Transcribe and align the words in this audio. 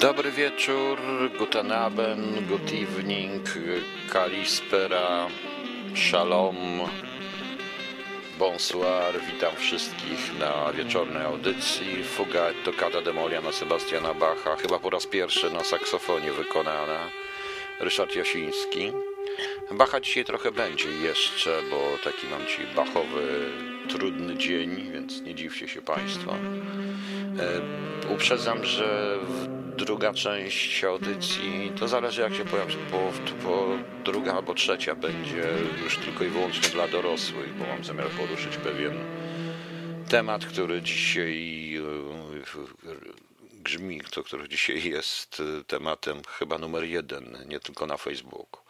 Dobry 0.00 0.30
wieczór, 0.30 0.98
guten 1.38 1.72
Abend, 1.72 2.48
good 2.48 2.72
evening, 2.72 3.42
kalispera, 4.12 5.26
shalom, 5.94 6.56
bonsoir, 8.38 9.14
witam 9.32 9.56
wszystkich 9.56 10.38
na 10.38 10.72
wieczornej 10.72 11.22
audycji. 11.22 12.04
Fuga 12.04 12.46
Toccata 12.64 13.02
de 13.02 13.12
Moriana 13.12 13.52
Sebastiana 13.52 14.14
Bacha, 14.14 14.56
chyba 14.56 14.78
po 14.78 14.90
raz 14.90 15.06
pierwszy 15.06 15.50
na 15.50 15.64
saksofonie 15.64 16.32
wykonana. 16.32 16.98
Ryszard 17.80 18.16
Jasiński. 18.16 18.92
Bacha 19.70 20.00
dzisiaj 20.00 20.24
trochę 20.24 20.52
będzie 20.52 20.90
jeszcze, 20.90 21.50
bo 21.70 21.98
taki 22.04 22.26
mam 22.26 22.46
ci 22.46 22.74
bachowy, 22.76 23.50
trudny 23.88 24.36
dzień, 24.36 24.90
więc 24.92 25.22
nie 25.22 25.34
dziwcie 25.34 25.68
się 25.68 25.82
Państwo. 25.82 26.34
E, 27.38 28.14
uprzedzam, 28.14 28.64
że 28.64 29.18
druga 29.76 30.12
część 30.12 30.84
audycji, 30.84 31.72
to 31.78 31.88
zależy 31.88 32.20
jak 32.22 32.34
się 32.34 32.44
pojawi, 32.44 32.76
bo, 32.90 33.12
bo 33.44 33.68
druga 34.04 34.34
albo 34.34 34.54
trzecia 34.54 34.94
będzie 34.94 35.44
już 35.84 35.98
tylko 35.98 36.24
i 36.24 36.28
wyłącznie 36.28 36.68
dla 36.68 36.88
dorosłych, 36.88 37.54
bo 37.54 37.66
mam 37.66 37.84
zamiar 37.84 38.08
poruszyć 38.08 38.56
pewien 38.56 38.98
temat, 40.08 40.46
który 40.46 40.82
dzisiaj 40.82 41.76
e, 41.76 41.82
grzmi, 43.52 44.00
to 44.10 44.22
który 44.22 44.48
dzisiaj 44.48 44.84
jest 44.84 45.42
tematem 45.66 46.22
chyba 46.38 46.58
numer 46.58 46.84
jeden, 46.84 47.44
nie 47.48 47.60
tylko 47.60 47.86
na 47.86 47.96
Facebooku. 47.96 48.60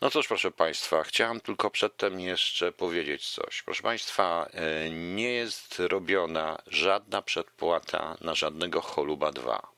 No 0.00 0.10
cóż, 0.10 0.28
proszę 0.28 0.50
Państwa, 0.50 1.02
chciałem 1.02 1.40
tylko 1.40 1.70
przedtem 1.70 2.20
jeszcze 2.20 2.72
powiedzieć 2.72 3.30
coś. 3.30 3.62
Proszę 3.62 3.82
Państwa, 3.82 4.48
e, 4.52 4.90
nie 4.90 5.32
jest 5.32 5.78
robiona 5.78 6.58
żadna 6.66 7.22
przedpłata 7.22 8.16
na 8.20 8.34
żadnego 8.34 8.80
Choluba 8.80 9.32
2. 9.32 9.71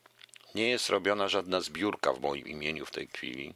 Nie 0.55 0.69
jest 0.69 0.89
robiona 0.89 1.27
żadna 1.27 1.61
zbiórka 1.61 2.13
w 2.13 2.21
moim 2.21 2.47
imieniu 2.47 2.85
w 2.85 2.91
tej 2.91 3.07
chwili. 3.07 3.53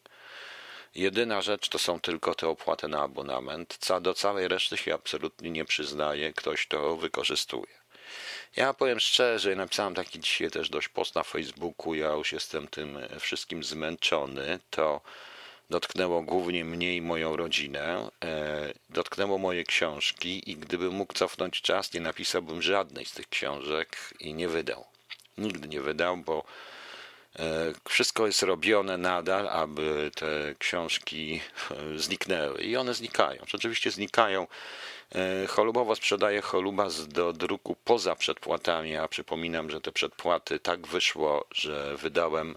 Jedyna 0.95 1.41
rzecz 1.41 1.69
to 1.69 1.80
są 1.80 2.00
tylko 2.00 2.36
te 2.36 2.47
opłaty 2.47 2.88
na 2.88 3.02
abonament. 3.02 3.80
Do 4.02 4.14
całej 4.14 4.47
reszty 4.47 4.78
się 4.78 4.94
absolutnie 4.94 5.52
nie 5.52 5.66
przyznaje, 5.66 6.33
ktoś 6.33 6.67
to 6.67 6.95
wykorzystuje. 6.95 7.80
Ja 8.56 8.73
powiem 8.73 9.00
szczerze, 9.00 9.56
napisałem 9.56 9.95
taki 9.95 10.19
dzisiaj 10.19 10.52
też 10.52 10.69
dość 10.69 10.88
post 10.88 11.16
na 11.16 11.23
Facebooku, 11.23 11.94
ja 11.94 12.11
już 12.11 12.31
jestem 12.31 12.67
tym 12.67 13.00
wszystkim 13.19 13.63
zmęczony, 13.63 14.59
to 14.69 15.02
dotknęło 15.69 16.22
głównie 16.22 16.66
mnie 16.66 16.95
i 16.95 17.02
moją 17.02 17.36
rodzinę, 17.36 18.09
e, 18.23 18.73
dotknęło 18.89 19.38
moje 19.38 19.63
książki 19.63 20.52
i 20.52 20.56
gdybym 20.58 20.94
mógł 20.94 21.13
cofnąć 21.13 21.61
czas, 21.61 21.94
nie 21.94 22.02
napisałbym 22.02 22.61
żadnej 22.61 23.06
z 23.06 23.11
tych 23.11 23.30
książek 23.30 23.97
i 24.19 24.34
nie 24.34 24.47
wydał. 24.47 24.86
Nigdy 25.38 25.67
nie 25.67 25.81
wydał, 25.81 26.17
bo 26.17 26.44
wszystko 27.89 28.25
jest 28.25 28.44
robione 28.44 28.97
nadal, 28.97 29.47
aby 29.47 30.11
te 30.16 30.55
książki 30.59 31.41
e, 31.72 31.99
zniknęły 31.99 32.61
i 32.61 32.77
one 32.77 32.94
znikają. 32.94 33.44
Rzeczywiście 33.47 33.91
znikają. 33.91 34.47
Cholubowo 35.47 35.95
sprzedaje 35.95 36.41
Holubas 36.41 37.07
do 37.07 37.33
druku 37.33 37.75
poza 37.83 38.16
przedpłatami, 38.16 38.95
a 38.95 39.07
przypominam, 39.07 39.69
że 39.69 39.81
te 39.81 39.91
przedpłaty 39.91 40.59
tak 40.59 40.88
wyszło, 40.88 41.45
że 41.52 41.97
wydałem 41.97 42.55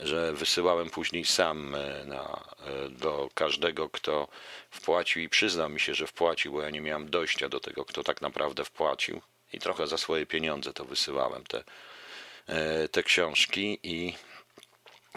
że 0.00 0.32
wysyłałem 0.32 0.90
później 0.90 1.24
sam 1.24 1.74
e, 1.74 2.04
na, 2.04 2.44
e, 2.66 2.88
do 2.88 3.28
każdego, 3.34 3.88
kto 3.88 4.28
wpłacił 4.70 5.22
i 5.22 5.28
przyznał 5.28 5.68
mi 5.68 5.80
się, 5.80 5.94
że 5.94 6.06
wpłacił, 6.06 6.52
bo 6.52 6.62
ja 6.62 6.70
nie 6.70 6.80
miałem 6.80 7.10
dojścia 7.10 7.48
do 7.48 7.60
tego, 7.60 7.84
kto 7.84 8.02
tak 8.02 8.22
naprawdę 8.22 8.64
wpłacił 8.64 9.20
i 9.52 9.58
trochę 9.58 9.86
za 9.86 9.98
swoje 9.98 10.26
pieniądze 10.26 10.72
to 10.72 10.84
wysyłałem 10.84 11.44
te, 11.44 11.58
e, 11.58 11.62
te 12.90 13.02
książki 13.02 13.78
i 13.82 14.14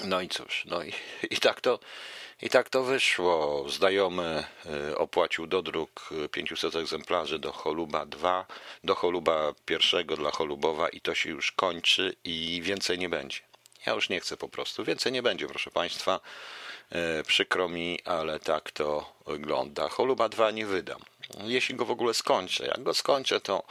no 0.03 0.21
i 0.21 0.29
cóż, 0.29 0.63
no 0.65 0.83
i, 0.83 0.93
i 1.29 1.37
tak 1.37 1.61
to 1.61 1.79
i 2.41 2.49
tak 2.49 2.69
to 2.69 2.83
wyszło. 2.83 3.65
Znajomy 3.69 4.43
opłacił 4.95 5.47
dodruk 5.47 6.09
500 6.31 6.75
egzemplarzy 6.75 7.39
do 7.39 7.51
Choluba 7.51 8.05
2, 8.05 8.45
do 8.83 8.95
Choluba 8.95 9.53
pierwszego 9.65 10.17
dla 10.17 10.31
Cholubowa 10.31 10.89
i 10.89 11.01
to 11.01 11.15
się 11.15 11.29
już 11.29 11.51
kończy 11.51 12.15
i 12.23 12.61
więcej 12.63 12.99
nie 12.99 13.09
będzie. 13.09 13.39
Ja 13.85 13.93
już 13.93 14.09
nie 14.09 14.19
chcę 14.19 14.37
po 14.37 14.49
prostu. 14.49 14.83
Więcej 14.83 15.11
nie 15.11 15.23
będzie, 15.23 15.47
proszę 15.47 15.71
Państwa. 15.71 16.19
E, 16.89 17.23
przykro 17.23 17.69
mi, 17.69 17.99
ale 18.05 18.39
tak 18.39 18.71
to 18.71 19.13
wygląda. 19.27 19.89
Choluba 19.89 20.29
2 20.29 20.51
nie 20.51 20.65
wydam. 20.65 21.01
Jeśli 21.43 21.75
go 21.75 21.85
w 21.85 21.91
ogóle 21.91 22.13
skończę, 22.13 22.65
jak 22.65 22.83
go 22.83 22.93
skończę, 22.93 23.41
to 23.41 23.57
e, 23.57 23.63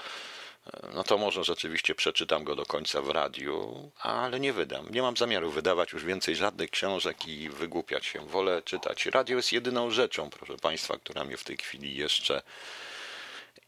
no 0.95 1.05
to 1.05 1.19
może 1.19 1.45
rzeczywiście 1.45 1.95
przeczytam 1.95 2.45
go 2.45 2.57
do 2.57 2.67
końca 2.67 3.03
w 3.03 3.11
radiu, 3.11 3.91
ale 3.99 4.41
nie 4.41 4.53
wydam. 4.53 4.91
Nie 4.91 5.03
mam 5.03 5.17
zamiaru 5.17 5.51
wydawać 5.51 5.93
już 5.93 6.05
więcej 6.05 6.37
żadnych 6.37 6.71
książek 6.71 7.29
i 7.29 7.49
wygłupiać 7.49 8.07
się. 8.07 8.27
Wolę 8.27 8.63
czytać. 8.65 9.07
Radio 9.07 9.37
jest 9.37 9.53
jedyną 9.53 9.91
rzeczą, 9.91 10.31
proszę 10.31 10.57
Państwa, 10.57 10.97
która 10.97 11.25
mnie 11.25 11.37
w 11.37 11.45
tej 11.45 11.57
chwili 11.57 11.97
jeszcze 11.97 12.43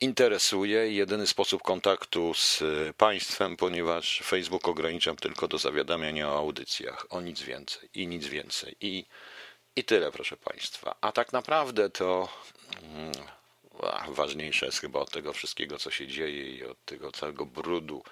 interesuje. 0.00 0.92
Jedyny 0.92 1.26
sposób 1.26 1.62
kontaktu 1.62 2.34
z 2.34 2.62
państwem, 2.96 3.56
ponieważ 3.56 4.22
Facebook 4.24 4.68
ograniczam 4.68 5.16
tylko 5.16 5.48
do 5.48 5.58
zawiadamiania 5.58 6.28
o 6.28 6.38
audycjach, 6.38 7.06
o 7.10 7.20
nic 7.20 7.42
więcej 7.42 7.88
i 7.94 8.06
nic 8.06 8.26
więcej. 8.26 8.76
I, 8.80 9.04
i 9.76 9.84
tyle, 9.84 10.12
proszę 10.12 10.36
państwa. 10.36 10.94
A 11.00 11.12
tak 11.12 11.32
naprawdę 11.32 11.90
to 11.90 12.28
mm, 13.82 14.14
ważniejsze 14.14 14.66
jest 14.66 14.80
chyba 14.80 15.00
od 15.00 15.10
tego 15.10 15.32
wszystkiego, 15.32 15.78
co 15.78 15.90
się 15.90 16.06
dzieje 16.06 16.50
i 16.50 16.64
od 16.64 16.84
tego 16.84 17.12
całego 17.12 17.46
brudu, 17.46 18.02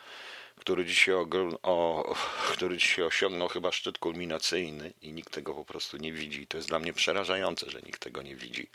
który 0.56 0.84
dzisiaj, 0.84 1.14
o, 1.62 2.14
który 2.52 2.76
dzisiaj 2.76 3.04
osiągnął 3.04 3.48
chyba 3.48 3.72
szczyt 3.72 3.98
kulminacyjny 3.98 4.92
i 5.02 5.12
nikt 5.12 5.32
tego 5.32 5.54
po 5.54 5.64
prostu 5.64 5.96
nie 5.96 6.12
widzi. 6.12 6.46
To 6.46 6.56
jest 6.56 6.68
dla 6.68 6.78
mnie 6.78 6.92
przerażające, 6.92 7.70
że 7.70 7.80
nikt 7.80 8.00
tego 8.00 8.22
nie 8.22 8.36
widzi. 8.36 8.68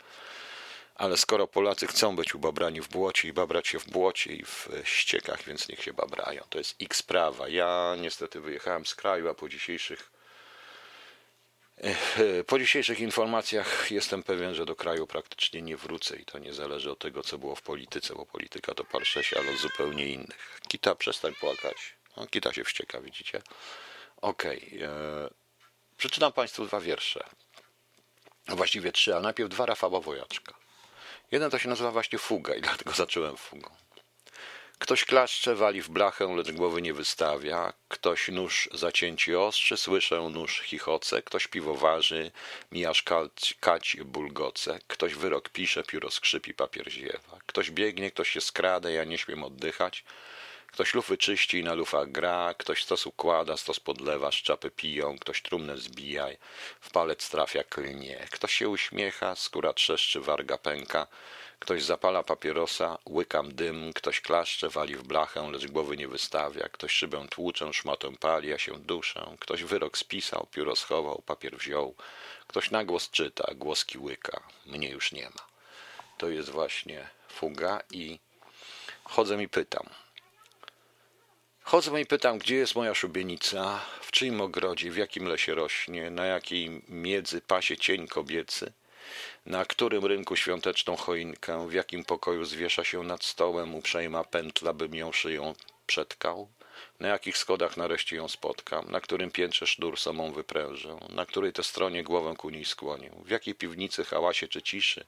Ale 0.94 1.16
skoro 1.16 1.46
Polacy 1.46 1.86
chcą 1.86 2.16
być 2.16 2.34
ubabrani 2.34 2.80
w 2.80 2.88
błocie 2.88 3.28
i 3.28 3.32
babrać 3.32 3.68
się 3.68 3.78
w 3.78 3.90
błocie 3.90 4.32
i 4.32 4.44
w 4.44 4.68
ściekach, 4.84 5.42
więc 5.42 5.68
niech 5.68 5.82
się 5.82 5.92
babrają. 5.92 6.42
To 6.50 6.58
jest 6.58 6.80
ich 6.80 6.96
sprawa. 6.96 7.48
Ja 7.48 7.96
niestety 8.00 8.40
wyjechałem 8.40 8.86
z 8.86 8.94
kraju, 8.94 9.28
a 9.28 9.34
po 9.34 9.48
dzisiejszych 9.48 10.17
po 12.46 12.58
dzisiejszych 12.58 13.00
informacjach 13.00 13.90
jestem 13.90 14.22
pewien, 14.22 14.54
że 14.54 14.66
do 14.66 14.76
kraju 14.76 15.06
praktycznie 15.06 15.62
nie 15.62 15.76
wrócę 15.76 16.16
i 16.16 16.24
to 16.24 16.38
nie 16.38 16.54
zależy 16.54 16.90
od 16.90 16.98
tego, 16.98 17.22
co 17.22 17.38
było 17.38 17.54
w 17.54 17.62
polityce, 17.62 18.14
bo 18.14 18.26
polityka 18.26 18.74
to 18.74 18.84
parszecie, 18.84 19.38
ale 19.38 19.56
zupełnie 19.56 20.08
innych. 20.08 20.60
Kita, 20.68 20.94
przestań 20.94 21.34
płakać. 21.34 21.76
No, 22.16 22.26
Kita 22.26 22.52
się 22.52 22.64
wścieka, 22.64 23.00
widzicie? 23.00 23.42
Okej. 24.16 24.72
Okay. 24.76 24.88
E, 24.88 25.30
przeczytam 25.96 26.32
Państwu 26.32 26.66
dwa 26.66 26.80
wiersze. 26.80 27.24
Właściwie 28.48 28.92
trzy, 28.92 29.16
a 29.16 29.20
najpierw 29.20 29.50
dwa 29.50 29.66
Rafała 29.66 30.00
Wojaczka. 30.00 30.54
Jeden 31.30 31.50
to 31.50 31.58
się 31.58 31.68
nazywa 31.68 31.90
właśnie 31.90 32.18
fuga 32.18 32.54
i 32.54 32.60
dlatego 32.60 32.92
zacząłem 32.92 33.36
fugą. 33.36 33.70
Ktoś 34.78 35.04
klaszcze, 35.04 35.54
wali 35.54 35.82
w 35.82 35.88
blachę, 35.88 36.36
lecz 36.36 36.52
głowy 36.52 36.82
nie 36.82 36.94
wystawia. 36.94 37.72
Ktoś 37.88 38.28
nóż 38.28 38.68
zacięci 38.72 39.34
ostrzy, 39.34 39.76
słyszę 39.76 40.20
nóż 40.20 40.60
chichoce. 40.60 41.22
Ktoś 41.22 41.46
piwo 41.46 41.74
waży, 41.74 42.30
mijasz 42.72 43.02
kać, 43.02 43.54
kać 43.60 43.96
bulgoce. 44.04 44.78
Ktoś 44.86 45.14
wyrok 45.14 45.48
pisze, 45.48 45.82
pióro 45.82 46.10
skrzypi, 46.10 46.54
papier 46.54 46.90
ziewa. 46.90 47.38
Ktoś 47.46 47.70
biegnie, 47.70 48.10
ktoś 48.10 48.28
się 48.30 48.40
skrada, 48.40 48.90
ja 48.90 49.04
nie 49.04 49.18
śmiem 49.18 49.44
oddychać. 49.44 50.04
Ktoś 50.72 50.94
lufy 50.94 51.16
czyści 51.16 51.58
i 51.58 51.64
na 51.64 51.74
lufach 51.74 52.10
gra, 52.12 52.54
ktoś 52.58 52.84
stos 52.84 53.06
układa, 53.06 53.56
stos 53.56 53.80
podlewa, 53.80 54.32
szczapy 54.32 54.70
piją, 54.70 55.18
ktoś 55.18 55.42
trumnę 55.42 55.78
zbija, 55.78 56.26
w 56.80 56.90
palec 56.90 57.30
trafia 57.30 57.64
klnie. 57.64 58.26
Ktoś 58.30 58.52
się 58.52 58.68
uśmiecha, 58.68 59.34
skóra 59.34 59.72
trzeszczy, 59.72 60.20
warga 60.20 60.58
pęka. 60.58 61.06
Ktoś 61.58 61.82
zapala 61.82 62.22
papierosa, 62.22 62.98
łykam 63.08 63.54
dym, 63.54 63.92
ktoś 63.92 64.20
klaszcze, 64.20 64.68
wali 64.68 64.96
w 64.96 65.02
blachę, 65.02 65.50
lecz 65.52 65.66
głowy 65.66 65.96
nie 65.96 66.08
wystawia. 66.08 66.68
Ktoś 66.68 66.92
szybę 66.92 67.26
tłuczę, 67.30 67.72
szmatą 67.72 68.16
pali, 68.16 68.48
ja 68.48 68.58
się 68.58 68.78
duszę. 68.78 69.36
Ktoś 69.40 69.64
wyrok 69.64 69.98
spisał, 69.98 70.46
pióro 70.52 70.76
schował, 70.76 71.22
papier 71.26 71.56
wziął. 71.56 71.94
Ktoś 72.46 72.70
na 72.70 72.84
głos 72.84 73.10
czyta, 73.10 73.54
głoski 73.54 73.98
łyka. 73.98 74.42
Mnie 74.66 74.90
już 74.90 75.12
nie 75.12 75.24
ma. 75.24 75.48
To 76.18 76.28
jest 76.28 76.50
właśnie 76.50 77.08
fuga 77.28 77.80
i 77.90 78.18
chodzę 79.04 79.42
i 79.42 79.48
pytam– 79.48 79.88
Chodzę 81.68 82.00
i 82.00 82.06
pytam, 82.06 82.38
gdzie 82.38 82.56
jest 82.56 82.74
moja 82.74 82.94
szubienica, 82.94 83.80
w 84.00 84.10
czyim 84.10 84.40
ogrodzie, 84.40 84.90
w 84.90 84.96
jakim 84.96 85.24
lesie 85.24 85.54
rośnie, 85.54 86.10
na 86.10 86.26
jakiej 86.26 86.82
miedzy 86.88 87.40
pasie 87.40 87.76
cień 87.76 88.06
kobiecy, 88.06 88.72
na 89.48 89.64
którym 89.64 90.04
rynku 90.04 90.36
świąteczną 90.36 90.96
choinkę, 90.96 91.68
w 91.68 91.72
jakim 91.72 92.04
pokoju 92.04 92.44
zwiesza 92.44 92.84
się 92.84 93.02
nad 93.02 93.24
stołem 93.24 93.74
uprzejma 93.74 94.24
pętla, 94.24 94.72
bym 94.72 94.94
ją 94.94 95.12
szyją 95.12 95.54
przetkał, 95.86 96.48
na 97.00 97.08
jakich 97.08 97.38
schodach 97.38 97.76
nareszcie 97.76 98.16
ją 98.16 98.28
spotkam, 98.28 98.90
na 98.90 99.00
którym 99.00 99.30
piętrze 99.30 99.66
sznur 99.66 99.98
samą 99.98 100.32
wyprężę, 100.32 100.98
na 101.08 101.26
której 101.26 101.52
te 101.52 101.62
stronie 101.62 102.04
głowę 102.04 102.34
ku 102.38 102.50
niej 102.50 102.64
skłonię, 102.64 103.10
w 103.24 103.30
jakiej 103.30 103.54
piwnicy 103.54 104.04
hałasie 104.04 104.48
czy 104.48 104.62
ciszy, 104.62 105.04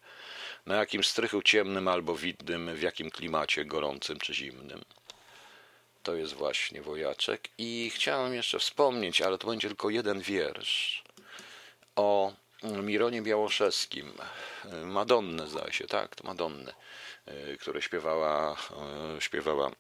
na 0.67 0.77
jakim 0.77 1.05
strychu 1.05 1.43
ciemnym 1.43 1.89
albo 1.89 2.15
widnym, 2.15 2.75
w 2.75 2.83
jakim 2.83 3.11
klimacie 3.11 3.65
gorącym 3.65 4.19
czy 4.19 4.35
zimnym. 4.35 4.85
to 6.03 6.15
jest 6.15 6.33
właśnie 6.33 6.83
wojaczek. 6.83 7.49
I 7.59 7.91
chciałem 7.95 8.35
jeszcze 8.35 8.59
wspomnieć, 8.59 9.21
ale 9.21 9.39
to 9.39 9.47
będzie 9.47 9.69
tylko 9.69 9.91
jeden 9.91 10.21
wiersz 10.21 11.05
o 11.97 12.33
Mironie 12.63 13.23
Białoszewskim. 13.23 14.13
Madonnę 14.85 15.47
zdaje 15.47 15.73
się, 15.73 15.87
tak? 15.87 16.17
To 16.17 16.27
Madonnę, 16.27 16.75
które 17.61 17.83
śpiewała, 17.83 18.57
śpiewała 19.19 19.71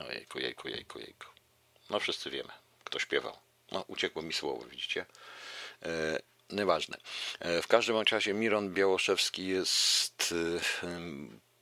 ojejku, 0.00 0.38
jejku, 0.38 0.68
jejku, 0.68 0.98
jejku. 0.98 1.26
No 1.90 2.00
wszyscy 2.00 2.30
wiemy, 2.30 2.52
kto 2.84 2.98
śpiewał. 2.98 3.36
No 3.72 3.84
uciekło 3.88 4.22
mi 4.22 4.32
słowo, 4.32 4.64
widzicie? 4.64 5.06
Nieważne. 6.50 6.96
W 7.40 7.66
każdym 7.66 7.96
razie 8.10 8.34
Miron 8.34 8.74
Białoszewski 8.74 9.46
jest 9.46 10.34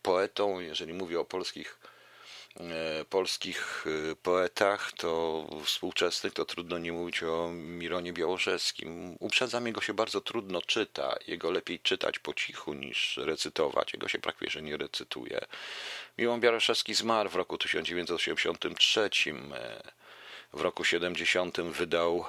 poetą, 0.02 0.60
jeżeli 0.60 0.92
mówię 0.92 1.20
o 1.20 1.24
polskich 1.24 1.78
polskich 3.10 3.84
e, 3.86 4.16
poetach, 4.16 4.92
to 4.92 5.46
współczesnych, 5.64 6.32
to 6.32 6.44
trudno 6.44 6.78
nie 6.78 6.92
mówić 6.92 7.22
o 7.22 7.50
Mironie 7.52 8.12
Białoszewskim. 8.12 9.16
Uprzedzam, 9.20 9.66
jego 9.66 9.80
się 9.80 9.94
bardzo 9.94 10.20
trudno 10.20 10.62
czyta. 10.62 11.16
Jego 11.26 11.50
lepiej 11.50 11.80
czytać 11.80 12.18
po 12.18 12.34
cichu 12.34 12.74
niż 12.74 13.16
recytować. 13.16 13.92
Jego 13.92 14.08
się 14.08 14.18
że 14.48 14.62
nie 14.62 14.76
recytuje. 14.76 15.40
Miron 16.18 16.40
Białoszewski 16.40 16.94
zmarł 16.94 17.30
w 17.30 17.34
roku 17.34 17.58
1983. 17.58 19.10
E, 19.54 19.82
w 20.52 20.60
roku 20.60 20.84
70 20.84 21.60
wydał, 21.60 22.24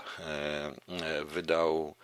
wydał 1.25 1.95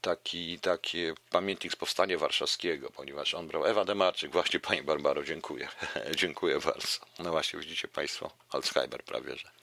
taki, 0.00 0.58
taki 0.58 0.98
pamiętnik 1.30 1.72
z 1.72 1.76
Powstania 1.76 2.18
Warszawskiego, 2.18 2.90
ponieważ 2.90 3.34
on 3.34 3.46
brał 3.48 3.66
Ewa 3.66 3.84
Demarczyk, 3.84 4.32
właśnie 4.32 4.60
Pani 4.60 4.82
Barbaro, 4.82 5.24
dziękuję, 5.24 5.68
dziękuję 6.20 6.58
bardzo. 6.58 6.88
No 7.18 7.30
właśnie, 7.30 7.60
widzicie 7.60 7.88
Państwo, 7.88 8.30
Alzheimer 8.50 9.04
prawie, 9.04 9.36
że. 9.36 9.59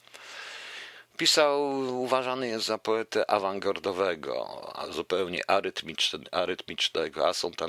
Pisał, 1.18 1.70
uważany 2.02 2.48
jest 2.48 2.66
za 2.66 2.78
poetę 2.78 3.30
awangardowego, 3.30 4.62
zupełnie 4.90 5.42
arytmicznego, 6.30 7.28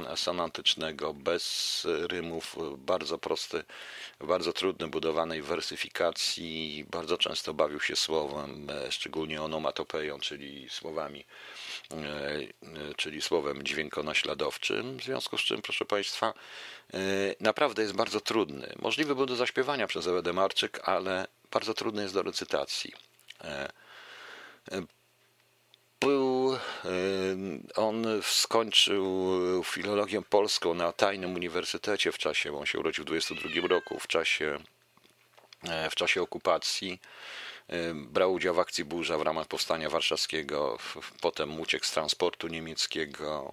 asonantycznego, 0.09 1.13
bez 1.13 1.87
rymów, 2.09 2.55
bardzo 2.77 3.17
prosty, 3.17 3.63
bardzo 4.19 4.53
trudny, 4.53 4.87
budowanej 4.87 5.41
wersyfikacji, 5.41 6.85
bardzo 6.91 7.17
często 7.17 7.53
bawił 7.53 7.79
się 7.79 7.95
słowem, 7.95 8.67
szczególnie 8.89 9.41
onomatopeją, 9.41 10.19
czyli 10.19 10.69
słowami 10.69 11.25
E, 11.91 12.93
czyli 12.97 13.21
słowem 13.21 13.63
dźwiękonaśladowczym, 13.63 14.97
w 14.97 15.03
związku 15.03 15.37
z 15.37 15.41
czym, 15.41 15.61
proszę 15.61 15.85
Państwa, 15.85 16.33
e, 16.93 16.97
naprawdę 17.39 17.81
jest 17.81 17.95
bardzo 17.95 18.21
trudny. 18.21 18.73
Możliwy 18.79 19.15
był 19.15 19.25
do 19.25 19.35
zaśpiewania 19.35 19.87
przez 19.87 20.07
Ewę 20.07 20.21
Demarczyk, 20.21 20.89
ale 20.89 21.27
bardzo 21.51 21.73
trudny 21.73 22.01
jest 22.01 22.13
do 22.13 22.21
recytacji. 22.21 23.08
E, 23.43 23.69
był, 26.01 26.57
on 27.75 28.05
skończył 28.21 29.03
filologię 29.63 30.21
polską 30.21 30.73
na 30.73 30.91
tajnym 30.91 31.35
uniwersytecie 31.35 32.11
w 32.11 32.17
czasie, 32.17 32.57
on 32.57 32.65
się 32.65 32.79
urodził 32.79 33.03
w 33.03 33.07
22 33.07 33.67
roku, 33.67 33.99
w 33.99 34.07
czasie, 34.07 34.59
w 35.91 35.95
czasie 35.95 36.21
okupacji 36.21 36.99
Brał 37.95 38.33
udział 38.33 38.55
w 38.55 38.59
akcji 38.59 38.85
Burza 38.85 39.17
w 39.17 39.21
ramach 39.21 39.47
powstania 39.47 39.89
warszawskiego, 39.89 40.77
potem 41.21 41.59
uciekł 41.59 41.85
z 41.85 41.91
transportu 41.91 42.47
niemieckiego. 42.47 43.51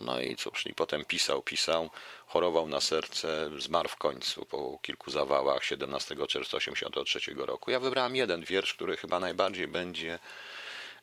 No 0.00 0.20
i 0.20 0.36
cóż, 0.36 0.66
i 0.66 0.74
potem 0.74 1.04
pisał, 1.04 1.42
pisał, 1.42 1.90
chorował 2.26 2.68
na 2.68 2.80
serce, 2.80 3.50
zmarł 3.58 3.88
w 3.88 3.96
końcu 3.96 4.44
po 4.44 4.78
kilku 4.82 5.10
zawałach 5.10 5.64
17 5.64 6.16
czerwca 6.28 6.58
1983 6.58 7.34
roku. 7.34 7.70
Ja 7.70 7.80
wybrałem 7.80 8.16
jeden 8.16 8.44
wiersz, 8.44 8.74
który 8.74 8.96
chyba 8.96 9.20
najbardziej 9.20 9.68
będzie 9.68 10.18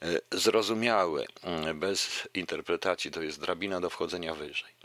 e, 0.01 0.19
zrozumiały, 0.31 1.25
bez 1.75 2.27
interpretacji, 2.33 3.11
to 3.11 3.21
jest 3.21 3.41
drabina 3.41 3.81
do 3.81 3.89
wchodzenia 3.89 4.35
wyżej. 4.35 4.76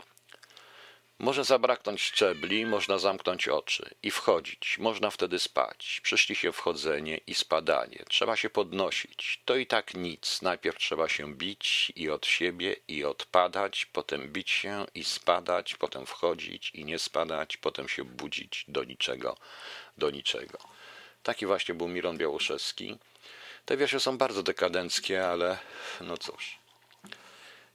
Może 1.19 1.43
zabraknąć 1.43 2.01
szczebli, 2.01 2.65
można 2.65 2.97
zamknąć 2.97 3.47
oczy 3.47 3.95
i 4.03 4.11
wchodzić, 4.11 4.77
można 4.79 5.09
wtedy 5.09 5.39
spać. 5.39 5.99
Przyszli 6.03 6.35
się 6.35 6.51
wchodzenie 6.51 7.17
i 7.17 7.33
spadanie. 7.33 8.03
Trzeba 8.09 8.35
się 8.35 8.49
podnosić. 8.49 9.41
To 9.45 9.55
i 9.55 9.67
tak 9.67 9.93
nic. 9.93 10.41
Najpierw 10.41 10.77
trzeba 10.77 11.09
się 11.09 11.33
bić 11.35 11.93
i 11.95 12.09
od 12.09 12.25
siebie 12.25 12.75
i 12.87 13.03
odpadać, 13.03 13.85
potem 13.85 14.31
bić 14.31 14.49
się 14.49 14.85
i 14.95 15.03
spadać, 15.03 15.75
potem 15.75 16.05
wchodzić 16.05 16.71
i 16.73 16.85
nie 16.85 16.99
spadać, 16.99 17.57
potem 17.57 17.89
się 17.89 18.03
budzić 18.03 18.65
do 18.67 18.83
niczego, 18.83 19.37
do 19.97 20.09
niczego. 20.09 20.57
Taki 21.23 21.45
właśnie 21.45 21.75
był 21.75 21.87
Miron 21.87 22.17
Białoszewski. 22.17 22.97
Te 23.65 23.77
wiersze 23.77 23.99
są 23.99 24.17
bardzo 24.17 24.43
dekadenckie, 24.43 25.27
ale 25.27 25.57
no 26.01 26.17
cóż. 26.17 26.59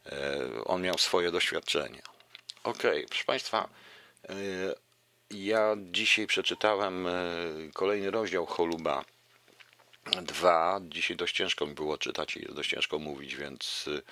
E, 0.06 0.64
on 0.64 0.82
miał 0.82 0.98
swoje 0.98 1.30
doświadczenia. 1.30 2.17
Okej, 2.64 2.90
okay, 2.90 3.06
proszę 3.08 3.24
Państwa, 3.24 3.68
e, 4.28 4.34
ja 5.30 5.76
dzisiaj 5.90 6.26
przeczytałem 6.26 7.06
e, 7.06 7.12
kolejny 7.74 8.10
rozdział 8.10 8.46
Choluba 8.46 9.04
2. 10.22 10.80
Dzisiaj 10.82 11.16
dość 11.16 11.36
ciężko 11.36 11.66
mi 11.66 11.74
było 11.74 11.98
czytać 11.98 12.36
i 12.36 12.54
dość 12.54 12.70
ciężko 12.70 12.98
mówić, 12.98 13.36
więc 13.36 13.88
e, 13.98 14.02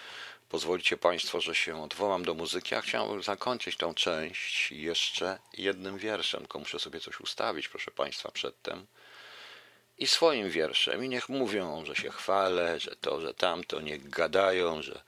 pozwolicie 0.48 0.96
Państwo, 0.96 1.40
że 1.40 1.54
się 1.54 1.82
odwołam 1.82 2.25
do 2.25 2.34
muzyki. 2.34 2.75
Ja 2.75 2.81
chciałem 2.81 3.22
zakończyć 3.22 3.76
tą 3.76 3.94
część 3.94 4.72
jeszcze 4.72 5.38
jednym 5.52 5.99
wierszem, 5.99 6.40
tylko 6.40 6.58
muszę 6.58 6.78
sobie 6.78 7.00
coś 7.00 7.20
ustawić, 7.20 7.69
proszę 7.69 7.90
Państwa, 7.90 8.31
przedtem. 8.31 8.87
I 9.99 10.06
swoim 10.06 10.50
wierszem. 10.50 11.04
I 11.04 11.08
niech 11.08 11.28
mówią, 11.28 11.84
że 11.84 11.96
się 11.96 12.10
chwalę, 12.10 12.81
że 12.81 12.96
to, 12.96 13.20
że 13.20 13.34
tamto, 13.34 13.81
niech 13.81 14.10
gadają, 14.10 14.82
że 14.82 15.02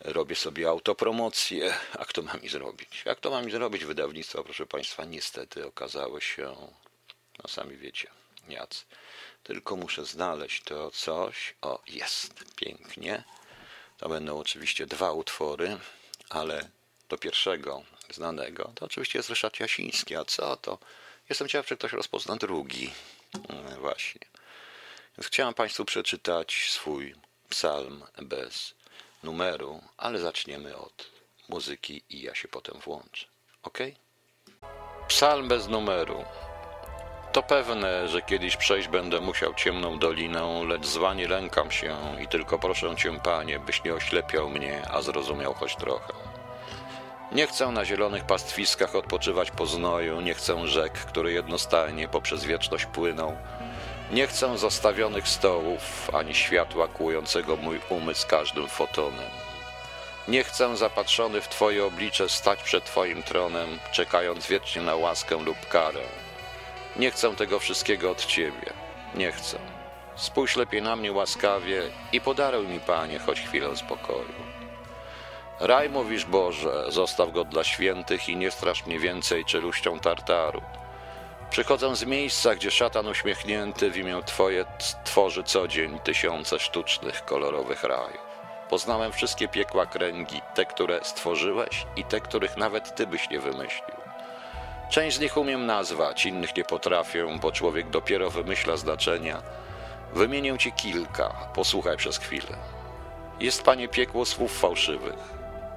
robię 0.00 0.36
sobie 0.36 0.68
autopromocję. 0.68 1.74
A 1.98 2.04
kto 2.04 2.22
ma 2.22 2.34
mi 2.34 2.48
zrobić? 2.48 3.02
Jak 3.04 3.20
to 3.20 3.30
ma 3.30 3.42
mi 3.42 3.52
zrobić 3.52 3.84
wydawnictwo, 3.84 4.44
proszę 4.44 4.66
Państwa? 4.66 5.04
Niestety 5.04 5.66
okazało 5.66 6.20
się, 6.20 6.56
no 7.42 7.48
sami 7.48 7.76
wiecie, 7.76 8.10
nic. 8.48 8.86
Tylko 9.42 9.76
muszę 9.76 10.04
znaleźć 10.04 10.62
to 10.62 10.90
coś. 10.90 11.54
O, 11.62 11.82
jest, 11.86 12.54
pięknie. 12.56 13.24
To 13.98 14.08
będą 14.08 14.38
oczywiście 14.38 14.86
dwa 14.86 15.12
utwory, 15.12 15.78
ale 16.30 16.68
do 17.08 17.18
pierwszego 17.18 17.82
znanego 18.10 18.72
to 18.74 18.86
oczywiście 18.86 19.18
jest 19.18 19.28
Ryszard 19.28 19.60
Jasiński. 19.60 20.16
A 20.16 20.24
co 20.24 20.56
to? 20.56 20.78
Jestem 21.28 21.48
ciekaw, 21.48 21.66
czy 21.66 21.76
ktoś 21.76 21.92
rozpozna 21.92 22.36
drugi. 22.36 22.90
No, 23.34 23.80
właśnie. 23.80 24.20
Więc 25.18 25.26
chciałem 25.26 25.54
Państwu 25.54 25.84
przeczytać 25.84 26.70
swój 26.70 27.14
psalm 27.48 28.04
bez 28.22 28.74
numeru, 29.26 29.80
ale 29.96 30.18
zaczniemy 30.18 30.76
od 30.76 31.10
muzyki 31.48 32.02
i 32.10 32.22
ja 32.22 32.34
się 32.34 32.48
potem 32.48 32.80
włączę. 32.80 33.26
Ok? 33.62 33.78
Psalm 35.08 35.48
bez 35.48 35.68
numeru. 35.68 36.24
To 37.32 37.42
pewne, 37.42 38.08
że 38.08 38.22
kiedyś 38.22 38.56
przejść 38.56 38.88
będę 38.88 39.20
musiał 39.20 39.54
ciemną 39.54 39.98
doliną, 39.98 40.64
lecz 40.64 40.86
zwanie 40.86 41.28
lękam 41.28 41.70
się 41.70 41.96
i 42.22 42.28
tylko 42.28 42.58
proszę 42.58 42.96
cię, 42.96 43.20
panie, 43.24 43.58
byś 43.58 43.84
nie 43.84 43.94
oślepiał 43.94 44.50
mnie, 44.50 44.82
a 44.90 45.02
zrozumiał 45.02 45.54
choć 45.54 45.76
trochę. 45.76 46.12
Nie 47.32 47.46
chcę 47.46 47.66
na 47.66 47.84
zielonych 47.84 48.24
pastwiskach 48.24 48.94
odpoczywać 48.94 49.50
po 49.50 49.66
znoju, 49.66 50.20
nie 50.20 50.34
chcę 50.34 50.66
rzek, 50.66 50.92
które 50.92 51.32
jednostajnie 51.32 52.08
poprzez 52.08 52.44
wieczność 52.44 52.86
płyną, 52.86 53.36
nie 54.10 54.26
chcę 54.26 54.58
zostawionych 54.58 55.28
stołów, 55.28 56.10
ani 56.14 56.34
światła 56.34 56.88
kłującego 56.88 57.56
mój 57.56 57.80
umysł 57.88 58.28
każdym 58.28 58.68
fotonem. 58.68 59.30
Nie 60.28 60.44
chcę 60.44 60.76
zapatrzony 60.76 61.40
w 61.40 61.48
Twoje 61.48 61.84
oblicze 61.84 62.28
stać 62.28 62.62
przed 62.62 62.84
Twoim 62.84 63.22
tronem, 63.22 63.78
czekając 63.92 64.46
wiecznie 64.46 64.82
na 64.82 64.96
łaskę 64.96 65.36
lub 65.36 65.68
karę. 65.68 66.02
Nie 66.96 67.10
chcę 67.10 67.36
tego 67.36 67.58
wszystkiego 67.58 68.10
od 68.10 68.26
Ciebie. 68.26 68.72
Nie 69.14 69.32
chcę. 69.32 69.58
Spójrz 70.16 70.56
lepiej 70.56 70.82
na 70.82 70.96
mnie 70.96 71.12
łaskawie 71.12 71.82
i 72.12 72.20
podaruj 72.20 72.66
mi, 72.66 72.80
Panie, 72.80 73.18
choć 73.18 73.40
chwilę 73.40 73.76
spokoju. 73.76 74.34
Raj 75.60 75.90
mówisz, 75.90 76.24
Boże, 76.24 76.84
zostaw 76.88 77.32
go 77.32 77.44
dla 77.44 77.64
świętych 77.64 78.28
i 78.28 78.36
nie 78.36 78.50
strasz 78.50 78.86
mnie 78.86 78.98
więcej 78.98 79.44
czeluścią 79.44 79.98
tartaru. 79.98 80.62
Przychodzę 81.50 81.96
z 81.96 82.04
miejsca, 82.04 82.54
gdzie 82.54 82.70
szatan 82.70 83.06
uśmiechnięty 83.06 83.90
w 83.90 83.96
imię 83.96 84.20
Twoje 84.26 84.64
tworzy 85.04 85.44
co 85.44 85.68
dzień 85.68 85.98
tysiące 85.98 86.58
sztucznych, 86.58 87.24
kolorowych 87.24 87.82
rajów. 87.84 88.26
Poznałem 88.68 89.12
wszystkie 89.12 89.48
piekła 89.48 89.86
kręgi, 89.86 90.40
te, 90.54 90.64
które 90.64 91.00
stworzyłeś 91.02 91.86
i 91.96 92.04
te, 92.04 92.20
których 92.20 92.56
nawet 92.56 92.94
Ty 92.94 93.06
byś 93.06 93.30
nie 93.30 93.40
wymyślił. 93.40 93.96
Część 94.90 95.16
z 95.16 95.20
nich 95.20 95.36
umiem 95.36 95.66
nazwać, 95.66 96.26
innych 96.26 96.56
nie 96.56 96.64
potrafię, 96.64 97.38
bo 97.40 97.52
człowiek 97.52 97.90
dopiero 97.90 98.30
wymyśla 98.30 98.76
znaczenia. 98.76 99.42
Wymienię 100.14 100.58
Ci 100.58 100.72
kilka, 100.72 101.28
posłuchaj 101.54 101.96
przez 101.96 102.18
chwilę. 102.18 102.56
Jest, 103.40 103.62
Panie, 103.62 103.88
piekło 103.88 104.24
słów 104.24 104.58
fałszywych, 104.58 105.18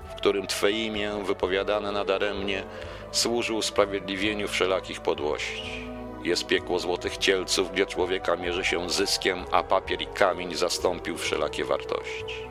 w 0.09 0.15
którym 0.15 0.47
Twe 0.47 0.71
imię, 0.71 1.11
wypowiadane 1.25 1.91
nadaremnie, 1.91 2.63
służył 3.11 3.57
usprawiedliwieniu 3.57 4.47
wszelakich 4.47 5.01
podłości. 5.01 5.89
Jest 6.23 6.47
piekło 6.47 6.79
złotych 6.79 7.17
cielców, 7.17 7.71
gdzie 7.71 7.85
człowieka 7.85 8.35
mierzy 8.35 8.65
się 8.65 8.89
zyskiem, 8.89 9.45
a 9.51 9.63
papier 9.63 10.01
i 10.01 10.07
kamień 10.07 10.55
zastąpił 10.55 11.17
wszelakie 11.17 11.65
wartości. 11.65 12.49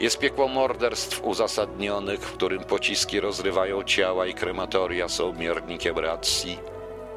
Jest 0.00 0.18
piekło 0.18 0.48
morderstw 0.48 1.24
uzasadnionych, 1.24 2.20
w 2.20 2.32
którym 2.32 2.64
pociski 2.64 3.20
rozrywają 3.20 3.82
ciała 3.82 4.26
i 4.26 4.34
krematoria 4.34 5.08
są 5.08 5.32
miernikiem 5.32 5.98
racji. 5.98 6.58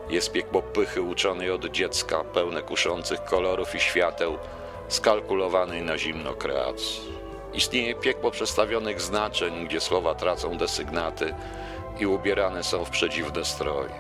Jest 0.10 0.32
piekło 0.32 0.62
pychy 0.62 1.02
uczonej 1.02 1.52
od 1.52 1.66
dziecka, 1.66 2.24
pełne 2.24 2.62
kuszących 2.62 3.24
kolorów 3.24 3.76
i 3.76 3.80
świateł, 3.80 4.38
skalkulowanej 4.88 5.82
na 5.82 5.98
zimno 5.98 6.34
kreacji. 6.34 7.02
Istnieje 7.54 7.96
piekło 7.96 8.32
przestawionych 8.32 9.02
znaczeń, 9.02 9.66
gdzie 9.68 9.80
słowa 9.80 10.16
tracą 10.16 10.58
desygnaty 10.58 11.34
i 12.00 12.06
ubierane 12.06 12.64
są 12.64 12.86
w 12.86 12.90
przedziwne 12.90 13.46
stroje. 13.46 13.94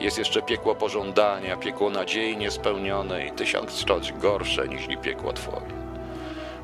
Jest 0.00 0.18
jeszcze 0.18 0.42
piekło 0.42 0.74
pożądania, 0.74 1.56
piekło 1.56 1.90
nadziei 1.90 2.36
niespełnionej, 2.36 3.32
tysiącroć 3.32 4.12
gorsze 4.12 4.68
niż 4.68 4.88
piekło 5.02 5.32
Twoje. 5.32 5.78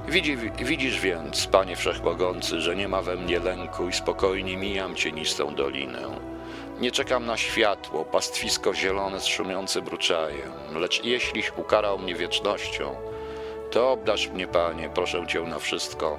Widzi, 0.08 0.36
widzisz 0.56 1.00
więc, 1.00 1.46
Panie 1.46 1.76
Wszechmogący, 1.76 2.60
że 2.60 2.76
nie 2.76 2.88
ma 2.88 3.02
we 3.02 3.16
mnie 3.16 3.38
lęku 3.38 3.88
i 3.88 3.92
spokojnie 3.92 4.56
mijam 4.56 4.94
cienistą 4.94 5.54
dolinę. 5.54 6.02
Nie 6.80 6.90
czekam 6.90 7.26
na 7.26 7.36
światło, 7.36 8.04
pastwisko 8.04 8.74
zielone 8.74 9.20
z 9.20 9.26
szumiącym 9.26 9.84
bruczajem, 9.84 10.52
lecz 10.74 11.04
jeśliś 11.04 11.52
ukarał 11.56 11.98
mnie 11.98 12.14
wiecznością, 12.14 12.96
to 13.70 13.92
obdasz 13.92 14.28
mnie, 14.28 14.46
Panie, 14.46 14.90
proszę 14.94 15.26
Cię 15.26 15.40
na 15.40 15.58
wszystko, 15.58 16.18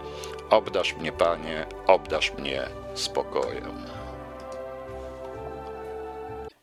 obdasz 0.50 0.96
mnie, 0.96 1.12
Panie, 1.12 1.66
obdasz 1.88 2.34
mnie 2.34 2.64
spokojem. 2.94 4.05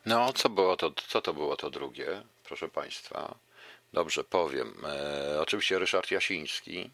No, 0.06 0.32
co 0.32 0.49
było 0.49 0.76
to, 0.76 0.90
co 1.09 1.23
to 1.23 1.35
było 1.35 1.56
to 1.56 1.71
drugie, 1.71 2.23
proszę 2.44 2.68
Państwa? 2.68 3.35
Dobrze, 3.92 4.25
powiem. 4.25 4.85
E, 4.87 5.40
oczywiście 5.40 5.78
Ryszard 5.78 6.11
Jasiński, 6.11 6.90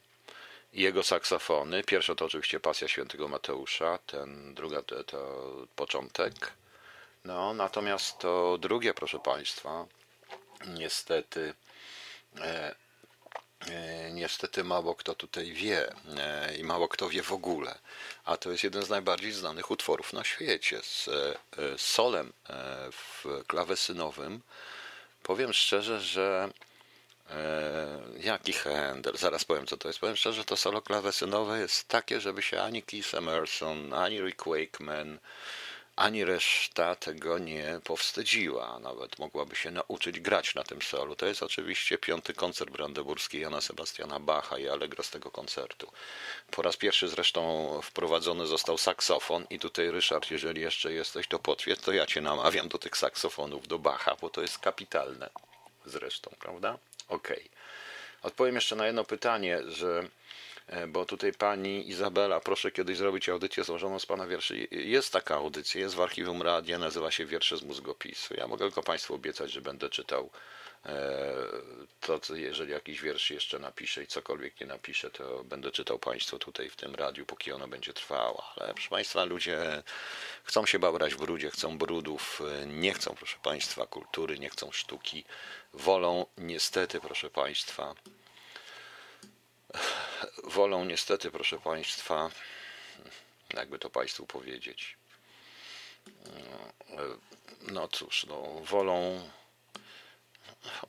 i 0.73 0.83
jego 0.83 1.03
saksofony. 1.03 1.83
Pierwsza 1.85 2.15
to 2.15 2.25
oczywiście 2.25 2.61
Pasja 2.61 2.89
Świętego 2.89 3.29
Mateusza, 3.29 3.99
ten 4.07 4.55
druga 4.55 4.83
to, 4.83 5.05
to 5.05 5.47
początek. 5.77 6.53
No, 7.25 7.55
natomiast 7.55 8.19
to 8.19 8.59
drugie, 8.59 8.95
proszę 8.95 9.19
Państwa, 9.19 9.87
niestety, 10.67 11.55
e, 12.41 12.75
niestety 14.11 14.65
mało 14.65 14.95
kto 14.95 15.15
tutaj 15.15 15.53
wie 15.53 15.93
e, 16.19 16.57
i 16.57 16.65
mało 16.65 16.89
kto 16.89 17.09
wie 17.09 17.23
w 17.23 17.33
ogóle. 17.33 17.79
A 18.25 18.37
to 18.37 18.51
jest 18.51 18.65
jeden 18.65 18.83
z 18.83 18.89
najbardziej 18.89 19.33
znanych 19.33 19.71
utworów 19.71 20.13
na 20.13 20.25
świecie 20.25 20.81
z, 20.83 21.09
e, 21.09 21.79
solem 21.79 22.33
e, 22.51 22.55
w 22.93 23.25
klawesynowym. 23.47 24.41
Powiem 25.23 25.53
szczerze, 25.53 26.01
że 26.01 26.51
E, 27.31 28.01
jaki 28.21 28.53
Handel? 28.53 29.17
Zaraz 29.17 29.45
powiem, 29.45 29.67
co 29.67 29.77
to 29.77 29.89
jest. 29.89 30.01
Powiem 30.01 30.17
szczerze, 30.17 30.45
to 30.45 30.57
solo 30.57 30.83
klawesynowe 30.83 31.61
jest 31.61 31.89
takie, 31.89 32.21
żeby 32.21 32.43
się 32.43 32.63
ani 32.63 32.83
Keith 32.83 33.15
Emerson, 33.15 33.93
ani 33.93 34.21
Rick 34.21 34.45
Wakeman, 34.47 35.19
ani 35.99 36.25
reszta 36.25 36.95
tego 36.95 37.39
nie 37.39 37.81
powstydziła. 37.85 38.79
Nawet 38.79 39.19
mogłaby 39.19 39.57
się 39.57 39.71
nauczyć 39.71 40.21
grać 40.21 40.55
na 40.55 40.65
tym 40.65 40.83
solu. 40.83 41.17
To 41.17 41.27
jest 41.27 41.43
oczywiście 41.43 41.99
piąty 41.99 42.35
koncert 42.35 42.71
brandeburski 42.71 43.41
Jana 43.41 43.61
Sebastiana 43.61 44.21
Bacha 44.21 44.59
i 44.59 44.69
Allegro 44.69 45.03
z 45.03 45.11
tego 45.11 45.31
koncertu. 45.31 45.93
Po 46.51 46.63
raz 46.63 46.77
pierwszy 46.77 47.09
zresztą 47.09 47.81
wprowadzony 47.83 48.47
został 48.47 48.79
saksofon 48.79 49.47
i 49.51 49.59
tutaj 49.59 49.91
Ryszard, 49.91 50.31
jeżeli 50.31 50.61
jeszcze 50.61 50.93
jesteś, 50.93 51.27
to 51.27 51.39
potwierdź, 51.39 51.81
to 51.81 51.93
ja 51.93 52.07
cię 52.07 52.21
namawiam 52.21 52.69
do 52.69 52.79
tych 52.79 52.97
saksofonów, 52.97 53.69
do 53.69 53.79
Bacha, 53.79 54.17
bo 54.21 54.31
to 54.31 54.43
jest 54.43 54.59
kapitalne 54.59 55.31
zresztą, 55.87 56.31
prawda? 56.41 56.79
Okej. 57.09 57.37
Okay. 57.37 57.49
Odpowiem 58.23 58.55
jeszcze 58.55 58.77
na 58.77 58.87
jedno 58.87 59.05
pytanie, 59.05 59.59
że 59.67 60.09
bo 60.89 61.05
tutaj 61.05 61.33
pani 61.33 61.89
Izabela, 61.89 62.41
proszę 62.41 62.71
kiedyś 62.71 62.97
zrobić 62.97 63.29
audycję 63.29 63.65
złożoną 63.65 63.99
z 63.99 64.07
pana 64.07 64.27
wierszy. 64.27 64.69
Jest 64.71 65.13
taka 65.13 65.35
audycja, 65.35 65.81
jest 65.81 65.95
w 65.95 66.01
archiwum 66.01 66.43
radia, 66.43 66.79
nazywa 66.79 67.11
się 67.11 67.27
Wiersze 67.27 67.57
z 67.59 67.63
mózgopisu. 67.63 68.35
Ja 68.35 68.47
mogę 68.47 68.67
tylko 68.67 68.83
państwu 68.83 69.15
obiecać, 69.15 69.53
że 69.53 69.61
będę 69.61 69.89
czytał 69.89 70.31
e, 70.87 71.35
to, 72.01 72.21
jeżeli 72.35 72.73
jakiś 72.73 73.01
wiersz 73.01 73.31
jeszcze 73.31 73.59
napiszę 73.59 74.03
i 74.03 74.07
cokolwiek 74.07 74.61
nie 74.61 74.67
napiszę, 74.67 75.11
to 75.11 75.45
będę 75.45 75.71
czytał 75.71 75.99
państwu 75.99 76.39
tutaj 76.39 76.71
w 76.71 76.77
tym 76.77 76.95
radiu, 76.95 77.27
póki 77.27 77.53
ono 77.53 77.69
będzie 77.69 77.93
trwało. 77.93 78.45
Ale 78.57 78.75
proszę 78.75 78.89
państwa, 78.89 79.25
ludzie 79.25 79.83
chcą 80.45 80.67
się 80.67 80.79
babrać 80.79 81.15
w 81.15 81.19
brudzie, 81.19 81.51
chcą 81.51 81.79
brudów, 81.79 82.43
e, 82.63 82.67
nie 82.67 82.95
chcą, 82.95 83.15
proszę 83.15 83.37
państwa, 83.43 83.87
kultury, 83.87 84.39
nie 84.39 84.51
chcą 84.51 84.73
sztuki 84.73 85.25
wolą 85.73 86.27
niestety, 86.39 87.01
proszę 87.01 87.31
Państwa, 87.31 87.95
wolą 90.45 90.85
niestety, 90.85 91.31
proszę 91.31 91.59
Państwa, 91.59 92.31
jakby 93.55 93.79
to 93.79 93.91
Państwu 93.91 94.27
powiedzieć, 94.27 94.97
no 97.63 97.89
cóż, 97.89 98.27
no, 98.27 98.61
wolą, 98.61 99.21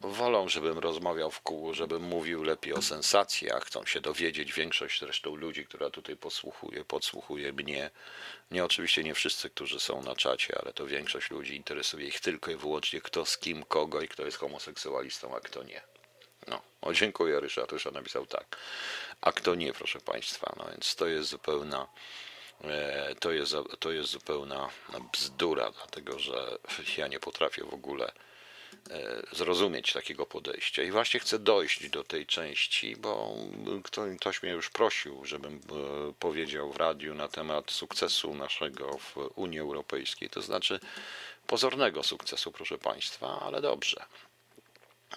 wolą, 0.01 0.49
żebym 0.49 0.79
rozmawiał 0.79 1.31
w 1.31 1.41
kół, 1.41 1.73
żebym 1.73 2.03
mówił 2.03 2.43
lepiej 2.43 2.73
o 2.73 2.81
sensacjach, 2.81 3.65
chcą 3.65 3.85
się 3.85 4.01
dowiedzieć, 4.01 4.53
większość 4.53 4.99
zresztą 4.99 5.35
ludzi, 5.35 5.65
która 5.65 5.89
tutaj 5.89 6.17
posłuchuje, 6.17 6.85
podsłuchuje 6.85 7.53
mnie, 7.53 7.89
nie 8.51 8.65
oczywiście 8.65 9.03
nie 9.03 9.13
wszyscy, 9.13 9.49
którzy 9.49 9.79
są 9.79 10.01
na 10.01 10.15
czacie, 10.15 10.57
ale 10.61 10.73
to 10.73 10.87
większość 10.87 11.31
ludzi 11.31 11.55
interesuje 11.55 12.07
ich 12.07 12.19
tylko 12.19 12.51
i 12.51 12.55
wyłącznie 12.55 13.01
kto 13.01 13.25
z 13.25 13.37
kim, 13.37 13.65
kogo 13.65 14.01
i 14.01 14.07
kto 14.07 14.25
jest 14.25 14.37
homoseksualistą, 14.37 15.35
a 15.35 15.39
kto 15.39 15.63
nie. 15.63 15.81
No, 16.47 16.61
o 16.81 16.93
dziękuję 16.93 17.39
Ryszard, 17.39 17.71
Ryszard 17.71 17.95
napisał 17.95 18.25
tak. 18.25 18.57
A 19.21 19.31
kto 19.31 19.55
nie, 19.55 19.73
proszę 19.73 19.99
Państwa, 19.99 20.53
no 20.57 20.65
więc 20.71 20.95
to 20.95 21.07
jest 21.07 21.29
zupełna 21.29 21.87
e, 22.63 23.15
to 23.19 23.31
jest, 23.31 23.55
to 23.79 23.91
jest 23.91 24.09
zupełna 24.09 24.69
bzdura, 25.13 25.71
dlatego 25.71 26.19
że 26.19 26.57
ja 26.97 27.07
nie 27.07 27.19
potrafię 27.19 27.63
w 27.63 27.73
ogóle 27.73 28.11
E, 28.89 29.21
zrozumieć 29.31 29.93
takiego 29.93 30.25
podejścia. 30.25 30.83
I 30.83 30.91
właśnie 30.91 31.19
chcę 31.19 31.39
dojść 31.39 31.89
do 31.89 32.03
tej 32.03 32.25
części, 32.25 32.95
bo 32.95 33.35
ktoś 34.17 34.43
mnie 34.43 34.51
już 34.51 34.69
prosił, 34.69 35.25
żebym 35.25 35.55
e, 35.55 35.59
powiedział 36.19 36.71
w 36.71 36.77
radiu 36.77 37.15
na 37.15 37.27
temat 37.27 37.71
sukcesu 37.71 38.35
naszego 38.35 38.97
w 38.97 39.15
Unii 39.35 39.59
Europejskiej, 39.59 40.29
to 40.29 40.41
znaczy 40.41 40.79
pozornego 41.47 42.03
sukcesu, 42.03 42.51
proszę 42.51 42.77
Państwa, 42.77 43.39
ale 43.39 43.61
dobrze. 43.61 44.05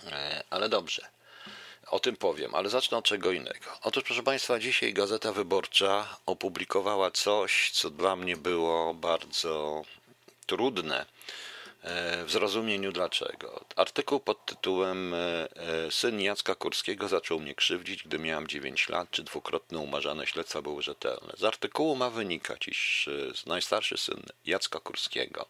E, 0.07 0.45
ale 0.51 0.69
dobrze. 0.69 1.07
O 1.87 2.01
tym 2.01 2.17
powiem, 2.17 2.55
ale 2.55 2.69
zacznę 2.69 2.99
od 2.99 3.05
czego 3.05 3.33
innego. 3.33 3.79
Otóż, 3.83 4.05
proszę 4.05 4.23
Państwa, 4.23 4.59
dzisiaj 4.59 4.93
Gazeta 4.95 5.33
Wyborcza 5.33 6.17
opublikowała 6.27 7.11
coś, 7.11 7.71
co 7.71 7.91
dla 7.91 8.17
mnie 8.17 8.37
było 8.37 8.95
bardzo 8.95 9.83
trudne 10.47 11.07
w 12.27 12.31
zrozumieniu 12.31 12.93
dlaczego. 12.93 13.65
Artykuł 13.77 14.21
pod 14.21 14.47
tytułem 14.47 15.15
e, 15.15 15.19
e, 15.19 15.91
Syn 15.91 16.21
Jacka 16.21 16.55
Kurskiego 16.55 17.09
zaczął 17.09 17.41
mnie 17.41 17.55
krzywdzić, 17.55 18.03
gdy 18.03 18.19
miałem 18.19 18.47
9 18.47 18.89
lat, 18.89 19.11
czy 19.11 19.23
dwukrotne 19.23 19.79
umarzane 19.79 20.27
śledztwa 20.27 20.63
były 20.63 20.83
rzetelne. 20.83 21.33
Z 21.39 21.45
artykułu 21.45 21.97
ma 21.97 22.11
wynikać, 22.11 22.69
iż 22.69 23.09
e, 23.09 23.49
najstarszy 23.49 23.99
syn 23.99 24.23
Jacka 24.47 24.81
Kurskiego, 24.81 25.47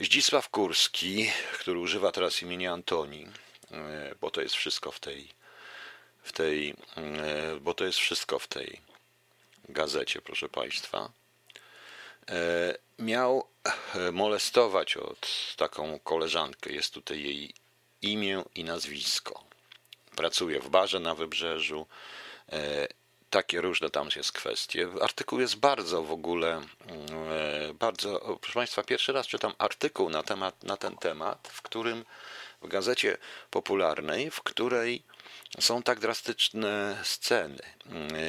Zdzisław 0.00 0.48
Kurski, 0.48 1.30
który 1.52 1.78
używa 1.78 2.12
teraz 2.12 2.42
imienia 2.42 2.72
Antoni, 2.72 3.26
bo 4.20 4.30
to 4.30 4.40
jest 4.40 4.54
wszystko 4.54 4.92
w 4.92 5.00
tej, 5.00 5.28
w 6.22 6.32
tej 6.32 6.74
bo 7.60 7.74
to 7.74 7.84
jest 7.84 7.98
wszystko 7.98 8.38
w 8.38 8.48
tej 8.48 8.80
gazecie, 9.68 10.22
proszę 10.22 10.48
Państwa, 10.48 11.12
miał 12.98 13.48
e, 13.94 14.12
molestować 14.12 14.96
od 14.96 15.54
taką 15.56 15.98
koleżankę. 15.98 16.72
Jest 16.72 16.94
tutaj 16.94 17.22
jej 17.22 17.54
imię 18.02 18.42
i 18.54 18.64
nazwisko. 18.64 19.44
Pracuje 20.16 20.60
w 20.60 20.68
barze 20.68 21.00
na 21.00 21.14
wybrzeżu. 21.14 21.86
E, 23.32 23.34
takie 23.34 23.60
różne 23.60 23.90
tam 23.90 24.08
jest 24.16 24.32
kwestie. 24.32 24.88
Artykuł 25.00 25.40
jest 25.40 25.56
bardzo 25.56 26.02
w 26.02 26.12
ogóle, 26.12 26.60
e, 27.70 27.74
bardzo, 27.74 28.38
proszę 28.40 28.54
Państwa, 28.54 28.82
pierwszy 28.82 29.12
raz 29.12 29.26
czytam 29.26 29.52
artykuł 29.58 30.10
na, 30.10 30.22
temat, 30.22 30.64
na 30.64 30.76
ten 30.76 30.96
temat, 30.96 31.48
w 31.52 31.62
którym 31.62 32.04
w 32.62 32.68
gazecie 32.68 33.16
popularnej, 33.50 34.30
w 34.30 34.42
której 34.42 35.02
są 35.60 35.82
tak 35.82 36.00
drastyczne 36.00 36.98
sceny. 37.02 37.62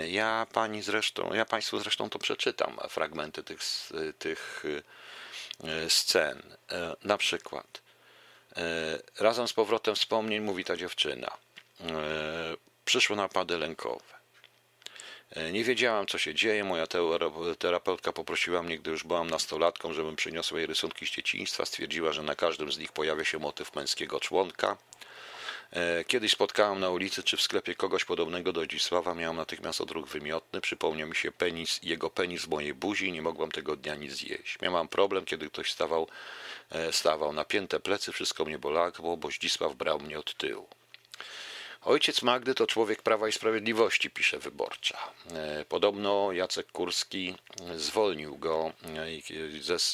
Ja 0.08 0.48
pani 0.54 0.82
zresztą, 0.82 1.34
ja 1.34 1.46
Państwu 1.46 1.80
zresztą 1.80 2.10
to 2.10 2.20
przeczytam, 2.20 2.78
fragmenty 2.90 3.44
tych, 3.44 3.60
tych 4.20 4.64
e, 5.64 5.90
scen. 5.90 6.42
E, 6.72 6.96
na 7.04 7.18
przykład 7.18 7.82
e, 8.56 8.64
razem 9.20 9.48
z 9.48 9.54
powrotem 9.54 9.96
wspomnień 9.96 10.42
mówi 10.44 10.64
ta 10.64 10.78
dziewczyna. 10.78 11.38
Przyszły 12.86 13.16
napady 13.16 13.58
lękowe. 13.58 14.23
E, 15.36 15.52
Nie 15.52 15.64
wiedziałam, 15.64 16.06
co 16.08 16.18
się 16.18 16.34
dzieje. 16.34 16.64
Moja 16.64 16.86
tera- 16.88 17.56
terapeutka 17.60 18.14
poprosiła 18.14 18.64
mnie, 18.64 18.78
gdy 18.78 18.92
już 18.92 19.04
byłam 19.04 19.30
nastolatką, 19.30 19.94
żebym 19.94 20.16
przyniosła 20.16 20.58
jej 20.60 20.68
rysunki 20.68 21.08
z 21.08 21.10
dzieciństwa. 21.12 21.66
Stwierdziła, 21.66 22.12
że 22.14 22.24
na 22.24 22.36
każdym 22.36 22.72
z 22.72 22.78
nich 22.78 22.92
pojawia 22.92 23.24
się 23.26 23.40
motyw 23.40 23.76
męskiego 23.76 24.20
członka. 24.20 24.78
E, 25.72 26.04
Kiedyś 26.04 26.32
spotkałam 26.32 26.80
na 26.80 26.90
ulicy 26.90 27.24
czy 27.24 27.38
w 27.38 27.42
sklepie 27.42 27.76
kogoś 27.76 28.06
podobnego 28.06 28.54
do 28.54 28.64
Zdzisława. 28.64 29.14
Miałam 29.16 29.38
natychmiast 29.38 29.82
odruch 29.82 30.08
wymiotny. 30.08 30.62
Przypomniał 30.62 31.08
mi 31.10 31.16
się 31.16 31.32
penis, 31.32 31.80
jego 31.84 32.10
penis 32.10 32.42
w 32.46 32.50
mojej 32.50 32.74
buzi 32.74 33.08
i 33.08 33.12
nie 33.12 33.22
mogłam 33.22 33.52
tego 33.52 33.76
dnia 33.76 33.96
nic 33.96 34.12
zjeść. 34.14 34.62
Miałam 34.62 34.88
problem, 34.88 35.26
kiedy 35.26 35.50
ktoś 35.50 35.72
stawał, 35.72 36.08
e, 36.72 36.94
stawał. 36.94 37.34
Napięte 37.34 37.80
plecy, 37.80 38.12
wszystko 38.12 38.46
mnie 38.46 38.60
bolało, 38.60 39.18
bo 39.18 39.32
Zdzisław 39.32 39.76
brał 39.76 40.00
mnie 40.00 40.20
od 40.20 40.34
tyłu. 40.38 40.68
Ojciec 41.86 42.22
Magdy 42.22 42.56
to 42.56 42.68
człowiek 42.68 43.02
Prawa 43.02 43.28
i 43.28 43.32
Sprawiedliwości, 43.32 44.10
pisze 44.10 44.40
Wyborcza. 44.40 44.98
E, 45.34 45.66
Podobno 45.66 46.32
Jacek 46.32 46.72
Kurski 46.72 47.36
zwolnił 47.76 48.38
go, 48.38 48.72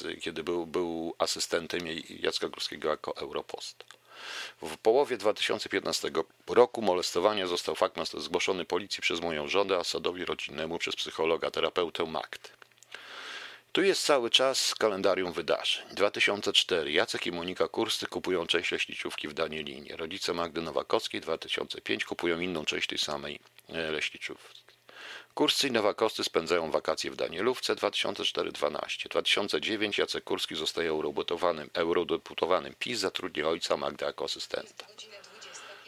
e, 0.05 0.15
kiedy 0.21 0.43
był, 0.43 0.65
był 0.65 1.15
asystentem 1.17 1.79
Jacka 2.09 2.49
Kurskiego 2.49 2.89
jako 2.89 3.15
europost. 3.15 3.83
W 4.61 4.77
połowie 4.77 5.17
2015 5.17 6.11
roku 6.47 6.81
molestowania 6.81 7.47
został 7.47 7.75
fakt 7.75 7.95
zgłoszony 8.17 8.65
policji 8.65 9.01
przez 9.01 9.21
moją 9.21 9.47
żonę, 9.47 9.77
a 9.77 9.83
sadowi 9.83 10.25
rodzinnemu 10.25 10.77
przez 10.79 10.95
psychologa, 10.95 11.51
terapeutę 11.51 12.05
Magdy. 12.05 12.49
Tu 13.71 13.81
jest 13.81 14.05
cały 14.05 14.29
czas 14.29 14.75
kalendarium 14.75 15.33
wydarzeń. 15.33 15.85
2004. 15.91 16.91
Jacek 16.91 17.27
i 17.27 17.31
Monika 17.31 17.67
Kurscy 17.67 18.07
kupują 18.07 18.47
część 18.47 18.71
leśniczówki 18.71 19.27
w 19.27 19.33
Danielinie. 19.33 19.97
Rodzice 19.97 20.33
Magdy 20.33 20.61
Nowakowskiej 20.61 21.21
2005 21.21 22.05
kupują 22.05 22.39
inną 22.39 22.65
część 22.65 22.87
tej 22.87 22.97
samej 22.97 23.39
e, 23.69 23.91
leśniczówki. 23.91 24.63
Kurscy 25.33 25.67
i 25.67 25.71
Nowakowscy 25.71 26.23
spędzają 26.23 26.71
wakacje 26.71 27.11
w 27.11 27.15
Danielówce 27.15 27.75
2004-12. 27.75 29.09
2009 29.09 29.97
Jacek 29.97 30.23
Kurski 30.23 30.55
zostaje 30.55 30.89
eurodeputowanym, 30.89 31.69
eurodeputowanym 31.73 32.75
PiS, 32.79 32.99
zatrudnia 32.99 33.47
ojca 33.47 33.77
Magdy 33.77 34.05
jako 34.05 34.25
asystenta. 34.25 34.85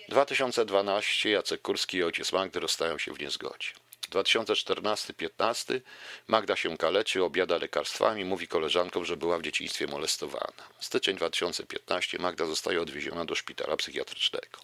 2012 0.09 1.29
Jacek 1.29 1.61
Kurski 1.61 1.97
i 1.97 2.03
ojciec 2.03 2.33
Magdy 2.33 2.59
rozstają 2.59 2.97
się 2.97 3.13
w 3.13 3.19
niezgodzie. 3.19 3.80
2014-15 4.11 5.81
Magda 6.27 6.55
się 6.55 6.77
kaleczy, 6.77 7.23
objada 7.23 7.57
lekarstwami, 7.57 8.25
mówi 8.25 8.47
koleżankom, 8.47 9.05
że 9.05 9.17
była 9.17 9.37
w 9.37 9.41
dzieciństwie 9.41 9.87
molestowana. 9.87 10.63
Styczeń 10.79 11.15
2015 11.15 12.17
Magda 12.19 12.45
zostaje 12.45 12.81
odwieziona 12.81 13.25
do 13.25 13.35
szpitala 13.35 13.77
psychiatrycznego. 13.77 14.59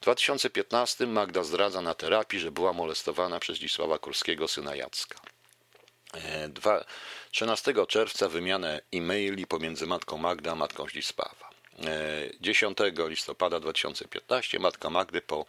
W 0.00 0.02
2015 0.02 1.06
Magda 1.06 1.44
zdradza 1.44 1.80
na 1.80 1.94
terapii, 1.94 2.40
że 2.40 2.50
była 2.50 2.72
molestowana 2.72 3.40
przez 3.40 3.56
Zdzisława 3.56 3.98
Kurskiego, 3.98 4.48
syna 4.48 4.76
Jacka. 4.76 5.20
E, 6.14 6.48
dwa- 6.48 6.84
13 7.30 7.86
czerwca 7.86 8.28
wymianę 8.28 8.80
e-maili 8.92 9.46
pomiędzy 9.46 9.86
matką 9.86 10.18
Magda 10.18 10.52
a 10.52 10.54
matką 10.54 10.86
Zdzisława. 10.88 11.50
E, 11.84 12.30
10 12.40 12.78
listopada 13.08 13.60
2015 13.60 14.58
matka 14.58 14.90
Magdy 14.90 15.20
po 15.20 15.46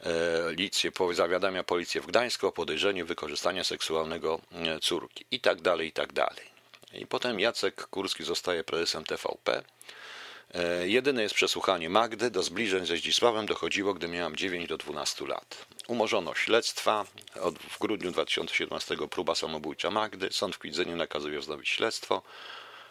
e, 0.00 0.10
licję, 0.52 0.92
po 0.92 1.14
zawiadamia 1.14 1.64
policję 1.64 2.00
w 2.00 2.06
Gdańsku 2.06 2.46
o 2.46 2.52
podejrzeniu 2.52 3.06
wykorzystania 3.06 3.64
seksualnego 3.64 4.40
e, 4.52 4.80
córki 4.80 5.24
i 5.30 5.40
tak 5.40 5.60
dalej, 5.60 5.88
i 5.88 5.92
tak 5.92 6.12
dalej. 6.12 6.58
I 6.92 7.06
potem 7.06 7.40
Jacek 7.40 7.86
Kurski 7.86 8.24
zostaje 8.24 8.64
prezesem 8.64 9.04
TVP. 9.04 9.62
E, 10.54 10.88
Jedyne 10.88 11.22
jest 11.22 11.34
przesłuchanie 11.34 11.90
Magdy. 11.90 12.30
Do 12.30 12.42
zbliżeń 12.42 12.86
ze 12.86 12.96
Zdzisławem 12.96 13.46
dochodziło, 13.46 13.94
gdy 13.94 14.08
miałam 14.08 14.36
9 14.36 14.68
do 14.68 14.76
12 14.76 15.26
lat. 15.26 15.66
Umorzono 15.88 16.34
śledztwa. 16.34 17.04
Od, 17.40 17.58
w 17.58 17.78
grudniu 17.78 18.10
2017 18.10 18.96
próba 19.10 19.34
samobójcza 19.34 19.90
Magdy. 19.90 20.28
Sąd 20.30 20.54
w 20.54 20.58
Kwidzeniu 20.58 20.96
nakazuje 20.96 21.38
wznowić 21.38 21.68
śledztwo. 21.68 22.22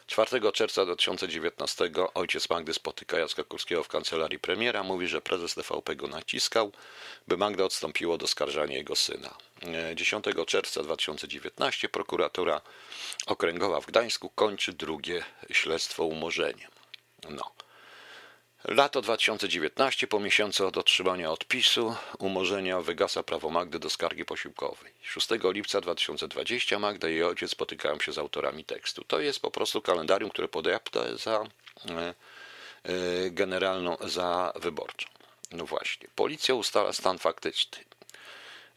4 0.07 0.51
czerwca 0.51 0.85
2019 0.85 1.91
ojciec 2.13 2.49
Magdy 2.49 2.73
spotyka 2.73 3.19
Jacka 3.19 3.43
Kurskiego 3.43 3.83
w 3.83 3.87
kancelarii 3.87 4.39
premiera. 4.39 4.83
Mówi, 4.83 5.07
że 5.07 5.21
prezes 5.21 5.53
TVP 5.53 5.95
go 5.95 6.07
naciskał, 6.07 6.71
by 7.27 7.37
Magda 7.37 7.63
odstąpiła 7.63 8.15
od 8.15 8.23
oskarżania 8.23 8.77
jego 8.77 8.95
syna. 8.95 9.35
E, 9.61 9.95
10 9.95 10.25
czerwca 10.47 10.83
2019 10.83 11.89
prokuratura 11.89 12.61
okręgowa 13.25 13.81
w 13.81 13.85
Gdańsku 13.85 14.29
kończy 14.29 14.73
drugie 14.73 15.23
śledztwo 15.51 16.03
umorzeniem. 16.03 16.71
No. 17.29 17.51
Lato 18.67 19.01
2019, 19.01 20.07
po 20.07 20.19
miesiącu 20.19 20.67
od 20.67 20.77
otrzymania 20.77 21.31
odpisu, 21.31 21.95
umorzenia 22.19 22.81
wygasa 22.81 23.23
prawo 23.23 23.49
Magdy 23.49 23.79
do 23.79 23.89
skargi 23.89 24.25
posiłkowej. 24.25 24.91
6 25.01 25.27
lipca 25.43 25.81
2020 25.81 26.79
Magda 26.79 27.09
i 27.09 27.11
jej 27.11 27.23
ojciec 27.23 27.51
spotykają 27.51 27.99
się 27.99 28.11
z 28.11 28.17
autorami 28.17 28.65
tekstu. 28.65 29.03
To 29.03 29.19
jest 29.19 29.39
po 29.39 29.51
prostu 29.51 29.81
kalendarium, 29.81 30.29
które 30.29 30.47
podaję 30.47 30.79
za 31.15 31.43
e, 31.89 32.13
e, 32.83 33.29
generalną, 33.29 33.97
za 34.01 34.53
wyborczą. 34.55 35.07
No 35.51 35.65
właśnie. 35.65 36.07
Policja 36.15 36.55
ustala 36.55 36.93
stan 36.93 37.19
faktyczny 37.19 37.77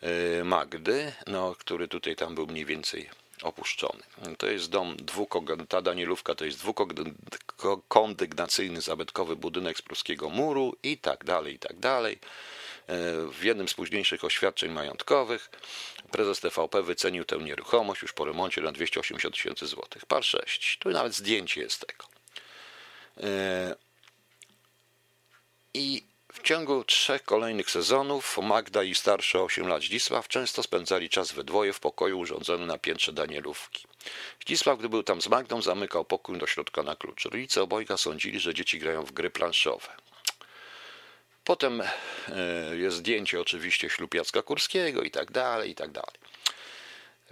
e, 0.01 0.45
Magdy, 0.45 1.13
no, 1.27 1.55
który 1.59 1.89
tutaj 1.89 2.17
tam 2.17 2.35
był 2.35 2.47
mniej 2.47 2.65
więcej 2.65 3.11
opuszczony. 3.43 4.03
To 4.39 4.47
jest 4.47 4.71
dom 4.71 4.97
dwukog... 4.97 5.45
ta 5.69 5.83
Danielówka 5.83 6.35
to 6.35 6.45
jest 6.45 6.59
dwukondygnacyjny 6.59 8.81
zabytkowy 8.81 9.37
budynek 9.37 9.79
z 9.79 9.83
pruskiego 9.83 10.31
muru 10.31 10.77
i 10.83 10.99
tak 10.99 11.25
dalej, 11.25 11.55
i 11.55 11.59
tak 11.59 11.79
dalej. 11.79 12.19
E, 12.87 12.97
W 13.33 13.45
jednym 13.45 13.69
z 13.69 13.75
późniejszych 13.75 14.25
oświadczeń 14.25 14.73
majątkowych 14.73 15.51
prezes 16.11 16.41
TVP 16.41 16.83
wycenił 16.83 17.25
tę 17.25 17.39
nieruchomość 17.39 18.03
już 18.03 18.13
po 18.13 18.25
remoncie 18.25 18.61
na 18.61 18.73
280 18.73 19.35
tysięcy 19.35 19.67
złotych. 19.67 20.07
Par 20.07 20.25
6. 20.25 20.79
Tu 20.79 20.91
nawet 20.91 21.15
zdjęcie 21.15 21.61
jest 21.61 21.87
tego. 21.87 22.05
E, 23.23 23.77
I 25.75 26.10
w 26.33 26.43
ciągu 26.43 26.85
trzech 26.85 27.23
kolejnych 27.23 27.71
sezonów 27.71 28.39
Magda 28.43 28.83
i 28.83 28.95
starszy 28.95 29.39
o 29.39 29.45
8 29.45 29.69
lat 29.69 29.83
Zdzisław 29.83 30.29
często 30.29 30.63
spędzali 30.63 31.09
czas 31.09 31.33
we 31.33 31.45
dwoje 31.45 31.73
w 31.73 31.81
pokoju 31.81 32.19
urządzonym 32.19 32.67
na 32.67 32.79
piętrze 32.79 33.13
Danielówki. 33.13 33.87
Zdzisław, 34.41 34.79
gdy 34.79 34.89
był 34.89 35.03
tam 35.03 35.23
z 35.23 35.29
Magdą, 35.29 35.63
zamykał 35.63 36.05
pokój 36.05 36.39
do 36.39 36.47
środka 36.47 36.83
na 36.83 36.97
klucz. 36.97 37.25
Rodzice 37.25 37.63
obojga 37.63 37.97
sądzili, 37.97 38.41
że 38.41 38.55
dzieci 38.55 38.79
grają 38.79 39.05
w 39.05 39.13
gry 39.13 39.31
planszowe. 39.31 39.89
Potem 41.45 41.81
e, 41.81 41.87
jest 42.77 42.97
zdjęcie 42.97 43.41
oczywiście 43.41 43.91
ślub 43.91 44.15
Jacka 44.15 44.43
Kurskiego 44.43 45.03
i 45.03 45.11
tak 45.11 45.31
dalej, 45.31 45.71
i 45.71 45.75
tak 45.75 45.91
dalej. 45.91 46.15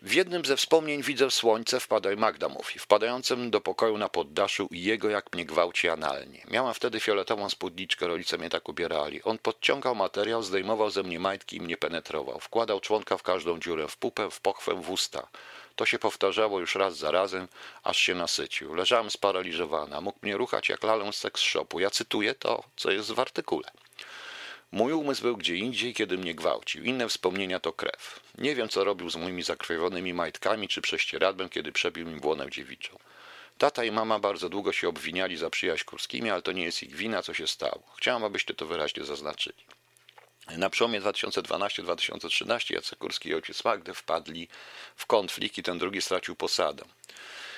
W 0.02 0.12
jednym 0.12 0.44
ze 0.44 0.56
wspomnień 0.56 1.02
widzę 1.02 1.30
słońce, 1.30 1.80
wpadaj 1.80 2.16
Magda 2.16 2.48
mówi, 2.48 2.78
wpadającym 2.78 3.50
do 3.50 3.60
pokoju 3.60 3.98
na 3.98 4.08
poddaszu 4.08 4.68
i 4.70 4.82
jego 4.82 5.10
jak 5.10 5.32
mnie 5.32 5.44
gwałci 5.44 5.88
analnie. 5.88 6.42
Miałam 6.50 6.74
wtedy 6.74 7.00
fioletową 7.00 7.48
spódniczkę, 7.50 8.06
rodzice 8.06 8.38
mnie 8.38 8.50
tak 8.50 8.68
ubierali. 8.68 9.22
On 9.22 9.38
podciągał 9.38 9.94
materiał, 9.94 10.42
zdejmował 10.42 10.90
ze 10.90 11.02
mnie 11.02 11.18
majtki 11.20 11.56
i 11.56 11.60
mnie 11.60 11.76
penetrował. 11.76 12.40
Wkładał 12.40 12.80
członka 12.80 13.18
w 13.18 13.22
każdą 13.22 13.60
dziurę, 13.60 13.88
w 13.88 13.96
pupę, 13.96 14.30
w 14.30 14.40
pochwę, 14.40 14.74
w 14.74 14.90
usta. 14.90 15.28
To 15.76 15.86
się 15.86 15.98
powtarzało 15.98 16.60
już 16.60 16.74
raz 16.74 16.96
za 16.96 17.10
razem, 17.10 17.48
aż 17.82 17.98
się 17.98 18.14
nasycił. 18.14 18.74
Leżałam 18.74 19.10
sparaliżowana. 19.10 20.00
Mógł 20.00 20.18
mnie 20.22 20.36
ruchać 20.36 20.68
jak 20.68 20.82
lalę 20.82 21.12
z 21.12 21.16
seks 21.16 21.40
shopu. 21.40 21.80
Ja 21.80 21.90
cytuję 21.90 22.34
to, 22.34 22.64
co 22.76 22.90
jest 22.90 23.12
w 23.12 23.20
artykule. 23.20 23.70
Mój 24.72 24.92
umysł 24.92 25.22
był 25.22 25.36
gdzie 25.36 25.56
indziej, 25.56 25.94
kiedy 25.94 26.18
mnie 26.18 26.34
gwałcił. 26.34 26.84
Inne 26.84 27.08
wspomnienia 27.08 27.60
to 27.60 27.72
krew. 27.72 28.20
Nie 28.38 28.54
wiem, 28.54 28.68
co 28.68 28.84
robił 28.84 29.10
z 29.10 29.16
moimi 29.16 29.42
zakrwawionymi 29.42 30.14
majtkami 30.14 30.68
czy 30.68 30.80
prześcieradłem, 30.80 31.48
kiedy 31.48 31.72
przebił 31.72 32.06
mi 32.06 32.20
błonę 32.20 32.50
dziewiczą. 32.50 32.98
Tata 33.58 33.84
i 33.84 33.90
mama 33.90 34.18
bardzo 34.18 34.48
długo 34.48 34.72
się 34.72 34.88
obwiniali 34.88 35.36
za 35.36 35.50
przyjaźń 35.50 35.84
Kurskimi, 35.84 36.30
ale 36.30 36.42
to 36.42 36.52
nie 36.52 36.64
jest 36.64 36.82
ich 36.82 36.94
wina, 36.96 37.22
co 37.22 37.34
się 37.34 37.46
stało. 37.46 37.82
Chciałam, 37.96 38.24
abyście 38.24 38.54
to 38.54 38.66
wyraźnie 38.66 39.04
zaznaczyli. 39.04 39.64
Na 40.56 40.70
przełomie 40.70 41.00
2012-2013 41.00 42.74
Jacek 42.74 42.98
Kurski 42.98 43.28
i 43.28 43.34
ojciec 43.34 43.64
Magdy 43.64 43.94
wpadli 43.94 44.48
w 44.96 45.06
konflikt 45.06 45.58
i 45.58 45.62
ten 45.62 45.78
drugi 45.78 46.02
stracił 46.02 46.36
posadę. 46.36 46.84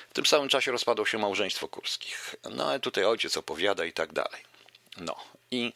W 0.09 0.13
tym 0.13 0.25
samym 0.25 0.49
czasie 0.49 0.71
rozpadło 0.71 1.05
się 1.05 1.17
małżeństwo 1.17 1.67
Kurskich. 1.67 2.35
No 2.51 2.69
ale 2.69 2.79
tutaj 2.79 3.05
ojciec 3.05 3.37
opowiada 3.37 3.85
i 3.85 3.93
tak 3.93 4.13
dalej. 4.13 4.41
No 4.97 5.15
i 5.51 5.73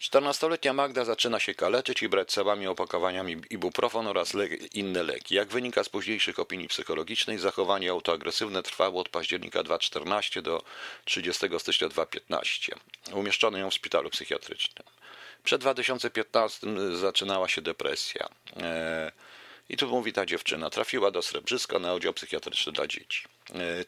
14-letnia 0.00 0.72
Magda 0.72 1.04
zaczyna 1.04 1.40
się 1.40 1.54
kaleczyć 1.54 2.02
i 2.02 2.08
brać 2.08 2.30
całami 2.30 2.66
opakowaniami 2.66 3.42
ibuprofon 3.50 4.06
oraz 4.06 4.34
le 4.34 4.46
inne 4.46 5.02
leki. 5.02 5.34
Jak 5.34 5.48
wynika 5.48 5.84
z 5.84 5.88
późniejszych 5.88 6.38
opinii 6.38 6.68
psychologicznych, 6.68 7.40
zachowanie 7.40 7.90
autoagresywne 7.90 8.62
trwało 8.62 9.00
od 9.00 9.08
października 9.08 9.62
2014 9.62 10.42
do 10.42 10.62
30 11.04 11.46
stycznia 11.58 11.88
2015. 11.88 12.74
Umieszczono 13.12 13.58
ją 13.58 13.70
w 13.70 13.74
szpitalu 13.74 14.10
psychiatrycznym. 14.10 14.86
Przed 15.44 15.60
2015 15.60 16.66
zaczynała 16.96 17.48
się 17.48 17.62
depresja. 17.62 18.28
Eee, 18.56 19.10
I 19.68 19.76
tu 19.76 19.88
mówi 19.88 20.12
ta 20.12 20.26
dziewczyna, 20.26 20.70
trafiła 20.70 21.10
do 21.10 21.22
Srebrzyska 21.22 21.78
na 21.78 21.92
oddział 21.92 22.12
psychiatryczny 22.12 22.72
dla 22.72 22.86
dzieci. 22.86 23.24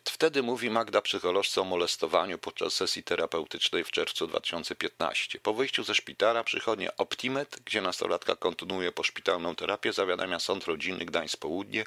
Wtedy 0.05 0.43
mówi 0.43 0.71
Magda 0.71 1.03
psycholożce 1.03 1.61
o 1.61 1.65
molestowaniu 1.65 2.39
podczas 2.39 2.73
sesji 2.73 3.03
terapeutycznej 3.03 3.85
w 3.85 3.91
czerwcu 3.91 4.27
2015. 4.27 5.41
Po 5.41 5.55
wyjściu 5.55 5.85
ze 5.85 5.95
szpitala 5.95 6.45
przychodnia 6.45 6.97
Optimet, 6.97 7.61
gdzie 7.65 7.81
nastolatka 7.81 8.37
kontynuuje 8.37 8.93
poszpitalną 8.93 9.55
terapię, 9.55 9.93
zawiadamia 9.93 10.39
Sąd 10.39 10.65
Rodzinny 10.65 11.05
Gdańsk 11.05 11.41
Południe, 11.41 11.85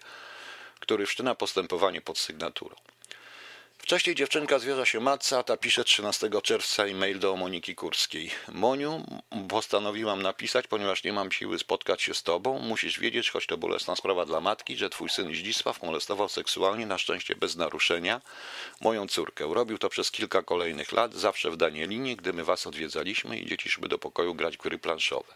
który 0.79 1.05
wszczyna 1.05 1.35
postępowanie 1.35 2.01
pod 2.01 2.17
sygnaturą. 2.17 2.75
Wcześniej 3.91 4.15
dziewczynka 4.15 4.59
zwierza 4.59 4.85
się 4.85 4.99
matce, 4.99 5.37
a 5.37 5.43
ta 5.43 5.57
pisze 5.57 5.83
13 5.83 6.29
czerwca 6.43 6.85
e-mail 6.85 7.19
do 7.19 7.35
Moniki 7.35 7.75
Kurskiej. 7.75 8.31
Moniu, 8.51 9.05
postanowiłam 9.49 10.21
napisać, 10.21 10.67
ponieważ 10.67 11.03
nie 11.03 11.13
mam 11.13 11.31
siły 11.31 11.59
spotkać 11.59 12.01
się 12.01 12.13
z 12.13 12.23
tobą. 12.23 12.59
Musisz 12.59 12.99
wiedzieć, 12.99 13.29
choć 13.29 13.47
to 13.47 13.57
bolesna 13.57 13.95
sprawa 13.95 14.25
dla 14.25 14.41
matki, 14.41 14.77
że 14.77 14.89
twój 14.89 15.09
syn 15.09 15.35
Zdzisław 15.35 15.83
molestował 15.83 16.29
seksualnie, 16.29 16.85
na 16.85 16.97
szczęście 16.97 17.35
bez 17.35 17.55
naruszenia, 17.55 18.21
moją 18.81 19.07
córkę. 19.07 19.53
Robił 19.53 19.77
to 19.77 19.89
przez 19.89 20.11
kilka 20.11 20.41
kolejnych 20.41 20.91
lat, 20.91 21.13
zawsze 21.13 21.51
w 21.51 21.57
Danielinie, 21.57 22.15
gdy 22.15 22.33
my 22.33 22.43
was 22.43 22.67
odwiedzaliśmy 22.67 23.39
i 23.39 23.45
dzieci 23.45 23.69
szły 23.69 23.87
do 23.87 23.97
pokoju 23.97 24.35
grać 24.35 24.57
gry 24.57 24.77
planszowe. 24.77 25.33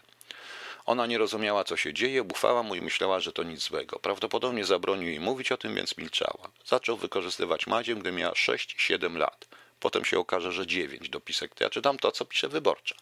Ona 0.86 1.06
nie 1.06 1.18
rozumiała, 1.18 1.64
co 1.64 1.76
się 1.76 1.94
dzieje, 1.94 2.24
bufała 2.24 2.62
mu 2.62 2.74
i 2.74 2.80
myślała, 2.80 3.20
że 3.20 3.32
to 3.32 3.42
nic 3.42 3.60
złego. 3.60 3.98
Prawdopodobnie 3.98 4.64
zabronił 4.64 5.08
jej 5.08 5.20
mówić 5.20 5.52
o 5.52 5.56
tym, 5.56 5.74
więc 5.74 5.98
milczała. 5.98 6.50
Zaczął 6.66 6.96
wykorzystywać 6.96 7.66
Madzię, 7.66 7.94
gdy 7.94 8.12
miała 8.12 8.34
6-7 8.34 9.16
lat. 9.16 9.48
Potem 9.80 10.04
się 10.04 10.18
okaże, 10.18 10.52
że 10.52 10.66
9 10.66 11.08
dopisek. 11.08 11.60
Ja 11.60 11.70
czytam 11.70 11.98
to, 11.98 12.12
co 12.12 12.24
pisze 12.24 12.48
wyborcza. 12.48 12.94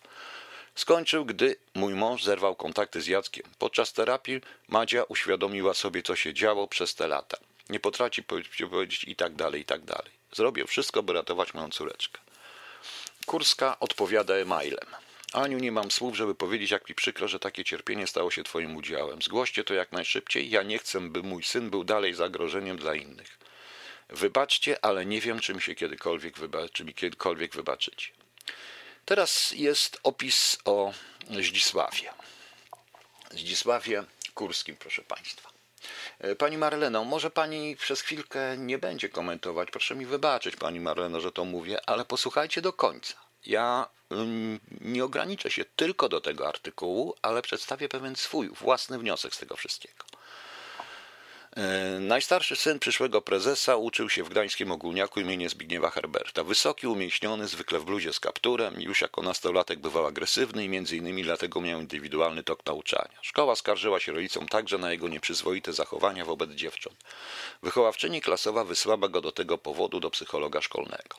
Skończył, 0.74 1.24
gdy 1.24 1.56
mój 1.74 1.94
mąż 1.94 2.24
zerwał 2.24 2.54
kontakty 2.54 3.00
z 3.00 3.06
Jackiem. 3.06 3.46
Podczas 3.58 3.92
terapii 3.92 4.40
Madzia 4.68 5.02
uświadomiła 5.02 5.74
sobie, 5.74 6.02
co 6.02 6.16
się 6.16 6.34
działo 6.34 6.68
przez 6.68 6.94
te 6.94 7.08
lata. 7.08 7.36
Nie 7.68 7.80
potrafi 7.80 8.22
powiedzieć 8.22 9.04
i 9.04 9.16
tak 9.16 9.34
dalej, 9.34 9.60
i 9.60 9.64
tak 9.64 9.84
dalej. 9.84 10.12
Zrobię 10.32 10.66
wszystko, 10.66 11.02
by 11.02 11.12
ratować 11.12 11.54
moją 11.54 11.70
córeczkę. 11.70 12.20
Kurska 13.26 13.76
odpowiada 13.80 14.34
e-mailem. 14.34 14.86
Aniu, 15.34 15.58
nie 15.58 15.72
mam 15.72 15.90
słów, 15.90 16.16
żeby 16.16 16.34
powiedzieć, 16.34 16.70
jak 16.70 16.88
mi 16.88 16.94
przykro, 16.94 17.28
że 17.28 17.38
takie 17.38 17.64
cierpienie 17.64 18.06
stało 18.06 18.30
się 18.30 18.44
Twoim 18.44 18.76
udziałem. 18.76 19.22
Zgłoście 19.22 19.64
to 19.64 19.74
jak 19.74 19.92
najszybciej. 19.92 20.50
Ja 20.50 20.62
nie 20.62 20.78
chcę, 20.78 21.00
by 21.00 21.22
mój 21.22 21.42
syn 21.42 21.70
był 21.70 21.84
dalej 21.84 22.14
zagrożeniem 22.14 22.76
dla 22.76 22.94
innych. 22.94 23.38
Wybaczcie, 24.08 24.84
ale 24.84 25.06
nie 25.06 25.20
wiem, 25.20 25.40
czy 25.40 25.54
mi 25.54 25.62
się 25.62 25.74
kiedykolwiek, 25.74 26.38
wyba- 26.38 26.68
czy 26.72 26.84
mi 26.84 26.94
kiedykolwiek 26.94 27.54
wybaczycie. 27.54 28.12
Teraz 29.04 29.50
jest 29.50 30.00
opis 30.02 30.58
o 30.64 30.92
Zdzisławie. 31.30 32.10
Zdzisławie 33.30 34.04
Kurskim, 34.34 34.76
proszę 34.76 35.02
Państwa. 35.02 35.50
E, 36.18 36.36
pani 36.36 36.58
Marleno, 36.58 37.04
może 37.04 37.30
Pani 37.30 37.76
przez 37.76 38.00
chwilkę 38.00 38.56
nie 38.58 38.78
będzie 38.78 39.08
komentować. 39.08 39.70
Proszę 39.70 39.94
mi 39.94 40.06
wybaczyć, 40.06 40.56
Pani 40.56 40.80
Marleno, 40.80 41.20
że 41.20 41.32
to 41.32 41.44
mówię, 41.44 41.88
ale 41.88 42.04
posłuchajcie 42.04 42.62
do 42.62 42.72
końca. 42.72 43.23
Ja 43.46 43.88
nie 44.80 45.04
ograniczę 45.04 45.50
się 45.50 45.64
tylko 45.64 46.08
do 46.08 46.20
tego 46.20 46.48
artykułu, 46.48 47.14
ale 47.22 47.42
przedstawię 47.42 47.88
pewien 47.88 48.16
swój 48.16 48.48
własny 48.48 48.98
wniosek 48.98 49.34
z 49.34 49.38
tego 49.38 49.56
wszystkiego. 49.56 50.04
E, 51.56 52.00
najstarszy 52.00 52.56
syn 52.56 52.78
przyszłego 52.78 53.22
prezesa 53.22 53.76
uczył 53.76 54.10
się 54.10 54.24
w 54.24 54.28
gdańskim 54.28 54.72
ogólniaku 54.72 55.20
imienia 55.20 55.48
Zbigniewa 55.48 55.90
Herberta. 55.90 56.44
Wysoki, 56.44 56.86
umieśniony, 56.86 57.48
zwykle 57.48 57.78
w 57.78 57.84
bluzie 57.84 58.12
z 58.12 58.20
kapturem, 58.20 58.80
już 58.80 59.00
jako 59.00 59.22
nastolatek 59.22 59.78
bywał 59.78 60.06
agresywny 60.06 60.64
i 60.64 60.68
między 60.68 60.96
innymi 60.96 61.22
dlatego 61.22 61.60
miał 61.60 61.80
indywidualny 61.80 62.42
tok 62.42 62.66
nauczania. 62.66 63.18
Szkoła 63.22 63.56
skarżyła 63.56 64.00
się 64.00 64.12
rodzicom 64.12 64.48
także 64.48 64.78
na 64.78 64.92
jego 64.92 65.08
nieprzyzwoite 65.08 65.72
zachowania 65.72 66.24
wobec 66.24 66.50
dziewcząt. 66.50 66.96
Wychowawczyni 67.62 68.20
klasowa 68.20 68.64
wysłała 68.64 69.08
go 69.08 69.20
do 69.20 69.32
tego 69.32 69.58
powodu 69.58 70.00
do 70.00 70.10
psychologa 70.10 70.60
szkolnego. 70.60 71.16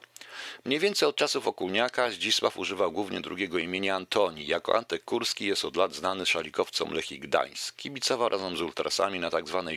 Mniej 0.66 0.80
więcej 0.80 1.10
od 1.10 1.16
czasów 1.16 1.48
Okulniaka 1.48 2.12
Zdzisław 2.12 2.58
używał 2.58 2.92
głównie 2.92 3.22
drugiego 3.22 3.58
imienia 3.58 3.96
Antoni. 3.96 4.48
Jako 4.48 4.78
Antek 4.78 5.04
Kurski 5.04 5.46
jest 5.46 5.66
od 5.66 5.76
lat 5.76 5.94
znany 5.94 6.26
szalikowcom 6.26 6.94
Lechii 6.94 7.20
Gdańsk. 7.20 7.76
Kibicował 7.76 8.30
razem 8.30 8.58
z 8.58 8.62
ultrasami 8.62 9.20
na 9.20 9.32
tzw. 9.32 9.64
Tak 9.66 9.76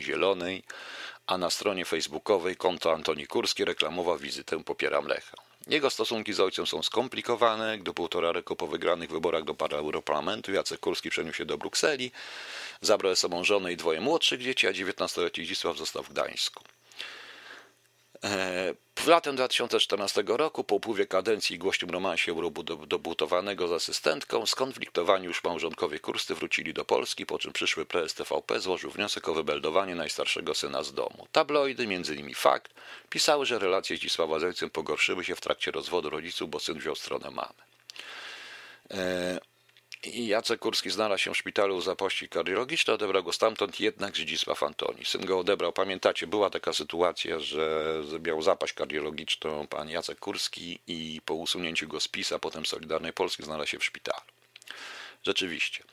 A 1.27 1.37
na 1.37 1.49
stronie 1.49 1.85
facebookowej 1.85 2.55
konto 2.55 2.93
Antoni 2.93 3.27
Kurski 3.27 3.65
reklamował 3.65 4.17
wizytę 4.17 4.63
Popieram 4.63 5.07
Lecha. 5.07 5.37
Jego 5.67 5.89
stosunki 5.89 6.33
z 6.33 6.39
ojcem 6.39 6.67
są 6.67 6.83
skomplikowane. 6.83 7.77
Gdy 7.77 7.93
półtora 7.93 8.31
roku 8.31 8.55
po 8.55 8.67
wygranych 8.67 9.09
wyborach 9.09 9.43
do 9.43 9.55
Europarlamentu 9.71 10.51
Jacek 10.51 10.79
Kurski 10.79 11.09
przeniósł 11.09 11.37
się 11.37 11.45
do 11.45 11.57
Brukseli, 11.57 12.11
zabrał 12.81 13.11
ze 13.11 13.15
sobą 13.15 13.43
żonę 13.43 13.73
i 13.73 13.77
dwoje 13.77 14.01
młodszych 14.01 14.41
dzieci, 14.41 14.67
a 14.67 14.71
19-letni 14.71 15.45
Zdzisław 15.45 15.77
został 15.77 16.03
w 16.03 16.09
Gdańsku. 16.09 16.63
E, 18.23 18.73
w 18.95 19.07
latem 19.07 19.35
2014 19.35 20.23
roku, 20.27 20.63
po 20.63 20.75
upływie 20.75 21.05
kadencji 21.05 21.55
i 21.55 21.59
głośnym 21.59 21.91
romansie 21.91 22.35
dobutowanego 22.87 23.67
z 23.67 23.71
asystentką, 23.71 24.45
skonfliktowani 24.45 25.25
już 25.25 25.43
małżonkowie 25.43 25.99
Kursty 25.99 26.35
wrócili 26.35 26.73
do 26.73 26.85
Polski, 26.85 27.25
po 27.25 27.39
czym 27.39 27.53
przyszły 27.53 27.85
prezes 27.85 28.13
TVP 28.13 28.59
złożył 28.59 28.91
wniosek 28.91 29.29
o 29.29 29.33
wybeldowanie 29.33 29.95
najstarszego 29.95 30.55
syna 30.55 30.83
z 30.83 30.93
domu. 30.93 31.27
Tabloidy, 31.31 31.83
m.in. 31.83 32.35
Fakt, 32.35 32.73
pisały, 33.09 33.45
że 33.45 33.59
relacje 33.59 33.97
Zdzisława 33.97 34.39
z 34.39 34.43
ojcem 34.43 34.69
pogorszyły 34.69 35.25
się 35.25 35.35
w 35.35 35.41
trakcie 35.41 35.71
rozwodu 35.71 36.09
rodziców, 36.09 36.49
bo 36.49 36.59
syn 36.59 36.79
wziął 36.79 36.95
stronę 36.95 37.31
mamy. 37.31 37.53
I 40.03 40.27
Jacek 40.27 40.59
Kurski 40.59 40.89
znalazł 40.89 41.23
się 41.23 41.33
w 41.33 41.37
szpitalu 41.37 41.75
u 41.75 41.81
zapości 41.81 42.29
kardiologicznej, 42.29 42.95
odebrał 42.95 43.23
go 43.23 43.33
stamtąd 43.33 43.79
jednak 43.79 44.17
Zdzisław 44.17 44.63
Antoni. 44.63 45.05
Syn 45.05 45.25
go 45.25 45.39
odebrał. 45.39 45.73
Pamiętacie, 45.73 46.27
była 46.27 46.49
taka 46.49 46.73
sytuacja, 46.73 47.39
że 47.39 48.03
miał 48.25 48.41
zapaść 48.41 48.73
kardiologiczną 48.73 49.67
pan 49.67 49.89
Jacek 49.89 50.19
Kurski 50.19 50.79
i 50.87 51.21
po 51.25 51.33
usunięciu 51.33 51.87
go 51.87 51.99
z 51.99 52.07
PiS, 52.07 52.31
a 52.31 52.39
potem 52.39 52.65
Solidarnej 52.65 53.13
Polski 53.13 53.43
znalazł 53.43 53.69
się 53.69 53.79
w 53.79 53.85
szpitalu. 53.85 54.25
Rzeczywiście. 55.23 55.83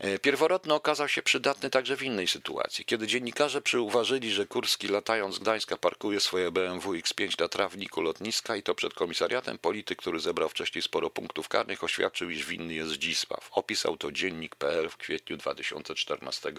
E, 0.00 0.18
pierworodny 0.18 0.74
okazał 0.74 1.08
się 1.08 1.22
przydatny 1.22 1.70
także 1.70 1.96
w 1.96 2.02
innej 2.02 2.28
sytuacji. 2.28 2.84
Kiedy 2.84 3.06
dziennikarze 3.06 3.62
przyuważyli, 3.62 4.30
że 4.30 4.46
Kurski 4.46 4.88
latając 4.88 5.34
z 5.34 5.38
Gdańska 5.38 5.76
parkuje 5.76 6.20
swoje 6.20 6.50
BMW 6.50 6.92
X5 6.92 7.40
na 7.40 7.48
trawniku 7.48 8.00
lotniska 8.00 8.56
i 8.56 8.62
to 8.62 8.74
przed 8.74 8.94
komisariatem, 8.94 9.58
polityk, 9.58 9.98
który 9.98 10.20
zebrał 10.20 10.48
wcześniej 10.48 10.82
sporo 10.82 11.10
punktów 11.10 11.48
karnych, 11.48 11.84
oświadczył, 11.84 12.30
iż 12.30 12.46
winny 12.46 12.74
jest 12.74 12.92
Zdzisław. 12.92 13.48
Opisał 13.52 13.96
to 13.96 14.12
dziennik.pl 14.12 14.88
w 14.88 14.96
kwietniu 14.96 15.36
2014 15.36 16.52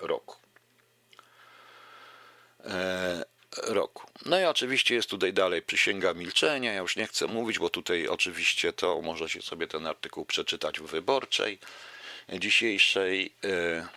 roku. 0.00 0.36
Eee, 2.64 3.24
roku. 3.56 4.06
No 4.26 4.40
i 4.40 4.44
oczywiście 4.44 4.94
jest 4.94 5.10
tutaj 5.10 5.32
dalej 5.32 5.62
przysięga 5.62 6.14
milczenia. 6.14 6.72
Ja 6.72 6.80
już 6.80 6.96
nie 6.96 7.06
chcę 7.06 7.26
mówić, 7.26 7.58
bo 7.58 7.70
tutaj 7.70 8.08
oczywiście 8.08 8.72
to 8.72 9.00
możecie 9.02 9.42
sobie 9.42 9.66
ten 9.66 9.86
artykuł 9.86 10.24
przeczytać 10.24 10.80
w 10.80 10.86
wyborczej 10.86 11.58
dzisiejszej 12.32 13.32
e, 13.44 13.88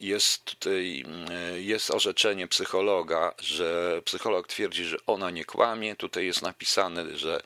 jest 0.00 0.44
tutaj 0.44 1.04
e, 1.30 1.60
jest 1.60 1.90
orzeczenie 1.90 2.48
psychologa, 2.48 3.34
że 3.38 4.00
psycholog 4.04 4.46
twierdzi, 4.46 4.84
że 4.84 4.96
ona 5.06 5.30
nie 5.30 5.44
kłamie. 5.44 5.96
Tutaj 5.96 6.26
jest 6.26 6.42
napisane, 6.42 7.16
że 7.16 7.42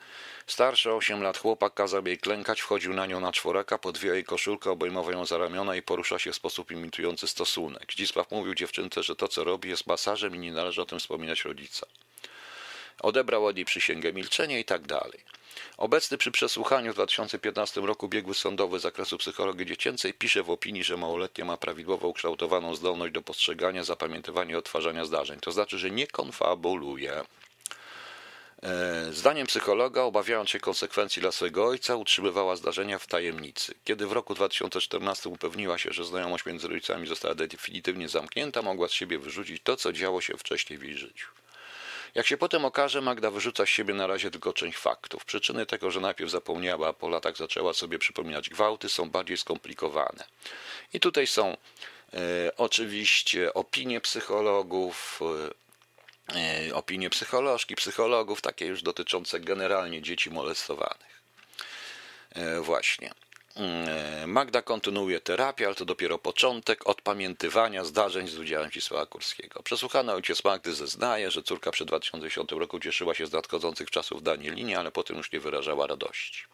starszy 0.46 0.92
8 0.92 1.22
lat 1.22 1.38
chłopak 1.38 1.74
kazał 1.74 2.06
jej 2.06 2.18
klękać, 2.18 2.60
wchodził 2.60 2.94
na 2.94 3.06
nią 3.06 3.20
na 3.20 3.32
czworaka, 3.32 3.78
podwijał 3.78 4.14
jej 4.14 4.24
koszulkę, 4.24 4.70
obejmował 4.70 5.12
ją 5.12 5.26
za 5.26 5.38
ramiona 5.38 5.76
i 5.76 5.82
porusza 5.82 6.18
się 6.18 6.32
w 6.32 6.36
sposób 6.36 6.70
imitujący 6.70 7.28
stosunek. 7.28 7.92
Zdzisław 7.92 8.30
mówił 8.30 8.54
dziewczynce, 8.54 9.02
że 9.02 9.16
to 9.16 9.28
co 9.28 9.44
robi 9.44 9.68
jest 9.68 9.86
masażem 9.86 10.34
i 10.34 10.38
nie 10.38 10.52
należy 10.52 10.82
o 10.82 10.86
tym 10.86 10.98
wspominać 10.98 11.44
rodzica. 11.44 11.86
Odebrał 13.00 13.46
od 13.46 13.56
niej 13.56 13.64
przysięgę 13.64 14.12
milczenia 14.12 14.58
i 14.58 14.64
tak 14.64 14.86
dalej. 14.86 15.20
Obecny 15.76 16.18
przy 16.18 16.30
przesłuchaniu 16.30 16.92
w 16.92 16.94
2015 16.94 17.80
roku 17.80 18.08
biegły 18.08 18.34
sądowy 18.34 18.78
z 18.78 18.82
zakresu 18.82 19.18
psychologii 19.18 19.66
dziecięcej 19.66 20.14
pisze 20.14 20.42
w 20.42 20.50
opinii, 20.50 20.84
że 20.84 20.96
małoletnia 20.96 21.44
ma 21.44 21.56
prawidłowo 21.56 22.08
ukształtowaną 22.08 22.74
zdolność 22.74 23.12
do 23.12 23.22
postrzegania, 23.22 23.84
zapamiętywania 23.84 24.52
i 24.52 24.56
odtwarzania 24.56 25.04
zdarzeń. 25.04 25.40
To 25.40 25.52
znaczy, 25.52 25.78
że 25.78 25.90
nie 25.90 26.06
konfabuluje. 26.06 27.24
E, 28.62 29.12
zdaniem 29.12 29.46
psychologa, 29.46 30.02
obawiając 30.02 30.50
się 30.50 30.60
konsekwencji 30.60 31.22
dla 31.22 31.32
swego 31.32 31.66
ojca, 31.66 31.96
utrzymywała 31.96 32.56
zdarzenia 32.56 32.98
w 32.98 33.06
tajemnicy. 33.06 33.74
Kiedy 33.84 34.06
w 34.06 34.12
roku 34.12 34.34
2014 34.34 35.28
upewniła 35.28 35.78
się, 35.78 35.92
że 35.92 36.04
znajomość 36.04 36.46
między 36.46 36.68
rodzicami 36.68 37.06
została 37.06 37.34
definitywnie 37.34 38.08
zamknięta, 38.08 38.62
mogła 38.62 38.88
z 38.88 38.92
siebie 38.92 39.18
wyrzucić 39.18 39.62
to, 39.62 39.76
co 39.76 39.92
działo 39.92 40.20
się 40.20 40.36
wcześniej 40.36 40.78
w 40.78 40.82
jej 40.82 40.96
życiu. 40.96 41.26
Jak 42.14 42.26
się 42.26 42.36
potem 42.36 42.64
okaże, 42.64 43.00
Magda 43.00 43.30
wyrzuca 43.30 43.66
z 43.66 43.68
siebie 43.68 43.94
na 43.94 44.06
razie 44.06 44.30
tylko 44.30 44.52
część 44.52 44.78
faktów. 44.78 45.24
Przyczyny 45.24 45.66
tego, 45.66 45.90
że 45.90 46.00
najpierw 46.00 46.30
zapomniała, 46.30 46.88
a 46.88 46.92
po 46.92 47.08
latach 47.08 47.36
zaczęła 47.36 47.74
sobie 47.74 47.98
przypominać 47.98 48.50
gwałty, 48.50 48.88
są 48.88 49.10
bardziej 49.10 49.36
skomplikowane. 49.36 50.24
I 50.92 51.00
tutaj 51.00 51.26
są 51.26 51.56
e, 52.12 52.16
oczywiście 52.56 53.54
opinie 53.54 54.00
psychologów, 54.00 55.20
e, 56.34 56.68
e 56.68 56.74
opinie 56.74 57.10
psycholożki, 57.10 57.74
psychologów, 57.74 58.42
takie 58.42 58.66
już 58.66 58.82
dotyczące 58.82 59.40
generalnie 59.40 60.02
dzieci 60.02 60.30
molestowanych. 60.30 61.14
Właśnie. 62.60 63.10
Mm, 63.56 64.30
Magda 64.30 64.62
kontynuuje 64.62 65.20
terapię, 65.20 65.66
ale 65.66 65.74
to 65.74 65.84
dopiero 65.84 66.18
początek 66.18 66.88
odpamiętywania 66.88 67.84
zdarzeń 67.84 68.28
z 68.28 68.38
udziałem 68.38 68.70
Zdzisława 68.70 69.06
Kurskiego. 69.06 69.62
Przesłuchany 69.62 70.12
ojciec 70.12 70.44
Magdy 70.44 70.74
zeznaje, 70.74 71.30
że 71.30 71.42
córka 71.42 71.70
przed 71.70 71.88
2010 71.88 72.52
roku 72.52 72.80
cieszyła 72.80 73.14
się 73.14 73.26
z 73.26 73.32
nadchodzących 73.32 73.90
czasów 73.90 74.22
Danielinie, 74.22 74.78
ale 74.78 74.90
potem 74.90 75.16
już 75.16 75.32
nie 75.32 75.40
wyrażała 75.40 75.86
radości. 75.86 76.44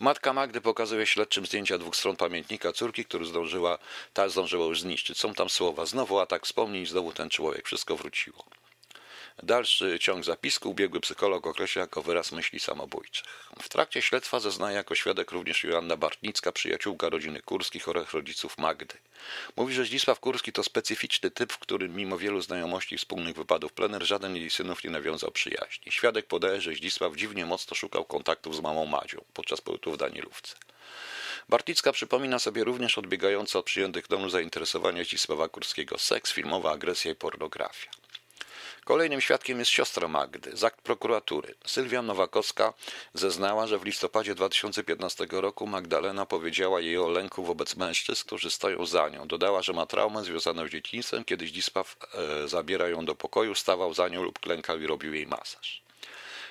Matka 0.00 0.32
Magdy 0.32 0.60
pokazuje 0.60 1.06
śledczym 1.06 1.46
zdjęcia 1.46 1.78
dwóch 1.78 1.96
stron 1.96 2.16
pamiętnika 2.16 2.72
córki, 2.72 3.04
który 3.04 3.24
zdążyła, 3.24 3.78
ta 4.12 4.28
zdążyła 4.28 4.66
już 4.66 4.80
zniszczyć. 4.80 5.18
Są 5.18 5.34
tam 5.34 5.48
słowa. 5.48 5.86
Znowu 5.86 6.18
atak 6.18 6.44
wspomnień, 6.46 6.86
znowu 6.86 7.12
ten 7.12 7.30
człowiek. 7.30 7.66
Wszystko 7.66 7.96
wróciło. 7.96 8.44
Dalszy 9.42 9.98
ciąg 9.98 10.24
zapisku 10.24 10.70
ubiegły 10.70 11.00
psycholog 11.00 11.46
określa 11.46 11.80
jako 11.80 12.02
wyraz 12.02 12.32
myśli 12.32 12.60
samobójczych. 12.60 13.26
W 13.62 13.68
trakcie 13.68 14.02
śledztwa 14.02 14.40
zeznaje 14.40 14.76
jako 14.76 14.94
świadek 14.94 15.30
również 15.30 15.64
Joanna 15.64 15.96
Bartnicka, 15.96 16.52
przyjaciółka 16.52 17.08
rodziny 17.08 17.42
Kurskich 17.42 17.88
oraz 17.88 18.12
rodziców 18.12 18.58
Magdy. 18.58 18.94
Mówi, 19.56 19.74
że 19.74 19.84
Zdzisław 19.84 20.20
Kurski 20.20 20.52
to 20.52 20.62
specyficzny 20.62 21.30
typ, 21.30 21.52
w 21.52 21.58
którym 21.58 21.96
mimo 21.96 22.18
wielu 22.18 22.40
znajomości 22.40 22.94
i 22.94 22.98
wspólnych 22.98 23.36
wypadów 23.36 23.72
plener 23.72 24.06
żaden 24.06 24.36
jej 24.36 24.50
synów 24.50 24.84
nie 24.84 24.90
nawiązał 24.90 25.30
przyjaźni. 25.30 25.92
Świadek 25.92 26.26
podaje, 26.26 26.60
że 26.60 26.74
Zdzisław 26.74 27.16
dziwnie 27.16 27.46
mocno 27.46 27.74
szukał 27.74 28.04
kontaktów 28.04 28.56
z 28.56 28.60
mamą 28.60 28.86
Madzią 28.86 29.24
podczas 29.34 29.60
pobytu 29.60 29.92
w 29.92 29.96
Danielówce. 29.96 30.54
Barticka 31.48 31.92
przypomina 31.92 32.38
sobie 32.38 32.64
również 32.64 32.98
odbiegające 32.98 33.58
od 33.58 33.64
przyjętych 33.64 34.08
domu 34.08 34.30
zainteresowania 34.30 35.04
Zdzisława 35.04 35.48
Kurskiego 35.48 35.98
seks, 35.98 36.32
filmowa 36.32 36.72
agresja 36.72 37.10
i 37.10 37.14
pornografia. 37.14 37.90
Kolejnym 38.88 39.20
świadkiem 39.20 39.58
jest 39.58 39.70
siostra 39.70 40.08
Magdy 40.08 40.56
z 40.56 40.64
akt 40.64 40.80
prokuratury. 40.80 41.54
Sylwia 41.66 42.02
Nowakowska 42.02 42.72
zeznała, 43.14 43.66
że 43.66 43.78
w 43.78 43.84
listopadzie 43.84 44.34
2015 44.34 45.26
roku 45.30 45.66
Magdalena 45.66 46.26
powiedziała 46.26 46.80
jej 46.80 46.98
o 46.98 47.08
lęku 47.08 47.44
wobec 47.44 47.76
mężczyzn, 47.76 48.24
którzy 48.26 48.50
stoją 48.50 48.86
za 48.86 49.08
nią. 49.08 49.26
Dodała, 49.26 49.62
że 49.62 49.72
ma 49.72 49.86
traumę 49.86 50.24
związaną 50.24 50.66
z 50.66 50.70
dzieciństwem, 50.70 51.24
kiedy 51.24 51.46
Zdzisław 51.46 51.96
e, 52.44 52.48
zabiera 52.48 52.88
ją 52.88 53.04
do 53.04 53.14
pokoju, 53.14 53.54
stawał 53.54 53.94
za 53.94 54.08
nią 54.08 54.22
lub 54.22 54.38
klękał 54.38 54.80
i 54.80 54.86
robił 54.86 55.14
jej 55.14 55.26
masaż. 55.26 55.82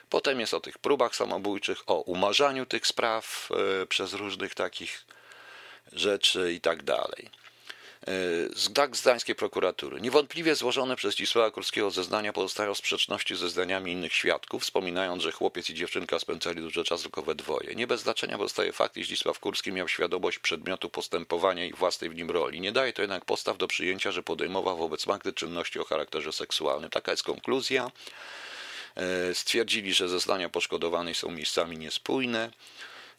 Potem 0.10 0.40
jest 0.40 0.54
o 0.54 0.60
tych 0.60 0.78
próbach 0.78 1.16
samobójczych, 1.16 1.84
o 1.88 2.02
umarzaniu 2.02 2.66
tych 2.66 2.88
spraw 2.88 3.50
e, 3.82 3.86
przez 3.86 4.14
różnych 4.14 4.56
takich 4.56 5.06
rzeczy 5.94 6.54
i 6.54 6.62
tak 6.62 6.84
dalej. 6.84 7.30
Z 8.56 8.74
tak 8.74 8.92
Gdańskiej 8.92 9.36
prokuratury. 9.36 10.02
Niewątpliwie 10.02 10.56
złożone 10.56 10.96
przez 10.96 11.16
Cisława 11.16 11.52
Kurskiego 11.52 11.92
zeznania 11.92 12.34
pozostają 12.34 12.74
w 12.74 12.78
sprzeczności 12.78 13.36
ze 13.36 13.50
zdaniami 13.50 13.92
innych 13.92 14.14
świadków, 14.14 14.64
wspominając, 14.64 15.24
że 15.24 15.32
chłopiec 15.32 15.70
i 15.70 15.74
dziewczynka 15.74 16.20
spędzali 16.20 16.62
dużo 16.62 16.84
czasu 16.84 17.04
tylko 17.04 17.22
we 17.22 17.36
dwoje. 17.36 17.76
Nie 17.76 17.88
bez 17.88 18.02
znaczenia 18.02 18.38
pozostaje 18.38 18.74
fakt, 18.74 18.98
iż 18.98 19.08
Zdzisław 19.08 19.40
Kurski 19.40 19.72
miał 19.72 19.88
świadomość 19.88 20.40
przedmiotu 20.40 20.90
postępowania 20.90 21.66
i 21.66 21.74
własnej 21.74 22.10
w 22.10 22.16
nim 22.16 22.32
roli. 22.32 22.62
Nie 22.62 22.72
daje 22.72 22.94
to 22.94 23.02
jednak 23.02 23.26
postaw 23.26 23.58
do 23.58 23.68
przyjęcia, 23.68 24.12
że 24.12 24.24
podejmował 24.24 24.78
wobec 24.78 25.08
Magdy 25.08 25.34
czynności 25.34 25.80
o 25.80 25.84
charakterze 25.84 26.34
seksualnym. 26.34 26.90
Taka 26.90 27.12
jest 27.12 27.24
konkluzja. 27.24 27.92
E, 28.96 29.36
stwierdzili, 29.36 29.94
że 29.94 30.10
zeznania 30.10 30.50
poszkodowanej 30.50 31.16
są 31.16 31.32
miejscami 31.32 31.78
niespójne. 31.78 32.52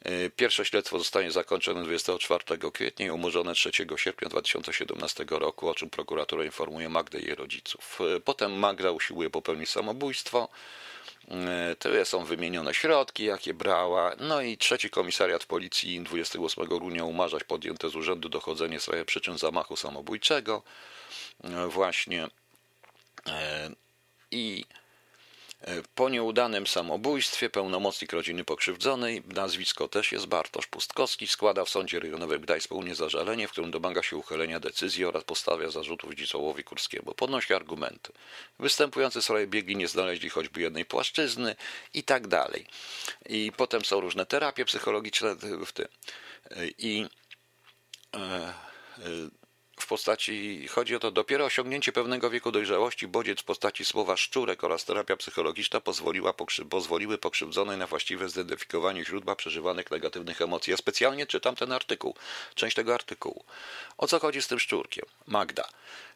E, 0.05 0.31
pierwsze 0.31 0.65
śledztwo 0.65 0.99
zostanie 0.99 1.31
zakończone 1.31 1.85
24 1.85 2.45
kwietnia 2.73 3.07
i 3.07 3.11
umorzone 3.11 3.55
3 3.55 3.71
sierpnia 3.97 4.29
2017 4.29 5.27
roku, 5.31 5.69
o 5.69 5.75
czym 5.75 5.91
prokuratura 5.91 6.45
informuje 6.45 6.89
Magdę 6.89 7.21
i 7.21 7.27
jej 7.27 7.35
rodziców. 7.35 7.99
E, 8.17 8.21
potem 8.21 8.53
Magda 8.59 8.91
usiłuje 8.91 9.31
popełnić 9.31 9.71
samobójstwo. 9.71 10.49
E, 11.31 11.77
to 11.79 12.05
są 12.05 12.25
wymienione 12.25 12.75
środki, 12.75 13.25
jakie 13.25 13.55
brała. 13.55 14.13
No 14.21 14.43
i 14.43 14.59
trzeci 14.59 14.91
komisariat 14.91 15.45
policji 15.45 16.01
28 16.01 16.65
grudnia 16.65 17.05
umarzać 17.05 17.45
podjęte 17.45 17.89
z 17.89 17.97
urzędu 17.97 18.29
dochodzenie 18.29 18.81
swoje 18.81 19.05
przyczyn 19.05 19.39
zamachu 19.39 19.77
samobójczego. 19.77 20.63
Właśnie. 21.69 22.29
I 24.31 24.65
po 25.95 26.09
nieudanym 26.09 26.67
samobójstwie 26.67 27.51
pełnomocnik 27.51 28.13
rodziny 28.13 28.45
pokrzywdzonej, 28.45 29.23
nazwisko 29.27 29.89
też 29.89 30.13
jest 30.13 30.27
Bartosz 30.27 30.67
Pustkowski, 30.67 31.27
składa 31.27 31.65
w 31.65 31.69
Sądzie 31.69 32.01
Rejonowym 32.01 32.43
Gdańsk 32.43 32.69
pełnie 32.69 32.95
zażalenie, 32.95 33.49
w 33.49 33.53
którym 33.53 33.71
domaga 33.71 34.03
się 34.03 34.17
uchylenia 34.17 34.61
decyzji 34.61 35.05
oraz 35.05 35.25
postawia 35.25 35.71
zarzutów 35.71 36.15
Dzisławowi 36.15 36.65
Kurskiemu. 36.65 37.15
Podnosi 37.15 37.55
argumenty. 37.55 38.13
Występujący 38.59 39.23
sprawie 39.23 39.47
biegli 39.47 39.77
nie 39.77 39.89
znaleźli 39.89 40.31
choćby 40.31 40.61
jednej 40.61 40.85
płaszczyzny 40.85 41.57
i 41.95 42.03
tak 42.03 42.27
dalej. 42.27 42.67
I 43.29 43.53
potem 43.57 43.85
są 43.85 44.01
różne 44.01 44.27
terapie 44.27 44.65
psychologiczne 44.65 45.37
w 45.67 45.73
tym. 45.73 45.89
I 46.79 47.07
e, 48.15 48.19
e, 48.19 48.53
w 49.83 49.87
postaci, 49.87 50.69
chodzi 50.69 50.97
o 50.97 50.99
to, 50.99 51.11
dopiero 51.11 51.45
osiągnięcie 51.45 51.93
pewnego 51.93 52.31
wieku 52.31 52.53
dojrzałości, 52.53 53.09
bodziec 53.09 53.41
w 53.41 53.45
postaci 53.45 53.85
słowa 53.85 54.17
szczurek 54.17 54.65
oraz 54.65 54.85
terapia 54.85 55.17
psychologiczna 55.17 55.81
pozwoliła, 55.81 56.33
pokrzy, 56.33 56.65
pozwoliły 56.65 57.19
pokrzywdzonej 57.19 57.79
na 57.79 57.87
właściwe 57.87 58.29
zidentyfikowanie 58.29 59.05
źródła 59.05 59.37
przeżywanych 59.37 59.91
negatywnych 59.91 60.43
emocji. 60.43 60.71
Ja 60.71 60.77
specjalnie 60.77 61.27
czytam 61.27 61.57
ten 61.57 61.73
artykuł, 61.73 62.15
część 62.55 62.77
tego 62.77 62.95
artykułu. 62.95 63.45
O 63.99 64.07
co 64.07 64.19
chodzi 64.19 64.43
z 64.43 64.47
tym 64.47 64.59
szczurkiem? 64.61 65.05
Magda. 65.27 65.69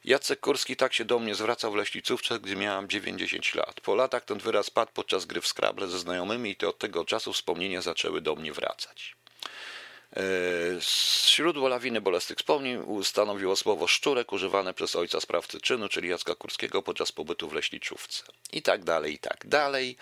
Jacek 0.05 0.40
Kurski 0.40 0.77
tak 0.77 0.94
się 0.94 1.05
do 1.05 1.18
mnie 1.18 1.35
zwracał 1.35 1.72
w 1.72 1.77
leśnicówce, 1.77 2.40
gdy 2.40 2.57
miałam 2.57 2.88
90 2.88 3.55
lat. 3.55 3.81
Po 3.81 3.94
latach 3.94 4.25
ten 4.25 4.38
wyraz 4.38 4.70
padł 4.70 4.92
podczas 4.94 5.25
gry 5.25 5.40
w 5.40 5.46
Scrabble 5.46 5.88
ze 5.88 5.98
znajomymi 5.98 6.51
i 6.51 6.57
to 6.57 6.68
od 6.68 6.79
tego 6.79 7.05
czasu 7.05 7.33
wspomnienia 7.33 7.83
zaczęły 7.83 8.20
do 8.20 8.35
mnie 8.35 8.53
wracać. 8.53 9.16
Źródło 11.29 11.68
lawiny 11.68 12.01
bolesnych 12.01 12.38
wspomnień 12.38 12.85
stanowiło 13.05 13.57
słowo 13.57 13.87
szczurek 13.87 14.33
używane 14.33 14.75
przez 14.75 14.96
ojca 14.96 15.20
sprawcy 15.20 15.61
czynu, 15.61 15.88
czyli 15.88 16.09
Jacka 16.09 16.35
Kurskiego 16.35 16.83
podczas 16.83 17.12
pobytu 17.12 17.48
w 17.48 17.53
leśniczówce. 17.53 18.22
I 18.53 18.62
tak 18.62 18.85
dalej, 18.85 19.14
i 19.14 19.18
tak 19.18 19.46
dalej. 19.46 19.96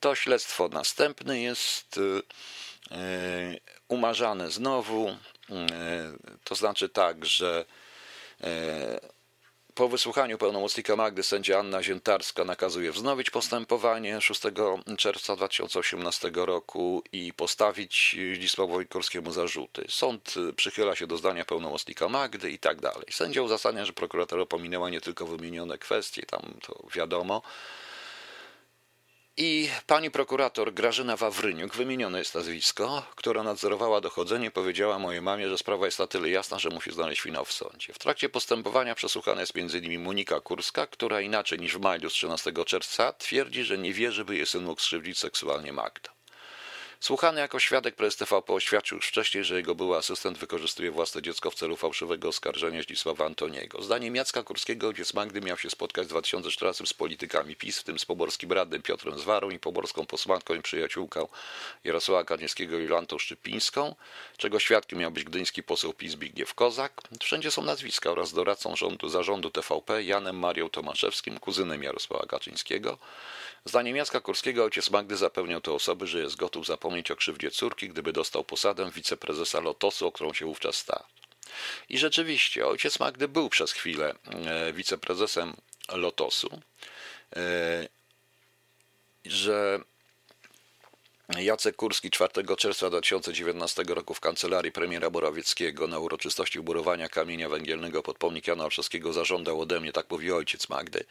To 0.00 0.14
śledztwo 0.14 0.68
następne 0.68 1.40
jest 1.40 2.00
e, 2.90 3.00
umarzane 3.88 4.50
znowu, 4.50 5.08
e, 5.08 5.16
to 6.44 6.54
znaczy 6.54 6.88
tak, 6.88 7.26
że 7.26 7.64
e, 8.40 9.00
po 9.74 9.88
wysłuchaniu 9.88 10.38
pełnomocnika 10.38 10.96
Magdy 10.96 11.22
sędzia 11.22 11.58
Anna 11.58 11.82
Ziętarska 11.82 12.44
nakazuje 12.44 12.92
wznowić 12.92 13.30
postępowanie 13.30 14.20
6 14.20 14.40
czerwca 14.98 15.36
2018 15.36 16.30
roku 16.34 17.02
i 17.12 17.32
postawić 17.32 18.16
Zdzisławowi 18.36 18.86
Korskiemu 18.86 19.32
zarzuty. 19.32 19.84
Sąd 19.88 20.34
przychyla 20.56 20.96
się 20.96 21.06
do 21.06 21.16
zdania 21.16 21.44
pełnomocnika 21.44 22.08
Magdy 22.08 22.50
i 22.50 22.58
tak 22.58 22.80
dalej. 22.80 23.06
Sędzia 23.10 23.42
uzasadnia, 23.42 23.84
że 23.84 23.92
prokuratura 23.92 24.46
pominęła 24.46 24.90
nie 24.90 25.00
tylko 25.00 25.26
wymienione 25.26 25.78
kwestie, 25.78 26.22
tam 26.22 26.54
to 26.66 26.86
wiadomo, 26.94 27.42
i 29.36 29.70
pani 29.86 30.10
prokurator 30.10 30.74
Grażyna 30.74 31.16
Wawryniuk, 31.16 31.74
wymienione 31.74 32.18
jest 32.18 32.34
nazwisko, 32.34 33.02
która 33.16 33.42
nadzorowała 33.42 34.00
dochodzenie, 34.00 34.50
powiedziała 34.50 34.98
mojej 34.98 35.22
mamie, 35.22 35.48
że 35.48 35.58
sprawa 35.58 35.86
jest 35.86 35.98
na 35.98 36.06
tyle 36.06 36.30
jasna, 36.30 36.58
że 36.58 36.70
musi 36.70 36.92
znaleźć 36.92 37.22
finał 37.22 37.44
w 37.44 37.52
sądzie. 37.52 37.92
W 37.92 37.98
trakcie 37.98 38.28
postępowania 38.28 38.94
przesłuchana 38.94 39.40
jest 39.40 39.56
m.in. 39.56 40.02
Monika 40.02 40.40
Kurska, 40.40 40.86
która 40.86 41.20
inaczej 41.20 41.58
niż 41.58 41.76
w 41.76 41.80
maju 41.80 42.10
z 42.10 42.12
13 42.12 42.52
czerwca 42.66 43.12
twierdzi, 43.12 43.64
że 43.64 43.78
nie 43.78 43.92
wierzy, 43.92 44.24
by 44.24 44.36
jej 44.36 44.46
syn 44.46 44.64
mógł 44.64 44.80
skrzywdzić 44.80 45.18
seksualnie 45.18 45.72
Magda. 45.72 46.11
Słuchany 47.02 47.40
jako 47.40 47.58
świadek 47.58 47.94
prezes 47.94 48.16
TVP 48.16 48.52
oświadczył 48.52 48.96
już 48.96 49.06
wcześniej, 49.06 49.44
że 49.44 49.56
jego 49.56 49.74
były 49.74 49.96
asystent 49.96 50.38
wykorzystuje 50.38 50.90
własne 50.90 51.22
dziecko 51.22 51.50
w 51.50 51.54
celu 51.54 51.76
fałszywego 51.76 52.28
oskarżenia 52.28 52.82
Zdzisława 52.82 53.26
Antoniego. 53.26 53.82
Zdaniem 53.82 54.16
Jacka 54.16 54.42
Kurskiego 54.42 54.88
ojciec 54.88 55.14
Magdy 55.14 55.40
miał 55.40 55.58
się 55.58 55.70
spotkać 55.70 56.06
w 56.06 56.10
2014 56.10 56.86
z 56.86 56.94
politykami 56.94 57.56
PiS, 57.56 57.78
w 57.78 57.84
tym 57.84 57.98
z 57.98 58.04
pomorskim 58.04 58.52
radnym 58.52 58.82
Piotrem 58.82 59.18
Zwarą 59.18 59.50
i 59.50 59.58
pomorską 59.58 60.06
posłanką 60.06 60.54
i 60.54 60.62
przyjaciółką 60.62 61.28
Jarosława 61.84 62.24
Karnieckiego 62.24 62.78
Jolantą 62.78 63.18
Szczypińską, 63.18 63.94
czego 64.36 64.58
świadkiem 64.58 64.98
miał 64.98 65.10
być 65.10 65.24
gdyński 65.24 65.62
poseł 65.62 65.92
PiS 65.92 66.12
Zbigniew 66.12 66.54
Kozak. 66.54 67.02
Wszędzie 67.20 67.50
są 67.50 67.62
nazwiska 67.62 68.10
oraz 68.10 68.32
doradcą 68.32 68.76
rządu, 68.76 69.08
zarządu 69.08 69.50
TVP 69.50 70.02
Janem 70.02 70.38
Marią 70.38 70.70
Tomaszewskim, 70.70 71.38
kuzynem 71.38 71.82
Jarosława 71.82 72.26
Kaczyńskiego. 72.26 72.98
Zdaniem 73.64 73.96
Jacka 73.96 74.20
Kurskiego 74.20 74.64
ojciec 74.64 74.90
Magdy 74.90 75.16
zapewniał 75.16 75.60
te 75.60 75.72
osoby, 75.72 76.06
że 76.06 76.20
jest 76.20 76.36
gotów 76.36 76.66
zapomnieć 76.66 76.91
o 77.10 77.16
krzywdzie 77.16 77.50
córki, 77.50 77.88
gdyby 77.88 78.12
dostał 78.12 78.44
posadę 78.44 78.90
wiceprezesa 78.90 79.60
Lotosu, 79.60 80.06
o 80.06 80.12
którą 80.12 80.32
się 80.32 80.46
wówczas 80.46 80.76
stał. 80.76 81.02
I 81.88 81.98
rzeczywiście, 81.98 82.66
ojciec 82.66 83.00
Magdy 83.00 83.28
był 83.28 83.48
przez 83.48 83.72
chwilę 83.72 84.14
e, 84.24 84.72
wiceprezesem 84.72 85.56
Lotosu, 85.88 86.60
e, 87.36 87.88
że 89.24 89.80
Jacek 91.28 91.76
Kurski 91.76 92.10
4 92.10 92.56
czerwca 92.58 92.90
2019 92.90 93.82
roku 93.82 94.14
w 94.14 94.20
kancelarii 94.20 94.72
premiera 94.72 95.10
Morawieckiego 95.10 95.86
na 95.86 95.98
uroczystości 95.98 96.58
uburowania 96.58 97.08
kamienia 97.08 97.48
węgielnego 97.48 98.02
pod 98.02 98.18
pomnik 98.18 98.46
Jana 98.46 98.64
Olszewskiego 98.64 99.12
zażądał 99.12 99.60
ode 99.60 99.80
mnie, 99.80 99.92
tak 99.92 100.10
mówi 100.10 100.32
ojciec 100.32 100.68
Magdy, 100.68 101.04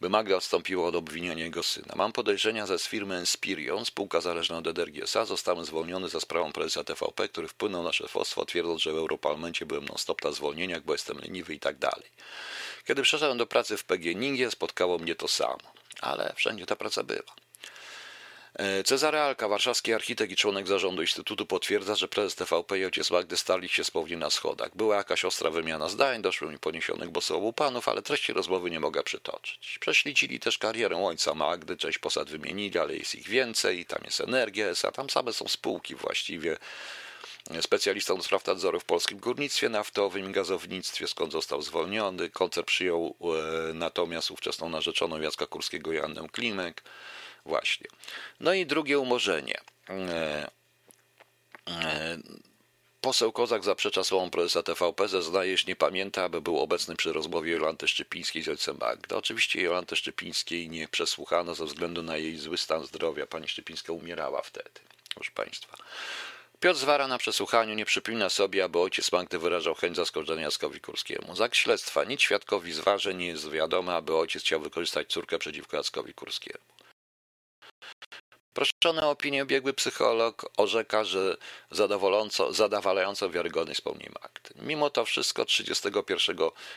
by 0.00 0.10
Magda 0.10 0.36
odstąpiła 0.36 0.86
od 0.86 0.94
obwiniania 0.94 1.44
jego 1.44 1.62
syna. 1.62 1.94
Mam 1.96 2.12
podejrzenia, 2.12 2.66
że 2.66 2.78
z 2.78 2.86
firmy 2.86 3.20
Inspirion, 3.20 3.84
spółka 3.84 4.20
zależna 4.20 4.58
od 4.58 4.66
EDRGSA, 4.66 5.24
zostałem 5.24 5.64
zwolniony 5.64 6.08
za 6.08 6.20
sprawą 6.20 6.52
prezesa 6.52 6.84
TVP, 6.84 7.28
który 7.28 7.48
wpłynął 7.48 7.82
na 7.82 7.92
szefostwo, 7.92 8.44
twierdząc, 8.44 8.82
że 8.82 8.92
w 8.92 8.96
Europarlamencie 8.96 9.66
byłem 9.66 9.84
non-stop 9.84 10.24
na 10.24 10.32
zwolnieniach, 10.32 10.82
bo 10.82 10.92
jestem 10.92 11.18
leniwy 11.18 11.54
i 11.54 11.60
tak 11.60 11.78
dalej. 11.78 12.06
Kiedy 12.86 13.02
przeszedłem 13.02 13.38
do 13.38 13.46
pracy 13.46 13.76
w 13.76 13.84
PGNiG, 13.84 14.50
spotkało 14.50 14.98
mnie 14.98 15.14
to 15.14 15.28
samo, 15.28 15.72
ale 16.00 16.32
wszędzie 16.36 16.66
ta 16.66 16.76
praca 16.76 17.02
była. 17.02 17.43
E, 18.54 18.84
Cezary 18.84 19.20
Alka, 19.20 19.48
warszawski 19.48 19.92
architekt 19.92 20.32
i 20.32 20.36
członek 20.36 20.66
zarządu 20.66 21.02
Instytutu 21.02 21.46
potwierdza, 21.46 21.94
że 21.94 22.08
prezes 22.08 22.34
TVP 22.34 22.78
i 22.78 22.84
ojciec 22.84 23.10
Magdy 23.10 23.36
starli 23.36 23.68
się 23.68 23.84
spowni 23.84 24.16
na 24.16 24.30
schodach. 24.30 24.76
Była 24.76 24.96
jakaś 24.96 25.24
ostra 25.24 25.50
wymiana 25.50 25.88
zdań, 25.88 26.22
doszło 26.22 26.48
mi 26.48 26.58
poniesionych 26.58 27.10
bosołu 27.10 27.52
panów, 27.52 27.88
ale 27.88 28.02
treści 28.02 28.32
rozmowy 28.32 28.70
nie 28.70 28.80
mogę 28.80 29.02
przytoczyć. 29.02 29.78
Prześlicili 29.80 30.40
też 30.40 30.58
karierę 30.58 31.04
ojca 31.04 31.34
Magdy, 31.34 31.76
część 31.76 31.98
posad 31.98 32.30
wymienili, 32.30 32.78
ale 32.78 32.96
jest 32.96 33.14
ich 33.14 33.28
więcej, 33.28 33.86
tam 33.86 34.00
jest 34.04 34.20
Energia 34.20 34.66
a 34.88 34.92
tam 34.92 35.10
same 35.10 35.32
są 35.32 35.48
spółki 35.48 35.94
właściwie. 35.94 36.56
Specjalistą 37.60 38.16
do 38.16 38.22
spraw 38.22 38.46
nadzoru 38.46 38.80
w 38.80 38.84
polskim 38.84 39.18
górnictwie 39.18 39.68
naftowym 39.68 40.30
i 40.30 40.32
gazownictwie, 40.32 41.06
skąd 41.06 41.32
został 41.32 41.62
zwolniony. 41.62 42.30
Koncert 42.30 42.66
przyjął 42.66 43.16
e, 43.20 43.74
natomiast 43.74 44.30
ówczesną 44.30 44.68
narzeczoną 44.68 45.20
Jacka 45.20 45.46
Kurskiego 45.46 45.92
Jannę 45.92 46.28
Klimek. 46.32 46.82
Właśnie. 47.46 47.86
No 48.40 48.54
i 48.54 48.66
drugie 48.66 48.98
umorzenie. 48.98 49.60
E, 49.88 50.50
e, 51.68 52.18
poseł 53.00 53.32
Kozak 53.32 53.64
zaprzecza 53.64 54.04
słowom 54.04 54.30
prezesa 54.30 54.62
TVP, 54.62 55.08
zeznaje, 55.08 55.58
że 55.58 55.64
nie 55.68 55.76
pamięta, 55.76 56.24
aby 56.24 56.40
był 56.40 56.58
obecny 56.58 56.96
przy 56.96 57.12
rozmowie 57.12 57.52
Jolanty 57.52 57.88
Szczypińskiej 57.88 58.42
z 58.42 58.48
ojcem 58.48 58.76
Magda. 58.80 59.16
Oczywiście 59.16 59.62
Jolanty 59.62 59.96
Szczypińskiej 59.96 60.70
nie 60.70 60.88
przesłuchano 60.88 61.54
ze 61.54 61.64
względu 61.64 62.02
na 62.02 62.16
jej 62.16 62.36
zły 62.36 62.58
stan 62.58 62.86
zdrowia. 62.86 63.26
Pani 63.26 63.48
Szczypińska 63.48 63.92
umierała 63.92 64.42
wtedy, 64.42 64.80
proszę 65.14 65.30
Państwa. 65.34 65.76
Piotr 66.60 66.78
Zwara 66.80 67.08
na 67.08 67.18
przesłuchaniu 67.18 67.74
nie 67.74 67.84
przypomina 67.84 68.28
sobie, 68.28 68.64
aby 68.64 68.78
ojciec 68.78 69.12
Magdy 69.12 69.38
wyrażał 69.38 69.74
chęć 69.74 69.96
zaskoczenia 69.96 70.42
Jackowi 70.42 70.80
Kurskiemu. 70.80 71.36
Z 71.36 71.40
akt 71.40 71.56
śledztwa 71.56 72.04
nic 72.04 72.20
świadkowi 72.20 72.72
Zwarze 72.72 73.14
nie 73.14 73.26
jest 73.26 73.50
wiadome, 73.50 73.94
aby 73.94 74.16
ojciec 74.16 74.42
chciał 74.42 74.60
wykorzystać 74.60 75.08
córkę 75.08 75.38
przeciwko 75.38 75.76
Jackowi 75.76 76.14
Kurskiemu. 76.14 76.73
Proszony 78.54 79.02
o 79.02 79.10
opinię 79.10 79.44
biegły 79.44 79.72
psycholog 79.72 80.50
orzeka, 80.56 81.04
że 81.04 81.36
zadowalająco 82.50 83.30
wiarygodny 83.30 83.74
wspomnień 83.74 84.12
akt. 84.22 84.52
Mimo 84.56 84.90
to 84.90 85.04
wszystko 85.04 85.44
31 85.44 86.36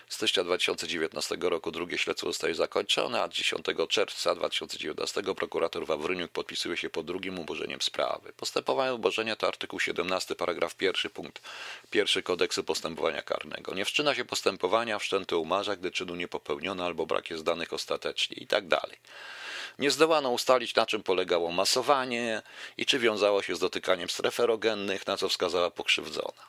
stycznia 0.09 0.43
2019 0.43 1.37
roku 1.41 1.71
drugie 1.71 1.97
śledztwo 1.97 2.27
zostaje 2.27 2.55
zakończone, 2.55 3.21
a 3.21 3.27
10 3.27 3.65
czerwca 3.89 4.35
2019 4.35 5.23
prokurator 5.35 5.85
Wawryniuk 5.85 6.31
podpisuje 6.31 6.77
się 6.77 6.89
pod 6.89 7.05
drugim 7.05 7.39
umorzeniem 7.39 7.81
sprawy. 7.81 8.33
Postępowanie 8.37 8.93
umorzenia 8.93 9.35
to 9.35 9.47
artykuł 9.47 9.79
17 9.79 10.35
paragraf 10.35 10.75
1 10.81 11.11
punkt 11.11 11.41
1 11.93 12.23
kodeksu 12.23 12.63
postępowania 12.63 13.21
karnego. 13.21 13.75
Nie 13.75 13.85
wszczyna 13.85 14.15
się 14.15 14.25
postępowania, 14.25 14.99
wszczęty 14.99 15.35
umarza, 15.35 15.75
gdy 15.75 15.91
czynu 15.91 16.15
nie 16.15 16.27
popełniono 16.27 16.85
albo 16.85 17.05
brak 17.05 17.29
jest 17.29 17.43
danych 17.43 17.73
ostatecznie 17.73 18.37
i 18.37 18.47
tak 18.47 18.67
dalej. 18.67 18.97
Nie 19.79 19.91
zdołano 19.91 20.29
ustalić, 20.29 20.75
na 20.75 20.85
czym 20.85 21.03
polegało 21.03 21.51
masowanie 21.51 22.41
i 22.77 22.85
czy 22.85 22.99
wiązało 22.99 23.41
się 23.41 23.55
z 23.55 23.59
dotykaniem 23.59 24.09
stref 24.09 24.39
erogennych, 24.39 25.07
na 25.07 25.17
co 25.17 25.29
wskazała 25.29 25.71
pokrzywdzona. 25.71 26.47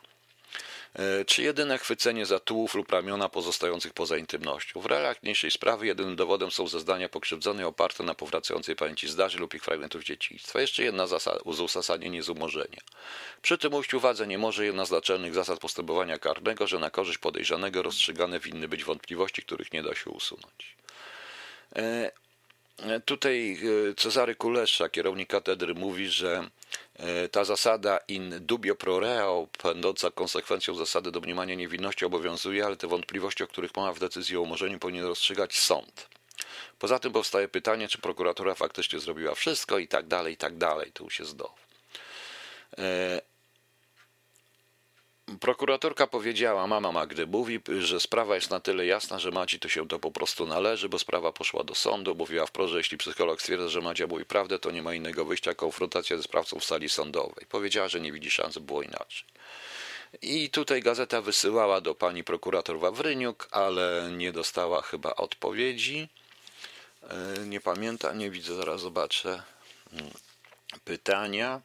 E, 0.95 1.25
czy 1.25 1.43
jedyne 1.43 1.79
chwycenie 1.79 2.27
za 2.27 2.41
tułów 2.41 2.75
lub 2.75 2.93
ramiona 2.93 3.29
pozostających 3.29 3.93
poza 3.93 4.17
intymnością. 4.17 4.81
W 4.81 4.87
realiach 4.87 5.23
niniejszej 5.23 5.51
sprawy 5.51 5.87
jedynym 5.87 6.17
dowodem 6.17 6.51
są 6.51 6.69
zeznania 6.69 7.09
pokrzywdzonej 7.09 7.65
oparte 7.65 8.05
na 8.05 8.15
powracającej 8.15 8.77
pamięci 8.77 9.09
zdarzeń 9.09 9.41
lub 9.41 9.55
ich 9.55 9.65
fragmentów 9.65 10.05
dzieciństwa. 10.05 10.61
Jeszcze 10.61 10.83
jedna 10.83 11.07
zasada, 11.07 11.39
z 11.53 11.61
uzasadnienie 11.61 12.23
z 12.23 12.29
umorzenia. 12.29 12.81
Przy 13.43 13.59
tym 13.59 13.75
ujść 13.75 13.95
uwadze 13.95 14.27
nie 14.27 14.39
może 14.39 14.65
jedna 14.65 14.85
z 14.85 14.91
naczelnych 14.91 15.35
zasad 15.35 15.59
postępowania 15.59 16.19
karnego, 16.19 16.67
że 16.67 16.79
na 16.79 16.91
korzyść 16.91 17.19
podejrzanego 17.19 17.83
rozstrzygane 17.83 18.41
winny 18.41 18.69
być 18.69 18.85
wątpliwości, 18.85 19.43
których 19.43 19.73
nie 19.73 19.83
da 19.83 19.95
się 19.95 20.11
usunąć. 20.11 20.77
E, 22.83 23.01
Tutaj 23.01 23.59
e, 23.91 23.95
Cezary 23.95 24.35
Kulesza, 24.35 24.89
kierownik 24.89 25.29
katedry, 25.29 25.75
mówi, 25.75 26.09
że 26.09 26.51
e, 26.97 27.29
ta 27.29 27.45
zasada 27.45 27.99
in 28.09 28.35
dubio 28.41 28.75
pro 28.75 29.01
reo, 29.01 29.49
będąca 29.63 30.11
konsekwencją 30.11 30.75
zasady 30.75 31.11
domniemania 31.11 31.55
niewinności, 31.55 32.05
obowiązuje, 32.05 32.67
ale 32.67 32.77
te 32.77 32.87
wątpliwości, 32.87 33.45
o 33.45 33.47
których 33.47 33.77
mowa 33.77 33.93
w 33.93 33.99
decyzji 33.99 34.37
o 34.37 34.41
umorzeniu, 34.41 34.79
powinien 34.79 35.05
rozstrzygać 35.05 35.59
sąd. 35.59 36.09
Poza 36.79 36.99
tym 36.99 37.13
powstaje 37.13 37.49
pytanie, 37.49 37.89
czy 37.89 37.99
prokuratura 37.99 38.55
faktycznie 38.55 38.99
zrobiła 38.99 39.35
wszystko 39.35 39.79
i 39.79 39.89
tak 39.89 40.07
dalej, 40.07 40.35
i 40.35 40.37
tak 40.37 40.57
dalej. 40.57 40.93
Tu 40.93 41.05
już 41.05 41.19
jest 41.19 41.37
do. 41.37 41.55
Prokuratorka 45.41 46.07
powiedziała, 46.07 46.67
mama 46.67 46.93
Magdy 46.93 47.27
mówi, 47.27 47.61
że 47.79 48.01
sprawa 48.01 48.35
jest 48.35 48.51
na 48.51 48.61
tyle 48.61 48.87
jasna, 48.87 49.19
że 49.19 49.31
Madzi 49.31 49.61
to 49.61 49.69
się 49.69 49.89
to 49.89 49.99
po 49.99 50.11
prostu 50.11 50.47
należy, 50.47 50.89
bo 50.89 50.99
sprawa 50.99 51.33
poszła 51.33 51.65
do 51.65 51.75
sądu. 51.75 52.15
Mówiła 52.15 52.47
wprost, 52.47 52.73
że 52.73 52.79
jeśli 52.79 52.99
psycholog 52.99 53.41
stwierdza, 53.41 53.69
że 53.69 53.81
Madzia 53.81 54.07
mówi 54.07 54.25
prawdę, 54.25 54.59
to 54.59 54.71
nie 54.71 54.83
ma 54.83 54.95
innego 54.95 55.25
wyjścia, 55.25 55.55
konfrontacja 55.55 56.17
ze 56.17 56.23
sprawcą 56.23 56.59
w 56.59 56.65
sali 56.65 56.89
sądowej. 56.89 57.47
Powiedziała, 57.49 57.89
że 57.89 58.01
nie 58.01 58.13
widzi 58.13 58.31
szans, 58.31 58.55
by 58.55 58.61
było 58.61 58.83
inaczej. 58.83 59.25
I 60.23 60.51
tutaj 60.51 60.83
gazeta 60.83 61.23
wysyłała 61.23 61.81
do 61.81 61.95
pani 61.95 62.25
prokurator 62.25 62.79
Wawryniuk, 62.79 63.49
ale 63.51 64.11
nie 64.17 64.33
dostała 64.33 64.83
chyba 64.83 65.15
odpowiedzi. 65.15 66.09
E, 67.03 67.47
nie 67.47 67.61
pamiętam, 67.61 68.19
nie 68.19 68.31
widzę, 68.31 68.55
zaraz 68.55 68.81
zobaczę 68.81 69.43
hmm, 69.91 70.11
pytania 70.85 71.61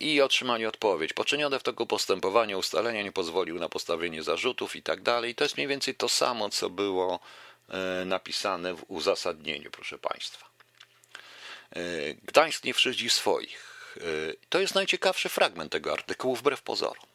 i 0.00 0.20
otrzymali 0.20 0.66
odpowiedź. 0.66 1.12
Poczynione 1.12 1.58
w 1.58 1.62
toku 1.62 1.86
postępowania 1.86 2.58
ustalenia 2.58 3.02
nie 3.02 3.12
pozwolił 3.12 3.58
na 3.58 3.68
postawienie 3.68 4.22
zarzutów 4.22 4.76
i 4.76 4.82
tak 4.82 5.02
dalej. 5.02 5.34
To 5.34 5.44
jest 5.44 5.56
mniej 5.56 5.68
więcej 5.68 5.94
to 5.94 6.08
samo, 6.08 6.50
co 6.50 6.70
było 6.70 7.20
e, 7.68 8.04
napisane 8.04 8.74
w 8.74 8.84
uzasadnieniu, 8.88 9.70
proszę 9.70 9.98
Państwa. 9.98 10.46
E, 11.70 11.80
Gdańsk 12.14 12.64
nie 12.64 12.74
wszydzi 12.74 13.10
swoich. 13.10 13.96
E, 13.96 14.02
to 14.48 14.60
jest 14.60 14.74
najciekawszy 14.74 15.28
fragment 15.28 15.72
tego 15.72 15.92
artykułu, 15.92 16.36
wbrew 16.36 16.62
pozorom. 16.62 17.06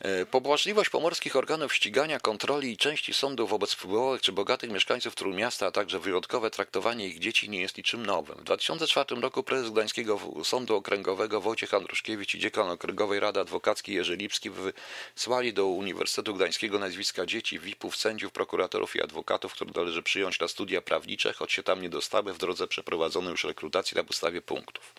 E, 0.00 0.26
pobłażliwość 0.26 0.90
pomorskich 0.90 1.36
organów 1.36 1.74
ścigania, 1.74 2.20
kontroli 2.20 2.72
i 2.72 2.76
części 2.76 3.14
sądów 3.14 3.50
wobec 3.50 3.72
wpływowych 3.72 4.22
czy 4.22 4.32
bogatych 4.32 4.70
mieszkańców 4.70 5.14
Trójmiasta, 5.14 5.66
a 5.66 5.70
także 5.70 5.98
wyjątkowe 5.98 6.50
traktowanie 6.50 7.06
ich 7.06 7.18
dzieci 7.18 7.50
nie 7.50 7.60
jest 7.60 7.76
niczym 7.76 8.06
nowym. 8.06 8.36
W 8.38 8.44
2004 8.44 9.20
roku 9.20 9.42
prezes 9.42 9.70
Gdańskiego 9.70 10.20
Sądu 10.44 10.76
Okręgowego 10.76 11.40
Wojciech 11.40 11.74
Andruszkiewicz 11.74 12.34
i 12.34 12.38
dziekan 12.38 12.70
Okręgowej 12.70 13.20
Rady 13.20 13.40
Adwokackiej 13.40 13.96
Jerzy 13.96 14.16
Lipski 14.16 14.50
wysłali 14.50 15.52
do 15.52 15.66
Uniwersytetu 15.66 16.34
Gdańskiego 16.34 16.78
nazwiska 16.78 17.26
dzieci, 17.26 17.58
VIP-ów, 17.58 17.96
sędziów, 17.96 18.32
prokuratorów 18.32 18.96
i 18.96 19.02
adwokatów, 19.02 19.52
które 19.52 19.70
należy 19.76 20.02
przyjąć 20.02 20.40
na 20.40 20.48
studia 20.48 20.82
prawnicze, 20.82 21.32
choć 21.32 21.52
się 21.52 21.62
tam 21.62 21.82
nie 21.82 21.88
dostały 21.88 22.32
w 22.32 22.38
drodze 22.38 22.66
przeprowadzonej 22.66 23.30
już 23.30 23.44
rekrutacji 23.44 23.96
na 23.96 24.04
podstawie 24.04 24.42
punktów. 24.42 24.94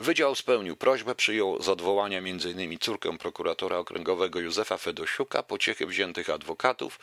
Wydział 0.00 0.34
spełnił 0.34 0.76
prośbę, 0.76 1.14
przyjął 1.14 1.62
z 1.62 1.68
odwołania 1.68 2.18
m.in. 2.18 2.78
córkę 2.78 3.18
prokuratora 3.18 3.78
okręgowego 3.78 4.40
Józefa 4.40 4.76
Fedosiuka, 4.76 5.42
pociechy 5.42 5.86
wziętych 5.86 6.30
adwokatów 6.30 6.98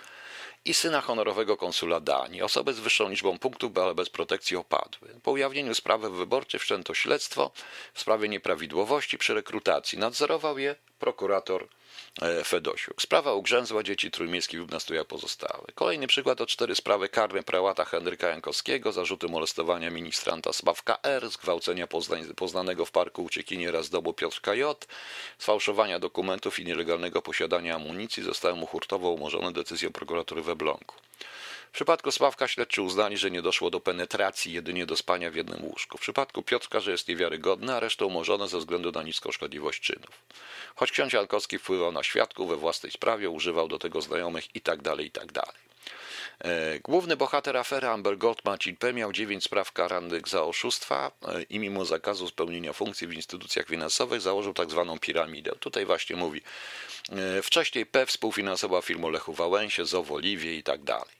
i 0.66 0.74
syna 0.74 1.02
honorowego 1.02 1.58
konsula 1.58 2.00
Danii. 2.00 2.42
Osoby 2.42 2.74
z 2.74 2.80
wyższą 2.80 3.10
liczbą 3.10 3.40
punktów, 3.40 3.78
ale 3.78 3.96
bez 3.96 4.10
protekcji 4.10 4.58
opadły. 4.58 5.08
Po 5.24 5.32
ujawnieniu 5.32 5.76
sprawy 5.76 6.10
wyborczej 6.10 6.60
wszczęto 6.60 6.94
śledztwo 6.94 7.52
w 7.94 8.00
sprawie 8.00 8.30
nieprawidłowości 8.30 9.18
przy 9.18 9.34
rekrutacji. 9.34 9.98
Nadzorował 10.00 10.58
je 10.58 10.76
prokurator 11.00 11.68
Fedosiuk. 12.46 13.02
Sprawa 13.02 13.34
ugrzęzła 13.34 13.84
dzieci 13.84 14.12
trójmiejskich 14.12 14.60
lub 14.60 14.72
na 14.72 14.80
pozostałe. 15.06 15.64
Kolejny 15.76 16.08
przykład 16.08 16.38
to 16.38 16.46
cztery 16.46 16.76
sprawy 16.76 17.10
karne 17.10 17.44
prałata 17.44 17.86
Henryka 17.86 18.28
Jankowskiego, 18.28 18.92
zarzuty 18.92 19.28
molestowania 19.28 19.90
ministranta 19.90 20.54
Sławka 20.54 20.98
R., 21.04 21.30
zgwałcenia 21.30 21.88
poznanego 22.36 22.86
w 22.86 22.92
parku 22.92 23.24
uciekiniera 23.24 23.84
z 23.84 23.90
domu 23.90 24.14
Piotrka 24.14 24.56
J., 24.56 24.88
sfałszowania 25.38 26.00
dokumentów 26.00 26.60
i 26.60 26.66
nielegalnego 26.66 27.22
posiadania 27.22 27.76
amunicji 27.76 28.24
zostały 28.24 28.56
mu 28.56 28.66
hurtowo 28.66 29.10
umorzone 29.10 29.52
decyzją 29.52 29.92
prokuratury 29.92 30.42
we. 30.42 30.56
W 31.70 31.72
przypadku 31.72 32.12
Sławka 32.12 32.48
śledczy 32.48 32.82
uznali, 32.82 33.18
że 33.18 33.32
nie 33.32 33.42
doszło 33.42 33.70
do 33.70 33.80
penetracji, 33.80 34.54
jedynie 34.54 34.86
do 34.86 34.98
spania 34.98 35.32
w 35.32 35.36
jednym 35.36 35.66
łóżku. 35.66 35.98
W 35.98 36.02
przypadku 36.02 36.44
Piotrka, 36.44 36.80
że 36.80 36.92
jest 36.92 37.08
niewiarygodny, 37.08 37.74
a 37.74 37.80
resztę 37.80 38.06
umorzono 38.06 38.48
ze 38.48 38.58
względu 38.58 38.92
na 38.92 39.04
niską 39.04 39.32
szkodliwość 39.32 39.82
czynów. 39.82 40.22
Choć 40.76 40.92
ksiądz 40.92 41.14
Jankowski 41.14 41.60
wpływał 41.60 41.92
na 41.92 42.04
świadków 42.04 42.50
we 42.50 42.56
własnej 42.56 42.92
sprawie, 42.92 43.30
używał 43.30 43.68
do 43.68 43.80
tego 43.80 44.02
znajomych 44.02 44.56
itd., 44.56 44.84
tak 44.84 45.00
itd. 45.00 45.34
Tak 45.34 45.68
E, 46.44 46.80
główny 46.80 47.18
bohater 47.18 47.58
afery 47.58 47.88
Amber 47.88 48.18
Gold 48.18 48.46
Marcin 48.46 48.76
P. 48.76 48.94
miał 48.94 49.14
dziewięć 49.14 49.44
spraw 49.44 49.72
karanych 49.72 50.28
za 50.28 50.44
oszustwa 50.44 51.12
e, 51.28 51.44
i 51.44 51.60
mimo 51.60 51.86
zakazu 51.86 52.28
spełnienia 52.28 52.74
funkcji 52.74 53.08
w 53.08 53.14
instytucjach 53.14 53.68
finansowych 53.68 54.22
założył 54.22 54.54
tak 54.54 54.72
zwaną 54.72 55.00
piramidę. 55.00 55.52
Tutaj 55.60 55.86
właśnie 55.86 56.16
mówi, 56.16 56.42
e, 57.10 57.42
wcześniej 57.42 57.86
P. 57.86 58.06
współfinansował 58.06 58.82
firmę 58.82 59.12
Lechu 59.12 59.34
Wałęsie, 59.34 59.86
ZOW 59.86 60.12
Oliwie 60.12 60.56
i 60.56 60.64
tak 60.64 60.84
dalej. 60.84 61.18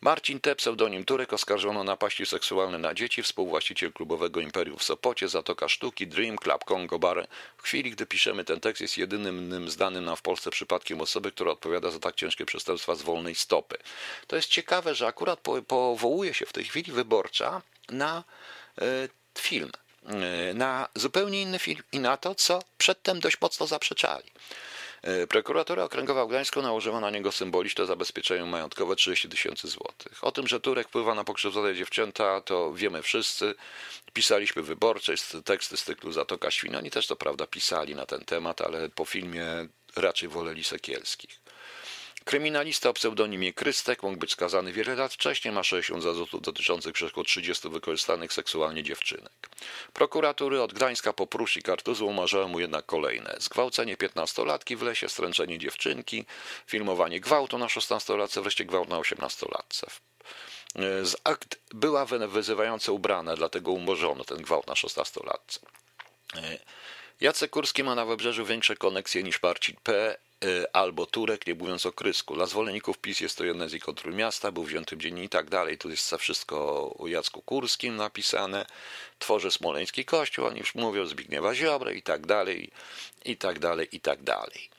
Marcin 0.00 0.40
T., 0.40 0.56
pseudonim 0.56 1.04
Turek, 1.04 1.32
oskarżono 1.32 1.84
napaści 1.84 2.26
seksualne 2.26 2.78
na 2.78 2.94
dzieci, 2.94 3.22
współwłaściciel 3.22 3.92
klubowego 3.92 4.40
Imperium 4.40 4.78
w 4.78 4.82
Sopocie, 4.82 5.28
Zatoka 5.28 5.68
Sztuki, 5.68 6.06
Dream 6.06 6.38
Club, 6.38 6.64
Congo 6.64 6.98
Bar. 6.98 7.28
W 7.56 7.62
chwili, 7.62 7.90
gdy 7.90 8.06
piszemy 8.06 8.44
ten 8.44 8.60
tekst, 8.60 8.80
jest 8.82 8.98
jedynym 8.98 9.70
znanym 9.70 10.04
nam 10.04 10.16
w 10.16 10.22
Polsce 10.22 10.50
przypadkiem 10.50 11.00
osoby, 11.00 11.32
która 11.32 11.52
odpowiada 11.52 11.90
za 11.90 11.98
tak 11.98 12.14
ciężkie 12.14 12.46
przestępstwa 12.46 12.94
z 12.94 13.02
wolnej 13.02 13.34
stopy. 13.34 13.76
To 14.26 14.36
jest 14.36 14.48
ciekawe, 14.48 14.94
że 14.94 15.06
akurat 15.06 15.40
powołuje 15.66 16.34
się 16.34 16.46
w 16.46 16.52
tej 16.52 16.64
chwili 16.64 16.92
wyborcza 16.92 17.62
na 17.88 18.24
e, 18.78 18.84
film, 19.38 19.70
e, 20.06 20.54
na 20.54 20.88
zupełnie 20.94 21.42
inny 21.42 21.58
film 21.58 21.82
i 21.92 22.00
na 22.00 22.16
to, 22.16 22.34
co 22.34 22.62
przedtem 22.78 23.20
dość 23.20 23.40
mocno 23.40 23.66
zaprzeczali. 23.66 24.30
E, 25.02 25.26
prokuratura 25.26 25.84
okręgowa 25.84 26.24
w 26.24 26.28
Gdańsku 26.28 26.62
nałożyła 26.62 27.00
na 27.00 27.10
niego 27.10 27.32
symboliczne 27.32 27.86
zabezpieczenie 27.86 28.44
majątkowe 28.44 28.96
30 28.96 29.28
tysięcy 29.28 29.68
złotych. 29.68 30.24
O 30.24 30.32
tym, 30.32 30.46
że 30.46 30.60
Turek 30.60 30.88
wpływa 30.88 31.14
na 31.14 31.24
pokrzywdzone 31.24 31.74
dziewczęta, 31.74 32.40
to 32.40 32.72
wiemy 32.74 33.02
wszyscy. 33.02 33.54
Pisaliśmy 34.12 34.62
wyborcze, 34.62 35.14
teksty 35.44 35.76
z 35.76 35.84
cyklu 35.84 36.12
Zatoka 36.12 36.50
Świn. 36.50 36.76
Oni 36.76 36.90
też 36.90 37.06
to 37.06 37.16
prawda 37.16 37.46
pisali 37.46 37.94
na 37.94 38.06
ten 38.06 38.24
temat, 38.24 38.60
ale 38.60 38.88
po 38.88 39.04
filmie 39.04 39.46
raczej 39.96 40.28
woleli 40.28 40.64
Sekielskich. 40.64 41.39
Kryminalista 42.24 42.88
o 42.88 42.92
pseudonimie 42.92 43.52
Krystek 43.52 44.02
mógł 44.02 44.16
być 44.16 44.32
skazany 44.32 44.72
wiele 44.72 44.94
lat 44.94 45.14
wcześniej, 45.14 45.54
ma 45.54 45.62
60 45.62 46.02
zarzutów 46.02 46.42
dotyczących 46.42 46.92
przeszkód 46.92 47.26
30 47.26 47.68
wykorzystanych 47.68 48.32
seksualnie 48.32 48.82
dziewczynek. 48.82 49.48
Prokuratury 49.92 50.62
od 50.62 50.72
Gdańska 50.72 51.12
po 51.12 51.26
Prusz 51.26 51.56
i 51.56 51.62
Kartuzu 51.62 52.06
umarzały 52.06 52.48
mu 52.48 52.60
jednak 52.60 52.86
kolejne. 52.86 53.36
Zgwałcenie 53.38 53.96
15-latki 53.96 54.76
w 54.76 54.82
lesie, 54.82 55.08
stręczenie 55.08 55.58
dziewczynki, 55.58 56.24
filmowanie 56.66 57.20
gwałtu 57.20 57.58
na 57.58 57.66
16-latce, 57.66 58.42
wreszcie 58.42 58.64
gwałt 58.64 58.88
na 58.88 58.96
18-latce. 58.96 59.86
Z 61.02 61.16
akt 61.24 61.58
była 61.74 62.04
wyzywająco 62.06 62.92
ubrana, 62.92 63.36
dlatego 63.36 63.72
umorzono 63.72 64.24
ten 64.24 64.42
gwałt 64.42 64.66
na 64.66 64.74
16-latce. 64.74 65.58
Jacek 67.20 67.50
Kurski 67.50 67.84
ma 67.84 67.94
na 67.94 68.04
wybrzeżu 68.04 68.44
większe 68.44 68.76
koneksje 68.76 69.22
niż 69.22 69.42
Marcin 69.42 69.76
P. 69.82 70.16
Y, 70.44 70.72
albo 70.72 71.06
Turek, 71.06 71.46
nie 71.46 71.54
mówiąc 71.54 71.86
o 71.86 71.92
Krysku. 71.92 72.34
Dla 72.34 72.46
zwolenników 72.46 72.98
PiS 72.98 73.20
jest 73.20 73.38
to 73.38 73.44
jedne 73.44 73.68
z 73.68 73.74
ikon 73.74 73.94
Trójmiasta, 73.94 74.52
był 74.52 74.64
wziętym 74.64 75.00
dziennie 75.00 75.24
i 75.24 75.28
tak 75.28 75.50
dalej. 75.50 75.78
Tu 75.78 75.90
jest 75.90 76.14
wszystko 76.18 76.56
o 76.98 77.06
Jacku 77.08 77.42
Kurskim 77.42 77.96
napisane. 77.96 78.66
Tworzy 79.18 79.50
Smoleński 79.50 80.04
Kościół, 80.04 80.46
oni 80.46 80.58
już 80.58 80.74
mówią 80.74 81.06
Zbigniewa 81.06 81.54
Ziobry 81.54 81.94
i 81.94 82.02
tak 82.02 82.26
dalej, 82.26 82.70
i 83.24 83.36
tak 83.36 83.58
dalej, 83.58 83.88
i 83.92 84.00
tak 84.00 84.22
dalej. 84.22 84.69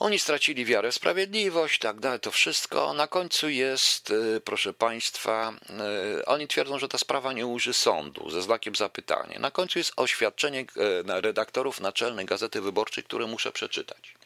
Oni 0.00 0.18
stracili 0.18 0.64
wiarę 0.64 0.92
w 0.92 0.94
sprawiedliwość, 0.94 1.78
tak 1.78 2.00
dalej, 2.00 2.20
to 2.20 2.30
wszystko. 2.30 2.92
Na 2.92 3.06
końcu 3.06 3.48
jest, 3.48 4.10
y, 4.10 4.40
proszę 4.44 4.72
Państwa, 4.74 5.52
y, 6.20 6.24
oni 6.24 6.48
twierdzą, 6.48 6.78
że 6.78 6.88
ta 6.88 6.98
sprawa 6.98 7.32
nie 7.32 7.46
uży 7.46 7.72
sądu, 7.72 8.30
ze 8.30 8.42
znakiem 8.42 8.74
zapytania. 8.74 9.38
Na 9.38 9.50
końcu 9.50 9.78
jest 9.78 9.92
oświadczenie 9.96 10.60
y, 10.60 11.20
redaktorów 11.20 11.80
Naczelnej 11.80 12.26
Gazety 12.26 12.60
Wyborczej, 12.60 13.04
które 13.04 13.26
muszę 13.26 13.52
przeczytać. 13.52 14.17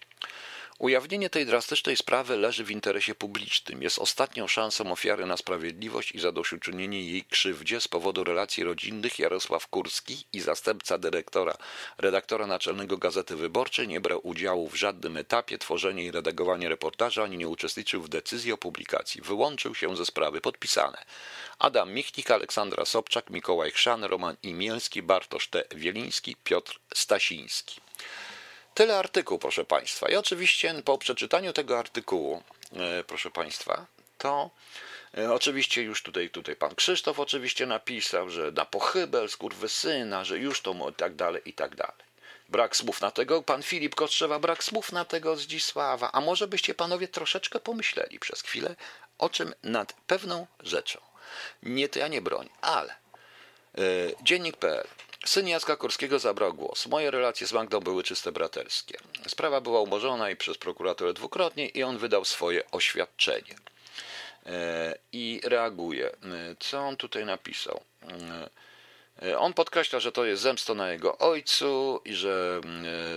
Ujawnienie 0.82 1.30
tej 1.30 1.46
drastycznej 1.46 1.96
sprawy 1.96 2.36
leży 2.36 2.64
w 2.64 2.70
interesie 2.70 3.14
publicznym. 3.14 3.82
Jest 3.82 3.98
ostatnią 3.98 4.48
szansą 4.48 4.92
ofiary 4.92 5.26
na 5.26 5.36
sprawiedliwość 5.36 6.12
i 6.12 6.20
zadośćuczynienie 6.20 7.02
jej 7.02 7.24
krzywdzie 7.24 7.80
z 7.80 7.88
powodu 7.88 8.24
relacji 8.24 8.64
rodzinnych. 8.64 9.18
Jarosław 9.18 9.68
Kurski 9.68 10.24
i 10.32 10.40
zastępca 10.40 10.98
dyrektora, 10.98 11.56
redaktora 11.98 12.46
naczelnego 12.46 12.96
Gazety 12.96 13.36
Wyborczej 13.36 13.88
nie 13.88 14.00
brał 14.00 14.20
udziału 14.22 14.68
w 14.68 14.74
żadnym 14.74 15.16
etapie 15.16 15.58
tworzenia 15.58 16.02
i 16.02 16.10
redagowania 16.10 16.68
reportaża, 16.68 17.24
ani 17.24 17.38
nie 17.38 17.48
uczestniczył 17.48 18.02
w 18.02 18.08
decyzji 18.08 18.52
o 18.52 18.58
publikacji. 18.58 19.20
Wyłączył 19.20 19.74
się 19.74 19.96
ze 19.96 20.06
sprawy. 20.06 20.40
Podpisane. 20.40 21.04
Adam 21.58 21.92
Michnik, 21.92 22.30
Aleksandra 22.30 22.84
Sobczak, 22.84 23.30
Mikołaj 23.30 23.70
Chrzan, 23.70 24.04
Roman 24.04 24.36
Imielski, 24.42 25.02
Bartosz 25.02 25.48
T. 25.48 25.64
Wieliński, 25.74 26.36
Piotr 26.44 26.78
Stasiński. 26.94 27.80
Tyle 28.74 28.98
artykuł, 28.98 29.38
proszę 29.38 29.64
Państwa. 29.64 30.08
I 30.08 30.16
oczywiście 30.16 30.74
po 30.84 30.98
przeczytaniu 30.98 31.52
tego 31.52 31.78
artykułu, 31.78 32.42
e, 32.72 33.04
proszę 33.04 33.30
Państwa, 33.30 33.86
to 34.18 34.50
e, 35.18 35.32
oczywiście 35.32 35.82
już 35.82 36.02
tutaj, 36.02 36.30
tutaj 36.30 36.56
pan 36.56 36.74
Krzysztof 36.74 37.20
oczywiście 37.20 37.66
napisał, 37.66 38.30
że 38.30 38.52
na 38.52 38.64
pochybel 38.64 39.28
syna, 39.68 40.24
że 40.24 40.38
już 40.38 40.60
to 40.60 40.90
i 40.90 40.94
tak 40.94 41.14
dalej, 41.14 41.42
i 41.44 41.52
tak 41.52 41.76
dalej. 41.76 42.12
Brak 42.48 42.76
słów 42.76 43.00
na 43.00 43.10
tego, 43.10 43.42
pan 43.42 43.62
Filip 43.62 43.94
Kostrzewa, 43.94 44.38
brak 44.38 44.64
słów 44.64 44.92
na 44.92 45.04
tego 45.04 45.36
Zdzisława. 45.36 46.10
A 46.12 46.20
może 46.20 46.48
byście 46.48 46.74
panowie 46.74 47.08
troszeczkę 47.08 47.60
pomyśleli 47.60 48.18
przez 48.18 48.42
chwilę 48.42 48.76
o 49.18 49.28
czym 49.28 49.54
nad 49.62 49.92
pewną 49.92 50.46
rzeczą. 50.60 51.00
Nie 51.62 51.88
to 51.88 51.98
ja 51.98 52.08
nie 52.08 52.20
broń, 52.20 52.48
ale 52.60 52.94
yy, 53.74 54.14
dziennik.pl 54.22 54.86
Syn 55.24 55.48
Jacka 55.48 55.76
Kurskiego 55.76 56.18
zabrał 56.18 56.54
głos. 56.54 56.86
Moje 56.86 57.10
relacje 57.10 57.46
z 57.46 57.52
Magdą 57.52 57.80
były 57.80 58.02
czyste 58.02 58.32
braterskie. 58.32 58.98
Sprawa 59.28 59.60
była 59.60 59.80
umorzona 59.80 60.30
i 60.30 60.36
przez 60.36 60.58
prokuraturę 60.58 61.12
dwukrotnie 61.12 61.68
i 61.68 61.82
on 61.82 61.98
wydał 61.98 62.24
swoje 62.24 62.70
oświadczenie. 62.70 63.54
E, 64.46 64.98
I 65.12 65.40
reaguje. 65.44 66.10
E, 66.10 66.16
co 66.58 66.80
on 66.80 66.96
tutaj 66.96 67.24
napisał? 67.24 67.80
E, 69.22 69.38
on 69.38 69.54
podkreśla, 69.54 70.00
że 70.00 70.12
to 70.12 70.24
jest 70.24 70.42
zemsto 70.42 70.74
na 70.74 70.92
jego 70.92 71.18
ojcu 71.18 72.00
i 72.04 72.14
że 72.14 72.60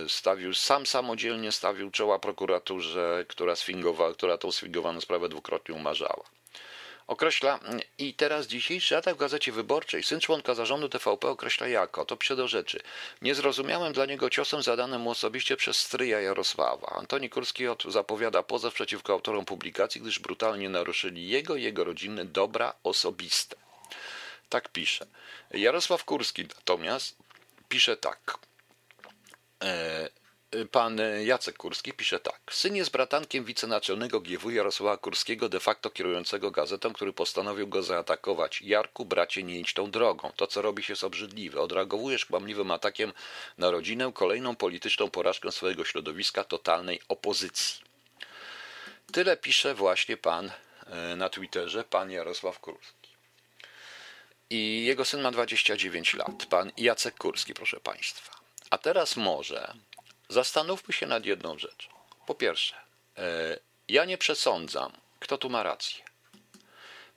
stawił 0.08 0.54
sam 0.54 0.86
samodzielnie 0.86 1.52
stawił 1.52 1.90
czoła 1.90 2.18
prokuraturze, 2.18 3.24
która, 3.28 3.56
sfingowa, 3.56 4.12
która 4.12 4.38
tą 4.38 4.52
sfingowaną 4.52 5.00
sprawę 5.00 5.28
dwukrotnie 5.28 5.74
umarzała 5.74 6.24
określa 7.06 7.60
i 7.98 8.14
teraz 8.14 8.46
dzisiejszy 8.46 8.96
atak 8.96 9.14
w 9.14 9.18
Gazecie 9.18 9.52
Wyborczej 9.52 10.02
syn 10.02 10.20
członka 10.20 10.54
zarządu 10.54 10.88
TVP 10.88 11.28
określa 11.28 11.68
jako, 11.68 12.04
to 12.04 12.16
do 12.36 12.48
rzeczy, 12.48 12.80
niezrozumiałym 13.22 13.92
dla 13.92 14.06
niego 14.06 14.30
ciosem 14.30 14.62
zadanym 14.62 15.00
mu 15.00 15.10
osobiście 15.10 15.56
przez 15.56 15.76
stryja 15.76 16.20
Jarosława. 16.20 16.86
Antoni 16.98 17.30
Kurski 17.30 17.64
zapowiada 17.88 18.42
pozew 18.42 18.74
przeciwko 18.74 19.12
autorom 19.12 19.44
publikacji, 19.44 20.00
gdyż 20.00 20.18
brutalnie 20.18 20.68
naruszyli 20.68 21.28
jego 21.28 21.56
i 21.56 21.62
jego 21.62 21.84
rodziny 21.84 22.24
dobra 22.24 22.74
osobiste. 22.82 23.56
Tak 24.48 24.68
pisze. 24.68 25.06
Jarosław 25.50 26.04
Kurski 26.04 26.42
natomiast 26.56 27.16
pisze 27.68 27.96
tak. 27.96 28.38
E, 30.50 30.64
Pan 30.64 31.00
Jacek 31.24 31.56
Kurski 31.56 31.92
pisze 31.92 32.20
tak. 32.20 32.40
Syn 32.50 32.76
jest 32.76 32.90
bratankiem 32.90 33.44
wicenaczelnego 33.44 34.20
GW 34.20 34.50
Jarosława 34.50 34.96
Kurskiego, 34.96 35.48
de 35.48 35.60
facto 35.60 35.90
kierującego 35.90 36.50
gazetą, 36.50 36.92
który 36.92 37.12
postanowił 37.12 37.68
go 37.68 37.82
zaatakować. 37.82 38.62
Jarku, 38.62 39.04
bracie, 39.04 39.42
nie 39.42 39.60
idź 39.60 39.74
tą 39.74 39.90
drogą. 39.90 40.32
To, 40.36 40.46
co 40.46 40.62
robi 40.62 40.82
się, 40.82 40.92
jest 40.92 41.04
obrzydliwe. 41.04 41.60
Odreagowujesz 41.60 42.26
kłamliwym 42.26 42.70
atakiem 42.70 43.12
na 43.58 43.70
rodzinę, 43.70 44.12
kolejną 44.14 44.56
polityczną 44.56 45.10
porażkę 45.10 45.52
swojego 45.52 45.84
środowiska 45.84 46.44
totalnej 46.44 47.00
opozycji. 47.08 47.80
Tyle 49.12 49.36
pisze 49.36 49.74
właśnie 49.74 50.16
pan 50.16 50.50
e, 50.86 51.16
na 51.16 51.28
Twitterze, 51.28 51.84
pan 51.84 52.10
Jarosław 52.10 52.60
Kurski. 52.60 53.10
I 54.50 54.84
jego 54.84 55.04
syn 55.04 55.20
ma 55.20 55.30
29 55.30 56.14
lat, 56.14 56.46
pan 56.50 56.72
Jacek 56.76 57.14
Kurski, 57.18 57.54
proszę 57.54 57.80
państwa. 57.80 58.32
A 58.70 58.78
teraz 58.78 59.16
może 59.16 59.74
Zastanówmy 60.28 60.94
się 60.94 61.06
nad 61.06 61.26
jedną 61.26 61.58
rzeczą. 61.58 61.88
Po 62.26 62.34
pierwsze, 62.34 62.74
e, 63.18 63.58
ja 63.88 64.04
nie 64.04 64.18
przesądzam, 64.18 64.92
kto 65.20 65.38
tu 65.38 65.50
ma 65.50 65.62
rację. 65.62 66.04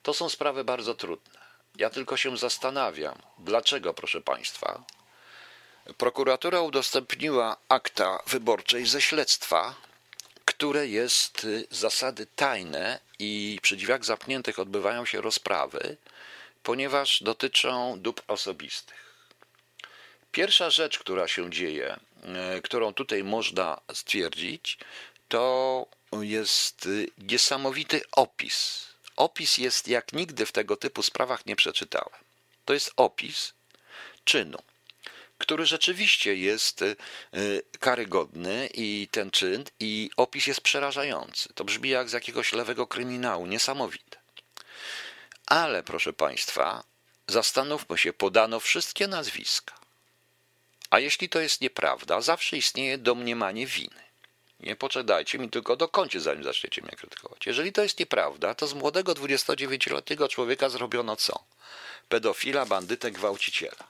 To 0.03 0.14
są 0.14 0.30
sprawy 0.30 0.64
bardzo 0.64 0.95
trudne. 0.95 1.39
Ja 1.76 1.89
tylko 1.89 2.18
się 2.18 2.38
zastanawiam, 2.38 3.22
dlaczego, 3.38 3.93
proszę 3.93 4.22
Państwa, 4.22 4.84
prokuratura 5.97 6.62
udostępniła 6.62 7.57
akta 7.70 8.20
wyborczej 8.28 8.86
ze 8.86 9.01
śledztwa, 9.01 9.76
które 10.45 10.88
jest 10.88 11.41
z 11.41 11.78
zasady 11.78 12.28
tajne 12.36 12.99
i 13.20 13.60
przy 13.62 13.76
drzwiach 13.76 14.05
zamkniętych 14.05 14.60
odbywają 14.60 15.05
się 15.05 15.22
rozprawy, 15.22 15.97
ponieważ 16.64 17.24
dotyczą 17.24 17.99
dóbr 18.01 18.24
osobistych. 18.28 19.10
Pierwsza 20.32 20.70
rzecz, 20.70 20.99
która 20.99 21.28
się 21.28 21.49
dzieje, 21.49 21.99
którą 22.64 22.94
tutaj 22.94 23.24
można 23.24 23.82
stwierdzić, 23.94 24.78
to 25.28 25.86
jest 26.22 26.88
niesamowity 27.18 28.02
opis. 28.12 28.88
Opis 29.16 29.58
jest 29.58 29.88
jak 29.88 30.14
nigdy 30.14 30.46
w 30.46 30.52
tego 30.52 30.78
typu 30.78 31.04
sprawach 31.04 31.46
nie 31.46 31.56
przeczytałem. 31.56 32.20
To 32.66 32.74
jest 32.74 32.92
opis 32.98 33.54
czynu. 34.26 34.58
który 35.38 35.66
rzeczywiście 35.66 36.36
jest 36.36 36.82
y, 36.82 36.96
karygodny 37.80 38.70
i 38.74 39.08
ten 39.12 39.32
czyn, 39.32 39.64
i 39.80 40.10
opis 40.18 40.48
jest 40.48 40.62
przerażający. 40.62 41.50
To 41.54 41.64
brzmi 41.64 41.90
jak 41.90 42.10
z 42.10 42.14
jakiegoś 42.14 42.54
lewego 42.54 42.88
kryminału, 42.88 43.46
niesamowite. 43.46 44.18
Ale 45.46 45.84
proszę 45.84 46.14
Państwa, 46.14 46.84
zastanówmy 47.28 47.98
się, 47.98 48.14
podano 48.14 48.60
wszystkie 48.60 49.08
nazwiska. 49.08 49.79
A 50.90 51.00
jeśli 51.00 51.30
to 51.30 51.40
jest 51.40 51.62
nieprawda, 51.62 52.22
zawsze 52.22 52.58
istnieje 52.58 52.98
domniemanie 52.98 53.68
winy. 53.68 54.10
Nie 54.60 54.76
poczekajcie 54.76 55.40
mi 55.40 55.50
tylko 55.50 55.76
dokończyć, 55.76 56.22
zanim 56.22 56.44
zaczniecie 56.44 56.82
mnie 56.82 56.92
krytykować. 56.92 57.46
Jeżeli 57.46 57.74
to 57.74 57.84
jest 57.84 58.00
nieprawda, 58.00 58.56
to 58.56 58.68
z 58.68 58.74
młodego 58.74 59.14
29-letniego 59.14 60.28
człowieka 60.28 60.70
zrobiono 60.70 61.16
co? 61.16 61.44
Pedofila, 62.10 62.66
bandytę, 62.66 63.12
gwałciciela. 63.12 63.88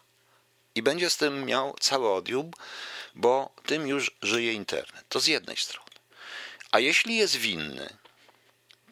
I 0.75 0.81
będzie 0.81 1.09
z 1.09 1.17
tym 1.17 1.45
miał 1.45 1.75
cały 1.79 2.13
odium, 2.13 2.51
bo 3.15 3.49
tym 3.65 3.87
już 3.87 4.11
żyje 4.21 4.53
internet. 4.53 5.05
To 5.09 5.19
z 5.19 5.27
jednej 5.27 5.57
strony. 5.57 5.89
A 6.71 6.79
jeśli 6.79 7.15
jest 7.15 7.35
winny, 7.35 7.97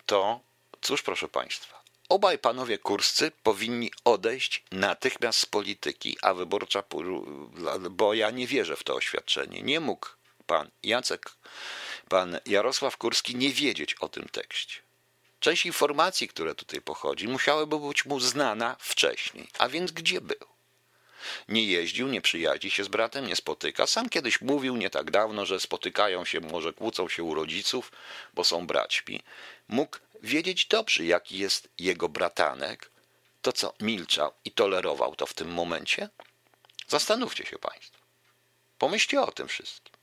to 0.06 0.40
cóż, 0.82 1.02
proszę 1.02 1.28
Państwa, 1.28 1.77
obaj 2.10 2.38
panowie 2.38 2.78
kurscy 2.78 3.32
powinni 3.44 3.92
odejść 4.04 4.64
natychmiast 4.72 5.40
z 5.40 5.46
polityki, 5.46 6.18
a 6.22 6.34
wyborcza, 6.34 6.84
bo 7.90 8.14
ja 8.14 8.32
nie 8.32 8.48
wierzę 8.48 8.76
w 8.76 8.84
to 8.84 8.96
oświadczenie. 8.96 9.62
Nie 9.62 9.80
mógł 9.80 10.08
pan 10.48 10.70
Jacek, 10.84 11.32
pan 12.10 12.40
Jarosław 12.46 12.98
Kurski 12.98 13.36
nie 13.36 13.50
wiedzieć 13.50 13.94
o 13.94 14.10
tym 14.10 14.30
tekście. 14.30 14.82
Część 15.40 15.66
informacji, 15.66 16.28
które 16.28 16.56
tutaj 16.56 16.82
pochodzi, 16.82 17.28
musiałyby 17.28 17.80
być 17.80 18.06
mu 18.06 18.20
znana 18.20 18.76
wcześniej. 18.80 19.48
A 19.58 19.70
więc 19.70 19.92
gdzie 19.92 20.22
był? 20.22 20.48
Nie 21.48 21.66
jeździł, 21.66 22.08
nie 22.08 22.22
przyjaźni 22.22 22.72
się 22.72 22.84
z 22.84 22.88
bratem, 22.88 23.28
nie 23.28 23.36
spotyka. 23.36 23.88
Sam 23.88 24.10
kiedyś 24.10 24.42
mówił 24.42 24.76
nie 24.76 24.90
tak 24.90 25.12
dawno, 25.12 25.46
że 25.46 25.60
spotykają 25.60 26.26
się, 26.26 26.40
może 26.40 26.74
kłócą 26.74 27.10
się 27.10 27.24
u 27.24 27.34
rodziców, 27.34 27.92
bo 28.34 28.44
są 28.44 28.68
braćmi. 28.68 29.22
Mógł 29.68 29.98
wiedzieć 30.22 30.66
dobrze, 30.66 31.06
jaki 31.06 31.38
jest 31.38 31.70
jego 31.80 32.10
bratanek. 32.10 32.92
To 33.42 33.54
co, 33.54 33.74
milczał 33.80 34.32
i 34.46 34.52
tolerował 34.52 35.16
to 35.16 35.26
w 35.26 35.34
tym 35.34 35.54
momencie? 35.54 36.10
Zastanówcie 36.88 37.46
się 37.46 37.60
Państwo. 37.60 37.98
Pomyślcie 38.78 39.22
o 39.22 39.32
tym 39.32 39.48
wszystkim. 39.48 39.98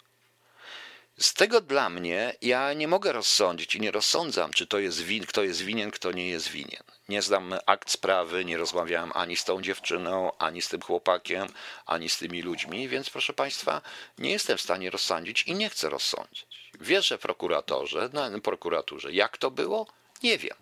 Z 1.19 1.35
tego 1.35 1.61
dla 1.61 1.91
mnie 1.91 2.35
ja 2.43 2.73
nie 2.73 2.89
mogę 2.89 3.13
rozsądzić 3.13 3.75
i 3.75 3.81
nie 3.81 3.91
rozsądzam, 3.91 4.53
czy 4.53 4.67
to 4.67 4.79
jest 4.79 5.03
win, 5.03 5.27
kto 5.27 5.43
jest 5.43 5.61
winien, 5.61 5.91
kto 5.91 6.13
nie 6.13 6.29
jest 6.29 6.49
winien. 6.49 6.83
Nie 7.09 7.23
znam 7.23 7.55
akt 7.67 7.91
sprawy, 7.91 8.45
nie 8.45 8.57
rozmawiałem 8.57 9.13
ani 9.15 9.37
z 9.37 9.45
tą 9.45 9.63
dziewczyną, 9.63 10.37
ani 10.39 10.63
z 10.63 10.69
tym 10.69 10.81
chłopakiem, 10.81 11.49
ani 11.87 12.09
z 12.09 12.19
tymi 12.19 12.43
ludźmi, 12.43 12.89
więc 12.89 13.11
proszę 13.11 13.33
Państwa, 13.33 13.83
nie 14.19 14.31
jestem 14.31 14.59
w 14.59 14.63
stanie 14.63 14.91
rozsądzić 14.91 15.43
i 15.43 15.55
nie 15.55 15.71
chcę 15.71 15.89
rozsądzić. 15.89 16.47
Wierzę 16.81 17.19
prokuratorze, 17.19 18.11
na 18.13 18.41
prokuraturze. 18.41 19.13
Jak 19.13 19.39
to 19.39 19.51
było? 19.51 19.87
Nie 20.25 20.39
wiem. 20.39 20.57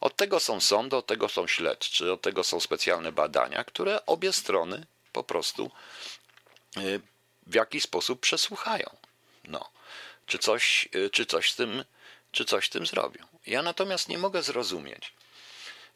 Od 0.00 0.16
tego 0.16 0.40
są 0.40 0.60
sądy, 0.60 0.96
od 0.96 1.06
tego 1.06 1.28
są 1.28 1.46
śledczy, 1.46 2.12
od 2.12 2.22
tego 2.22 2.44
są 2.44 2.60
specjalne 2.60 3.12
badania, 3.12 3.64
które 3.64 4.06
obie 4.06 4.32
strony 4.32 4.86
po 5.12 5.24
prostu 5.24 5.70
y, 6.76 7.00
w 7.46 7.54
jakiś 7.54 7.82
sposób 7.82 8.20
przesłuchają. 8.20 8.96
No 9.44 9.70
czy 10.26 10.38
coś, 10.38 10.88
y, 10.94 11.10
czy 11.10 11.26
coś 11.26 11.52
z 11.52 11.56
tym, 11.56 11.84
czy 12.32 12.44
coś 12.44 12.68
tym 12.68 12.86
zrobią. 12.86 13.26
Ja 13.46 13.62
natomiast 13.62 14.08
nie 14.08 14.18
mogę 14.18 14.42
zrozumieć. 14.42 15.12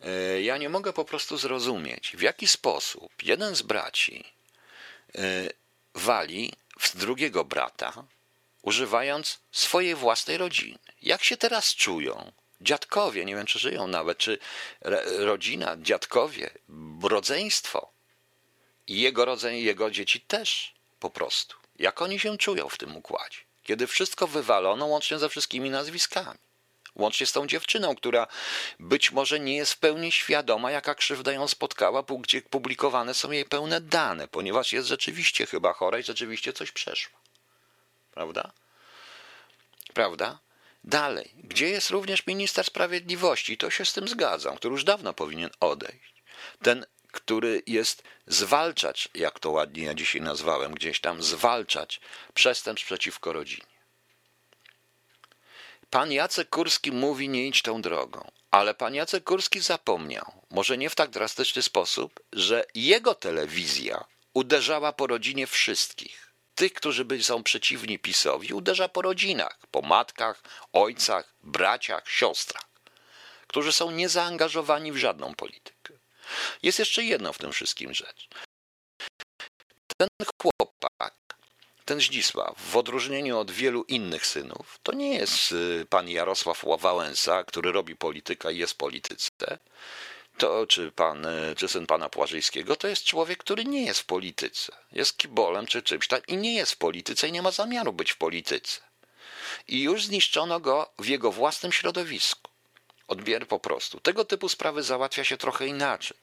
Y, 0.04 0.42
ja 0.42 0.56
nie 0.58 0.68
mogę 0.68 0.92
po 0.92 1.04
prostu 1.04 1.36
zrozumieć, 1.36 2.16
w 2.16 2.20
jaki 2.20 2.48
sposób 2.48 3.12
jeden 3.22 3.54
z 3.54 3.62
braci 3.62 4.24
wali 5.94 6.52
w 6.80 6.96
drugiego 6.96 7.44
brata, 7.44 8.04
używając 8.62 9.38
swojej 9.52 9.94
własnej 9.94 10.38
rodziny. 10.38 10.78
Jak 11.02 11.24
się 11.24 11.36
teraz 11.36 11.74
czują? 11.74 12.32
Dziadkowie, 12.62 13.24
nie 13.24 13.36
wiem 13.36 13.46
czy 13.46 13.58
żyją 13.58 13.86
nawet, 13.86 14.18
czy 14.18 14.38
rodzina, 15.18 15.76
dziadkowie, 15.80 16.50
rodzeństwo 17.02 17.92
i 18.86 19.00
jego 19.00 19.24
rodzeń, 19.24 19.58
jego 19.58 19.90
dzieci 19.90 20.20
też 20.20 20.74
po 21.00 21.10
prostu. 21.10 21.56
Jak 21.78 22.02
oni 22.02 22.18
się 22.18 22.38
czują 22.38 22.68
w 22.68 22.78
tym 22.78 22.96
układzie? 22.96 23.38
kiedy 23.62 23.86
wszystko 23.86 24.26
wywalono 24.26 24.86
łącznie 24.86 25.18
ze 25.18 25.28
wszystkimi 25.28 25.70
nazwiskami. 25.70 26.38
Łącznie 26.94 27.26
z 27.26 27.32
tą 27.32 27.46
dziewczyną, 27.46 27.94
która 27.94 28.26
być 28.80 29.12
może 29.12 29.40
nie 29.40 29.56
jest 29.56 29.72
w 29.72 29.78
pełni 29.78 30.12
świadoma, 30.12 30.70
jaka 30.70 30.94
krzywda 30.94 31.32
ją 31.32 31.48
spotkała, 31.48 32.04
gdzie 32.20 32.42
publikowane 32.42 33.14
są 33.14 33.30
jej 33.30 33.44
pełne 33.44 33.80
dane, 33.80 34.28
ponieważ 34.28 34.72
jest 34.72 34.88
rzeczywiście 34.88 35.46
chyba 35.46 35.72
chora 35.72 35.98
i 35.98 36.02
rzeczywiście 36.02 36.52
coś 36.52 36.72
przeszła. 36.72 37.18
Prawda? 38.10 38.52
Prawda? 39.94 40.38
Dalej, 40.84 41.30
gdzie 41.36 41.68
jest 41.68 41.90
również 41.90 42.26
minister 42.26 42.64
sprawiedliwości, 42.64 43.58
to 43.58 43.70
się 43.70 43.84
z 43.84 43.92
tym 43.92 44.08
zgadzam, 44.08 44.56
który 44.56 44.72
już 44.72 44.84
dawno 44.84 45.14
powinien 45.14 45.50
odejść. 45.60 46.14
Ten 46.62 46.86
który 47.12 47.62
jest 47.66 48.02
zwalczać, 48.26 49.08
jak 49.14 49.40
to 49.40 49.50
ładnie 49.50 49.84
ja 49.84 49.94
dzisiaj 49.94 50.20
nazwałem 50.20 50.74
gdzieś 50.74 51.00
tam, 51.00 51.22
zwalczać 51.22 52.00
przestępstw 52.34 52.86
przeciwko 52.86 53.32
rodzinie. 53.32 53.72
Pan 55.90 56.12
Jacek 56.12 56.48
Kurski 56.48 56.92
mówi 56.92 57.28
nie 57.28 57.46
idź 57.46 57.62
tą 57.62 57.82
drogą, 57.82 58.30
ale 58.50 58.74
pan 58.74 58.94
Jacek 58.94 59.24
Kurski 59.24 59.60
zapomniał, 59.60 60.32
może 60.50 60.78
nie 60.78 60.90
w 60.90 60.94
tak 60.94 61.10
drastyczny 61.10 61.62
sposób, 61.62 62.20
że 62.32 62.64
jego 62.74 63.14
telewizja 63.14 64.04
uderzała 64.34 64.92
po 64.92 65.06
rodzinie 65.06 65.46
wszystkich. 65.46 66.31
Tych, 66.62 66.72
którzy 66.72 67.06
są 67.22 67.42
przeciwni 67.42 67.98
PiSowi, 67.98 68.54
uderza 68.54 68.88
po 68.88 69.02
rodzinach, 69.02 69.58
po 69.70 69.82
matkach, 69.82 70.42
ojcach, 70.72 71.34
braciach, 71.42 72.08
siostrach, 72.08 72.68
którzy 73.46 73.72
są 73.72 73.90
niezaangażowani 73.90 74.92
w 74.92 74.96
żadną 74.96 75.34
politykę. 75.34 75.94
Jest 76.62 76.78
jeszcze 76.78 77.04
jedno 77.04 77.32
w 77.32 77.38
tym 77.38 77.52
wszystkim 77.52 77.94
rzecz. 77.94 78.28
Ten 79.96 80.08
chłopak, 80.42 81.14
ten 81.84 82.00
Zdzisław, 82.00 82.60
w 82.70 82.76
odróżnieniu 82.76 83.38
od 83.38 83.50
wielu 83.50 83.84
innych 83.84 84.26
synów, 84.26 84.78
to 84.82 84.92
nie 84.92 85.14
jest 85.14 85.52
y, 85.52 85.86
pan 85.90 86.08
Jarosław 86.08 86.64
Wałęsa, 86.78 87.44
który 87.44 87.72
robi 87.72 87.96
politykę 87.96 88.52
i 88.52 88.58
jest 88.58 88.74
polityce, 88.74 89.58
to, 90.42 90.66
czy, 90.66 90.92
pan, 90.92 91.26
y, 91.26 91.54
czy 91.56 91.68
syn 91.68 91.86
pana 91.86 92.08
Płażyńskiego, 92.08 92.76
to 92.76 92.88
jest 92.88 93.04
człowiek, 93.04 93.38
który 93.38 93.64
nie 93.64 93.84
jest 93.84 94.00
w 94.00 94.04
polityce. 94.04 94.72
Jest 94.92 95.16
kibolem 95.16 95.66
czy 95.66 95.82
czymś 95.82 96.08
tak 96.08 96.28
i 96.28 96.36
nie 96.36 96.54
jest 96.54 96.72
w 96.72 96.76
polityce 96.76 97.28
i 97.28 97.32
nie 97.32 97.42
ma 97.42 97.50
zamiaru 97.50 97.92
być 97.92 98.12
w 98.12 98.16
polityce. 98.16 98.80
I 99.68 99.82
już 99.82 100.04
zniszczono 100.04 100.60
go 100.60 100.90
w 100.98 101.06
jego 101.06 101.32
własnym 101.32 101.72
środowisku. 101.72 102.50
Odbier 103.08 103.48
po 103.48 103.58
prostu. 103.58 104.00
Tego 104.00 104.24
typu 104.24 104.48
sprawy 104.48 104.82
załatwia 104.82 105.24
się 105.24 105.36
trochę 105.36 105.66
inaczej. 105.66 106.16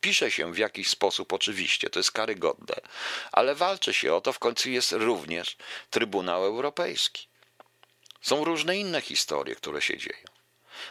Pisze 0.00 0.30
się 0.30 0.52
w 0.52 0.58
jakiś 0.58 0.88
sposób, 0.88 1.32
oczywiście, 1.32 1.90
to 1.90 1.98
jest 1.98 2.12
karygodne, 2.12 2.74
ale 3.32 3.54
walczy 3.54 3.94
się 3.94 4.14
o 4.14 4.20
to, 4.20 4.32
w 4.32 4.38
końcu 4.38 4.70
jest 4.70 4.92
również 4.92 5.56
Trybunał 5.90 6.44
Europejski. 6.44 7.26
Są 8.22 8.44
różne 8.44 8.76
inne 8.76 9.00
historie, 9.00 9.54
które 9.54 9.82
się 9.82 9.98
dzieją. 9.98 10.29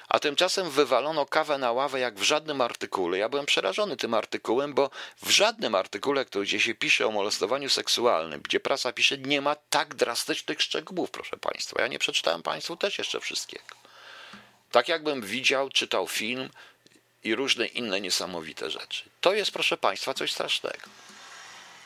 A 0.09 0.19
tymczasem 0.19 0.69
wywalono 0.69 1.25
kawę 1.25 1.57
na 1.57 1.71
ławę 1.71 1.99
jak 1.99 2.19
w 2.19 2.23
żadnym 2.23 2.61
artykule. 2.61 3.17
Ja 3.17 3.29
byłem 3.29 3.45
przerażony 3.45 3.97
tym 3.97 4.13
artykułem, 4.13 4.73
bo 4.73 4.89
w 5.21 5.29
żadnym 5.29 5.75
artykule, 5.75 6.25
który 6.25 6.45
gdzie 6.45 6.59
się 6.59 6.75
pisze 6.75 7.07
o 7.07 7.11
molestowaniu 7.11 7.69
seksualnym, 7.69 8.41
gdzie 8.41 8.59
prasa 8.59 8.93
pisze, 8.93 9.17
nie 9.17 9.41
ma 9.41 9.55
tak 9.55 9.95
drastycznych 9.95 10.61
szczegółów, 10.61 11.11
proszę 11.11 11.37
Państwa. 11.37 11.81
Ja 11.81 11.87
nie 11.87 11.99
przeczytałem 11.99 12.43
Państwu 12.43 12.77
też 12.77 12.97
jeszcze 12.97 13.19
wszystkiego. 13.19 13.75
Tak 14.71 14.87
jakbym 14.87 15.21
widział, 15.21 15.69
czytał 15.69 16.07
film 16.07 16.49
i 17.23 17.35
różne 17.35 17.65
inne 17.67 18.01
niesamowite 18.01 18.69
rzeczy. 18.71 19.03
To 19.21 19.33
jest, 19.33 19.51
proszę 19.51 19.77
Państwa, 19.77 20.13
coś 20.13 20.31
strasznego. 20.31 20.89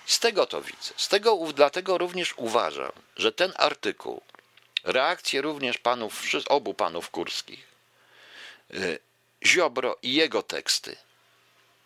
Z 0.05 0.19
tego 0.19 0.45
to 0.45 0.61
widzę. 0.61 0.93
Z 0.97 1.07
tego, 1.07 1.39
dlatego 1.53 1.97
również 1.97 2.33
uważam, 2.37 2.91
że 3.17 3.31
ten 3.31 3.53
artykuł, 3.55 4.21
reakcje 4.83 5.41
również 5.41 5.77
panów, 5.77 6.21
obu 6.49 6.73
panów 6.73 7.09
kurskich, 7.09 7.72
Ziobro 9.45 9.97
i 10.01 10.13
jego 10.13 10.43
teksty, 10.43 10.95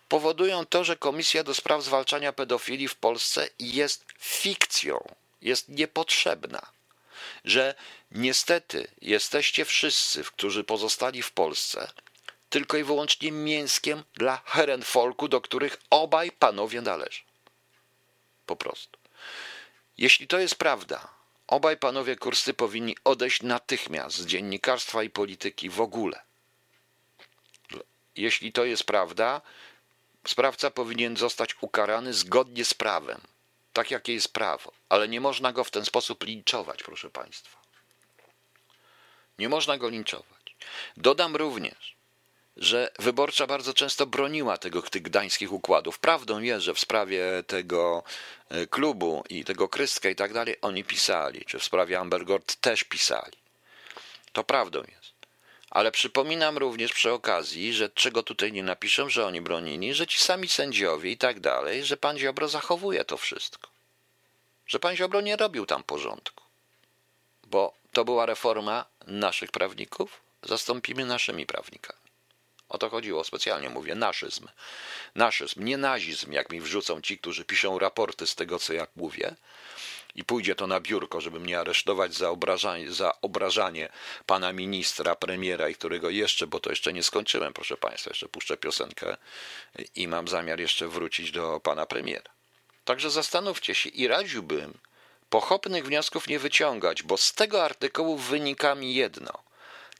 powodują 0.10 0.66
to, 0.66 0.84
że 0.84 0.98
Komisja 0.98 1.44
do 1.44 1.56
Spraw 1.56 1.84
Zwalczania 1.84 2.34
Pedofilii 2.34 2.88
w 2.88 2.96
Polsce 2.96 3.50
jest 3.60 4.06
fikcją, 4.20 5.16
jest 5.42 5.70
niepotrzebna 5.70 6.78
że 7.46 7.76
niestety 8.12 8.88
jesteście 9.02 9.66
wszyscy, 9.66 10.24
którzy 10.24 10.64
pozostali 10.64 11.24
w 11.24 11.32
Polsce, 11.32 11.92
tylko 12.50 12.78
i 12.78 12.84
wyłącznie 12.84 13.32
mięskiem 13.32 14.04
dla 14.14 14.42
herenfolku, 14.46 15.28
do 15.28 15.42
których 15.42 15.78
obaj 15.90 16.32
panowie 16.32 16.82
należą. 16.82 17.22
Po 18.46 18.56
prostu. 18.56 19.00
Jeśli 19.98 20.28
to 20.28 20.40
jest 20.40 20.56
prawda, 20.56 21.08
obaj 21.48 21.78
panowie 21.78 22.16
kursy 22.16 22.54
powinni 22.54 22.96
odejść 23.04 23.42
natychmiast 23.42 24.16
z 24.16 24.26
dziennikarstwa 24.26 25.04
i 25.04 25.10
polityki 25.10 25.70
w 25.70 25.82
ogóle. 25.82 26.27
Jeśli 28.18 28.54
to 28.54 28.66
jest 28.66 28.84
prawda, 28.84 29.42
sprawca 30.28 30.72
powinien 30.72 31.18
zostać 31.18 31.56
ukarany 31.62 32.14
zgodnie 32.14 32.66
z 32.66 32.74
prawem 32.74 33.22
tak 33.78 33.92
jakie 33.92 34.14
jest 34.14 34.34
prawo, 34.34 34.72
ale 34.90 35.08
nie 35.08 35.22
można 35.22 35.54
go 35.54 35.64
w 35.64 35.72
ten 35.72 35.86
sposób 35.86 36.24
linczować, 36.24 36.84
proszę 36.84 37.10
Państwa. 37.10 37.58
Nie 39.40 39.50
można 39.50 39.78
go 39.78 39.90
linczować. 39.90 40.56
Dodam 40.98 41.36
również, 41.36 41.96
że 42.56 42.92
wyborcza 43.00 43.48
bardzo 43.48 43.74
często 43.74 44.06
broniła 44.06 44.58
tego, 44.58 44.82
tych 44.82 45.02
gdańskich 45.02 45.52
układów. 45.52 46.00
Prawdą 46.00 46.42
jest, 46.42 46.66
że 46.66 46.74
w 46.74 46.80
sprawie 46.80 47.44
tego 47.48 48.04
e, 48.50 48.68
klubu 48.68 49.24
i 49.30 49.44
tego 49.46 49.70
Krystka 49.70 50.10
i 50.10 50.16
tak 50.16 50.34
dalej 50.34 50.56
oni 50.62 50.84
pisali, 50.84 51.46
czy 51.46 51.60
w 51.60 51.64
sprawie 51.64 52.00
Ambergord 52.00 52.56
też 52.56 52.84
pisali. 52.84 53.38
To 54.34 54.44
prawdą 54.44 54.80
jest. 54.80 55.07
Ale 55.70 55.92
przypominam 55.92 56.58
również 56.58 56.94
przy 56.94 57.12
okazji, 57.12 57.74
że 57.74 57.90
czego 57.90 58.24
tutaj 58.24 58.52
nie 58.52 58.64
napiszę, 58.64 59.10
że 59.10 59.26
oni 59.26 59.42
bronili, 59.42 59.94
że 59.94 60.08
ci 60.08 60.20
sami 60.20 60.48
sędziowie 60.48 61.12
i 61.12 61.18
tak 61.18 61.40
dalej, 61.40 61.86
że 61.86 61.98
pan 61.98 62.18
Ziobro 62.18 62.48
zachowuje 62.48 63.06
to 63.06 63.18
wszystko. 63.18 63.70
Że 64.68 64.80
pan 64.80 64.96
Ziobro 64.96 65.22
nie 65.22 65.36
robił 65.36 65.66
tam 65.66 65.84
porządku. 65.84 66.44
Bo 67.44 67.74
to 67.94 68.06
była 68.06 68.26
reforma 68.26 68.86
naszych 69.08 69.52
prawników, 69.52 70.22
zastąpimy 70.44 71.06
naszymi 71.06 71.46
prawnikami. 71.46 72.00
O 72.70 72.78
to 72.78 72.90
chodziło, 72.90 73.24
specjalnie 73.24 73.70
mówię, 73.70 73.96
naszyzm. 73.96 74.48
Naszyzm, 75.16 75.64
nie 75.64 75.78
nazizm, 75.78 76.32
jak 76.32 76.50
mi 76.50 76.62
wrzucą 76.62 77.02
ci, 77.02 77.18
którzy 77.18 77.46
piszą 77.46 77.80
raporty 77.80 78.28
z 78.28 78.36
tego, 78.36 78.60
co 78.60 78.74
ja 78.74 78.88
mówię, 78.96 79.36
i 80.16 80.24
pójdzie 80.24 80.56
to 80.56 80.68
na 80.68 80.80
biurko, 80.80 81.22
żeby 81.22 81.40
mnie 81.40 81.60
aresztować 81.60 82.14
za 82.14 82.30
obrażanie, 82.30 82.92
za 82.92 83.22
obrażanie 83.22 83.90
pana 84.26 84.54
ministra, 84.54 85.16
premiera 85.16 85.70
i 85.70 85.76
którego 85.76 86.10
jeszcze, 86.10 86.48
bo 86.48 86.60
to 86.60 86.70
jeszcze 86.70 86.94
nie 86.94 87.04
skończyłem, 87.04 87.54
proszę 87.54 87.78
państwa, 87.78 88.10
jeszcze 88.10 88.28
puszczę 88.28 88.58
piosenkę 88.58 89.18
i 89.96 90.08
mam 90.08 90.28
zamiar 90.28 90.60
jeszcze 90.60 90.88
wrócić 90.88 91.32
do 91.32 91.60
pana 91.60 91.86
premiera. 91.86 92.32
Także 92.86 93.10
zastanówcie 93.10 93.76
się 93.76 93.90
i 93.90 94.08
radziłbym 94.08 94.78
pochopnych 95.30 95.86
wniosków 95.86 96.28
nie 96.28 96.40
wyciągać, 96.40 97.04
bo 97.04 97.18
z 97.18 97.34
tego 97.34 97.64
artykułu 97.64 98.18
wynika 98.18 98.76
mi 98.76 98.96
jedno. 98.96 99.44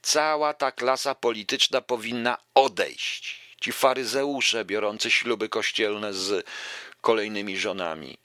Cała 0.02 0.54
ta 0.54 0.72
klasa 0.72 1.14
polityczna 1.14 1.80
powinna 1.80 2.38
odejść. 2.54 3.40
Ci 3.60 3.72
faryzeusze 3.72 4.64
biorący 4.64 5.10
śluby 5.10 5.48
kościelne 5.48 6.14
z 6.14 6.46
kolejnymi 7.00 7.58
żonami, 7.58 8.18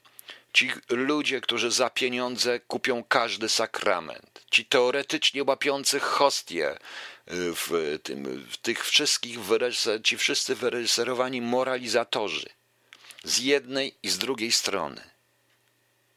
ci 0.54 0.72
ludzie, 0.90 1.40
którzy 1.40 1.70
za 1.70 1.90
pieniądze 1.90 2.60
kupią 2.60 3.04
każdy 3.04 3.48
sakrament, 3.48 4.44
ci 4.50 4.64
teoretycznie 4.64 5.44
łapiący 5.44 6.00
hostie 6.00 6.72
y, 6.72 6.78
w, 7.54 7.98
tym, 8.02 8.46
w 8.50 8.56
tych 8.56 8.86
wszystkich, 8.86 9.38
ci 10.04 10.16
wszyscy 10.16 10.54
wyreżyserowani 10.54 11.40
moralizatorzy 11.40 12.48
z 13.24 13.38
jednej 13.38 13.94
i 14.02 14.08
z 14.08 14.18
drugiej 14.18 14.52
strony. 14.52 15.10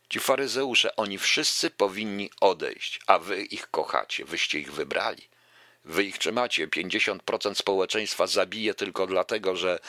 Ci 0.10 0.20
faryzeusze, 0.20 0.96
oni 0.96 1.18
wszyscy 1.18 1.70
powinni 1.70 2.30
odejść, 2.42 3.00
a 3.08 3.20
wy 3.20 3.44
ich 3.44 3.72
kochacie, 3.72 4.26
wyście 4.26 4.60
ich 4.60 4.74
wybrali. 4.74 5.30
Wy 5.88 6.04
ich 6.04 6.18
trzymacie. 6.18 6.68
50% 6.68 7.56
społeczeństwa 7.56 8.28
zabije 8.28 8.74
tylko 8.74 9.08
dlatego, 9.08 9.56
że 9.56 9.80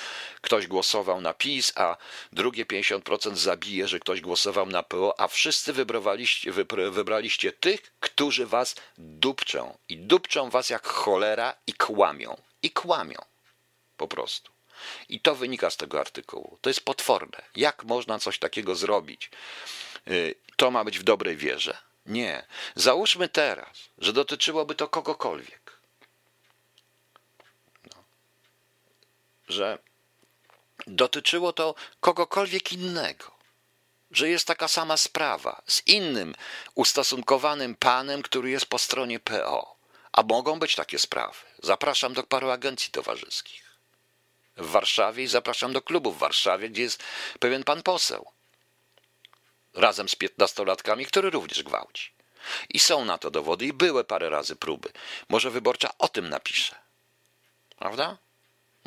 ktoś 0.40 0.66
głosował 0.66 1.20
na 1.20 1.34
PiS, 1.34 1.72
a 1.76 1.96
drugie 2.32 2.64
50% 2.64 3.36
zabije, 3.36 3.88
że 3.88 4.00
ktoś 4.00 4.20
głosował 4.20 4.66
na 4.66 4.82
PO, 4.82 5.20
a 5.20 5.28
wszyscy 5.28 5.72
wybraliście, 5.72 6.52
wybraliście 6.90 7.52
tych, 7.52 7.92
którzy 8.00 8.46
was 8.46 8.74
dupczą. 8.98 9.78
I 9.88 9.96
dupczą 9.96 10.50
was 10.50 10.70
jak 10.70 10.86
cholera 10.86 11.54
i 11.66 11.72
kłamią. 11.72 12.36
I 12.62 12.70
kłamią. 12.70 13.18
Po 13.96 14.08
prostu. 14.08 14.52
I 15.08 15.20
to 15.20 15.34
wynika 15.34 15.70
z 15.70 15.76
tego 15.76 16.00
artykułu. 16.00 16.58
To 16.60 16.70
jest 16.70 16.80
potworne. 16.84 17.42
Jak 17.56 17.84
można 17.84 18.18
coś 18.18 18.38
takiego 18.38 18.74
zrobić? 18.74 19.30
Y, 20.08 20.34
to 20.56 20.70
ma 20.70 20.84
być 20.84 20.98
w 20.98 21.02
dobrej 21.02 21.36
wierze? 21.36 21.76
Nie. 22.06 22.46
Załóżmy 22.74 23.28
teraz, 23.28 23.88
że 23.98 24.12
dotyczyłoby 24.12 24.74
to 24.74 24.88
kogokolwiek. 24.88 25.67
Że 29.48 29.78
dotyczyło 30.86 31.52
to 31.52 31.74
kogokolwiek 32.00 32.72
innego. 32.72 33.38
Że 34.10 34.28
jest 34.28 34.46
taka 34.46 34.68
sama 34.68 34.96
sprawa 34.96 35.62
z 35.66 35.86
innym 35.86 36.34
ustosunkowanym 36.74 37.74
panem, 37.74 38.22
który 38.22 38.50
jest 38.50 38.66
po 38.66 38.78
stronie 38.78 39.20
PO. 39.20 39.76
A 40.12 40.22
mogą 40.22 40.58
być 40.58 40.74
takie 40.74 40.98
sprawy. 40.98 41.38
Zapraszam 41.62 42.12
do 42.12 42.22
paru 42.22 42.50
agencji 42.50 42.92
towarzyskich 42.92 43.68
w 44.58 44.70
Warszawie 44.70 45.24
i 45.24 45.26
zapraszam 45.26 45.72
do 45.72 45.82
klubu 45.82 46.12
w 46.12 46.18
Warszawie, 46.18 46.70
gdzie 46.70 46.82
jest 46.82 47.02
pewien 47.40 47.64
pan 47.64 47.82
poseł. 47.82 48.26
Razem 49.74 50.08
z 50.08 50.14
piętnastolatkami, 50.14 51.06
który 51.06 51.30
również 51.30 51.62
gwałci. 51.62 52.12
I 52.68 52.78
są 52.78 53.04
na 53.04 53.18
to 53.18 53.30
dowody, 53.30 53.66
i 53.66 53.72
były 53.72 54.04
parę 54.04 54.30
razy 54.30 54.56
próby. 54.56 54.92
Może 55.28 55.50
wyborcza 55.50 55.90
o 55.98 56.08
tym 56.08 56.28
napisze. 56.28 56.76
Prawda? 57.78 58.18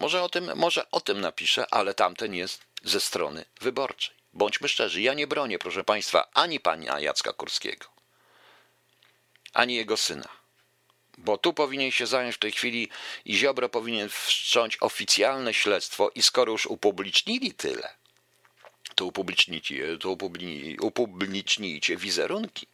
Może 0.01 0.23
o 0.23 0.29
tym, 0.29 0.51
może 0.55 0.91
o 0.91 1.01
tym 1.01 1.21
napiszę, 1.21 1.65
ale 1.73 1.93
tamten 1.93 2.33
jest 2.33 2.65
ze 2.83 3.01
strony 3.01 3.45
wyborczej. 3.59 4.15
Bądźmy 4.33 4.67
szczerzy, 4.67 5.01
ja 5.01 5.13
nie 5.13 5.27
bronię, 5.27 5.59
proszę 5.59 5.83
Państwa, 5.83 6.27
ani 6.33 6.59
pana 6.59 6.99
Jacka 6.99 7.33
Kurskiego, 7.33 7.85
ani 9.53 9.75
jego 9.75 9.97
syna. 9.97 10.27
Bo 11.17 11.37
tu 11.37 11.53
powinien 11.53 11.91
się 11.91 12.07
zająć 12.07 12.35
w 12.35 12.39
tej 12.39 12.51
chwili 12.51 12.89
i 13.25 13.37
Ziobro 13.37 13.69
powinien 13.69 14.09
wszcząć 14.09 14.77
oficjalne 14.79 15.53
śledztwo 15.53 16.11
i 16.15 16.21
skoro 16.21 16.51
już 16.51 16.65
upublicznili 16.65 17.53
tyle, 17.53 17.93
to 18.95 19.05
upublicznijcie, 19.05 19.97
to 19.97 20.17
upublicznijcie 20.81 21.97
wizerunki. 21.97 22.67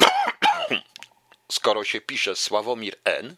skoro 1.58 1.84
się 1.84 2.00
pisze 2.00 2.36
Sławomir 2.36 2.96
N., 3.04 3.36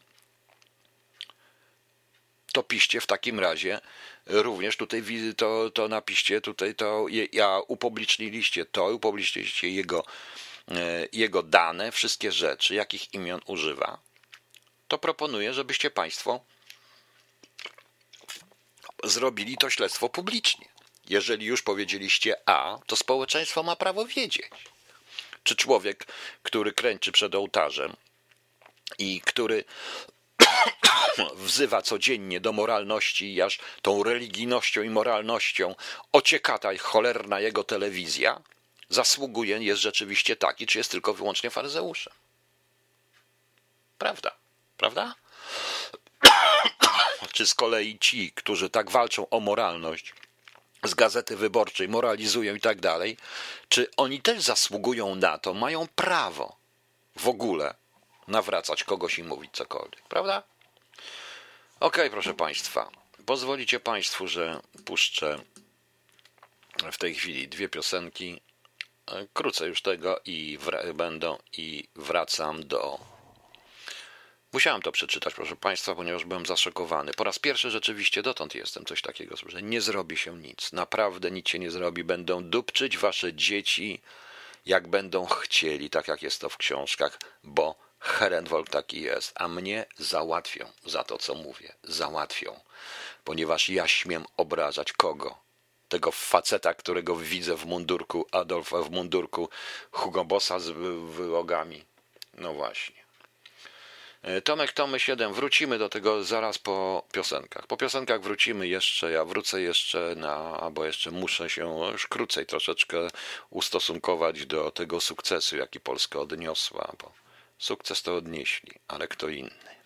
to 2.59 2.63
piszcie 2.63 3.01
w 3.01 3.07
takim 3.07 3.41
razie 3.41 3.81
również 4.27 4.77
tutaj 4.77 5.03
to, 5.37 5.71
to 5.71 5.89
napiszcie 5.89 6.41
tutaj 6.41 6.75
to 6.75 7.07
ja 7.33 7.61
upubliczniliście 7.69 8.67
to, 8.67 8.85
upubliczniliście 8.85 9.71
jego, 9.71 10.05
e, 10.71 11.09
jego 11.13 11.43
dane, 11.43 11.93
wszystkie 11.93 12.33
rzeczy, 12.33 12.75
jakich 12.75 13.15
imion 13.15 13.41
używa, 13.47 13.99
to 14.89 14.99
proponuję, 14.99 15.55
żebyście 15.55 15.91
Państwo 15.91 16.41
zrobili 19.05 19.57
to 19.57 19.71
śledztwo 19.71 20.09
publicznie. 20.09 20.69
Jeżeli 21.09 21.47
już 21.47 21.63
powiedzieliście 21.63 22.37
A, 22.47 22.79
to 22.87 22.97
społeczeństwo 22.97 23.63
ma 23.63 23.77
prawo 23.77 24.05
wiedzieć. 24.05 24.51
Czy 25.43 25.57
człowiek, 25.57 26.07
który 26.43 26.73
kręczy 26.73 27.13
przed 27.13 27.35
ołtarzem 27.35 27.97
i 28.99 29.21
który 29.21 29.65
wzywa 31.35 31.83
codziennie 31.83 32.41
do 32.41 32.53
moralności 32.53 33.35
i 33.35 33.43
aż 33.43 33.59
tą 33.83 34.03
religijnością 34.03 34.83
i 34.83 34.91
moralnością 34.91 35.75
ocieka 36.13 36.59
ta 36.59 36.77
cholerna 36.79 37.41
jego 37.41 37.65
telewizja, 37.65 38.41
zasługuje, 38.89 39.59
jest 39.59 39.81
rzeczywiście 39.81 40.37
taki, 40.37 40.67
czy 40.67 40.79
jest 40.79 40.91
tylko 40.91 41.15
wyłącznie 41.15 41.51
faryzeuszem. 41.51 42.13
Prawda, 43.99 44.31
prawda? 44.77 45.15
czy 47.35 47.47
z 47.47 47.55
kolei 47.55 47.99
ci, 47.99 48.33
którzy 48.33 48.71
tak 48.71 48.91
walczą 48.91 49.29
o 49.29 49.41
moralność, 49.41 50.15
z 50.85 50.95
gazety 50.95 51.37
wyborczej 51.37 51.89
moralizują 51.89 52.55
i 52.55 52.61
tak 52.61 52.81
dalej, 52.81 53.17
czy 53.69 53.91
oni 53.97 54.23
też 54.23 54.43
zasługują 54.43 55.15
na 55.15 55.39
to, 55.39 55.55
mają 55.55 55.87
prawo 55.95 56.57
w 57.17 57.29
ogóle 57.29 57.75
nawracać 58.29 58.85
kogoś 58.85 59.19
i 59.19 59.23
mówić 59.23 59.51
cokolwiek, 59.53 60.03
prawda? 60.09 60.43
Okej, 61.81 61.89
okay, 61.89 62.11
proszę 62.11 62.35
Państwa. 62.35 62.91
Pozwolicie 63.27 63.81
Państwu, 63.81 64.29
że 64.29 64.61
puszczę 64.85 65.39
w 66.93 66.99
tej 66.99 67.15
chwili 67.15 67.49
dwie 67.49 67.69
piosenki. 67.69 68.41
Krócej 69.33 69.69
już 69.69 69.83
tego 69.83 70.21
i 70.25 70.59
będą 70.95 71.39
i 71.53 71.89
wracam 71.97 72.67
do. 72.67 72.99
Musiałem 74.53 74.83
to 74.83 74.93
przeczytać, 74.93 75.35
proszę 75.35 75.57
Państwa, 75.57 75.95
ponieważ 75.95 76.25
byłem 76.25 76.47
zaszokowany. 76.47 77.13
Po 77.13 77.25
raz 77.25 77.39
pierwszy 77.39 77.71
rzeczywiście 77.71 78.23
dotąd 78.23 78.55
jestem 78.55 78.85
coś 78.85 79.03
takiego, 79.03 79.37
że 79.47 79.63
nie 79.63 79.81
zrobi 79.81 80.17
się 80.17 80.37
nic. 80.37 80.73
Naprawdę 80.73 81.31
nic 81.31 81.49
się 81.49 81.59
nie 81.59 81.71
zrobi. 81.71 82.05
Będą 82.05 82.45
dupczyć 82.45 82.99
Wasze 82.99 83.35
dzieci, 83.35 84.01
jak 84.67 84.89
będą 84.89 85.27
chcieli, 85.27 85.91
tak 85.91 86.09
jak 86.09 86.23
jest 86.23 86.41
to 86.41 86.49
w 86.49 86.57
książkach, 86.57 87.19
bo 87.43 87.88
Herenwolk 88.01 88.69
taki 88.71 89.01
jest, 89.01 89.33
a 89.35 89.49
mnie 89.49 89.87
załatwią 89.99 90.71
za 90.85 91.05
to, 91.05 91.19
co 91.19 91.35
mówię. 91.35 91.73
Załatwią, 91.83 92.61
ponieważ 93.25 93.69
ja 93.69 93.89
śmiem 93.89 94.25
obrażać 94.37 94.93
kogo? 94.93 95.39
Tego 95.89 96.13
faceta, 96.13 96.75
którego 96.75 97.17
widzę 97.17 97.57
w 97.57 97.67
mundurku 97.67 98.27
Adolfa, 98.33 98.83
w 98.83 98.91
mundurku 98.91 99.49
Hugo 99.91 100.25
Bossa 100.25 100.59
z 100.59 100.69
wylogami. 101.11 101.85
No 102.35 102.53
właśnie. 102.53 102.99
E, 104.23 104.43
Tomek 104.43 104.73
Tomy 104.73 105.01
7, 105.01 105.33
wrócimy 105.33 105.79
do 105.79 105.89
tego 105.89 106.25
zaraz 106.25 106.59
po 106.59 107.03
piosenkach. 107.13 107.67
Po 107.67 107.77
piosenkach 107.77 108.21
wrócimy 108.21 108.69
jeszcze, 108.69 109.11
ja 109.11 109.25
wrócę 109.25 109.61
jeszcze 109.61 110.15
na, 110.17 110.71
bo 110.73 110.85
jeszcze 110.85 111.11
muszę 111.11 111.51
się 111.51 111.79
już 111.93 112.07
krócej 112.07 112.47
troszeczkę 112.47 113.09
ustosunkować 113.51 114.47
do 114.47 114.71
tego 114.71 115.01
sukcesu, 115.01 115.57
jaki 115.57 115.81
Polska 115.81 116.19
odniosła, 116.19 116.93
bo 117.03 117.13
sukces 117.59 118.03
to 118.03 118.17
odnieśli, 118.17 118.71
ale 118.89 119.09
kto 119.09 119.29
inny. 119.29 119.79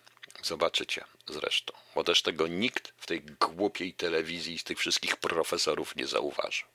Zobaczycie 0.43 1.03
zresztą, 1.27 1.73
bo 1.95 2.03
też 2.03 2.21
tego 2.21 2.47
nikt 2.47 2.93
w 2.97 3.05
tej 3.05 3.21
głupiej 3.21 3.93
telewizji 3.93 4.59
z 4.59 4.63
tych 4.63 4.79
wszystkich 4.79 5.15
profesorów 5.15 5.95
nie 5.95 6.07
zauważył. 6.07 6.67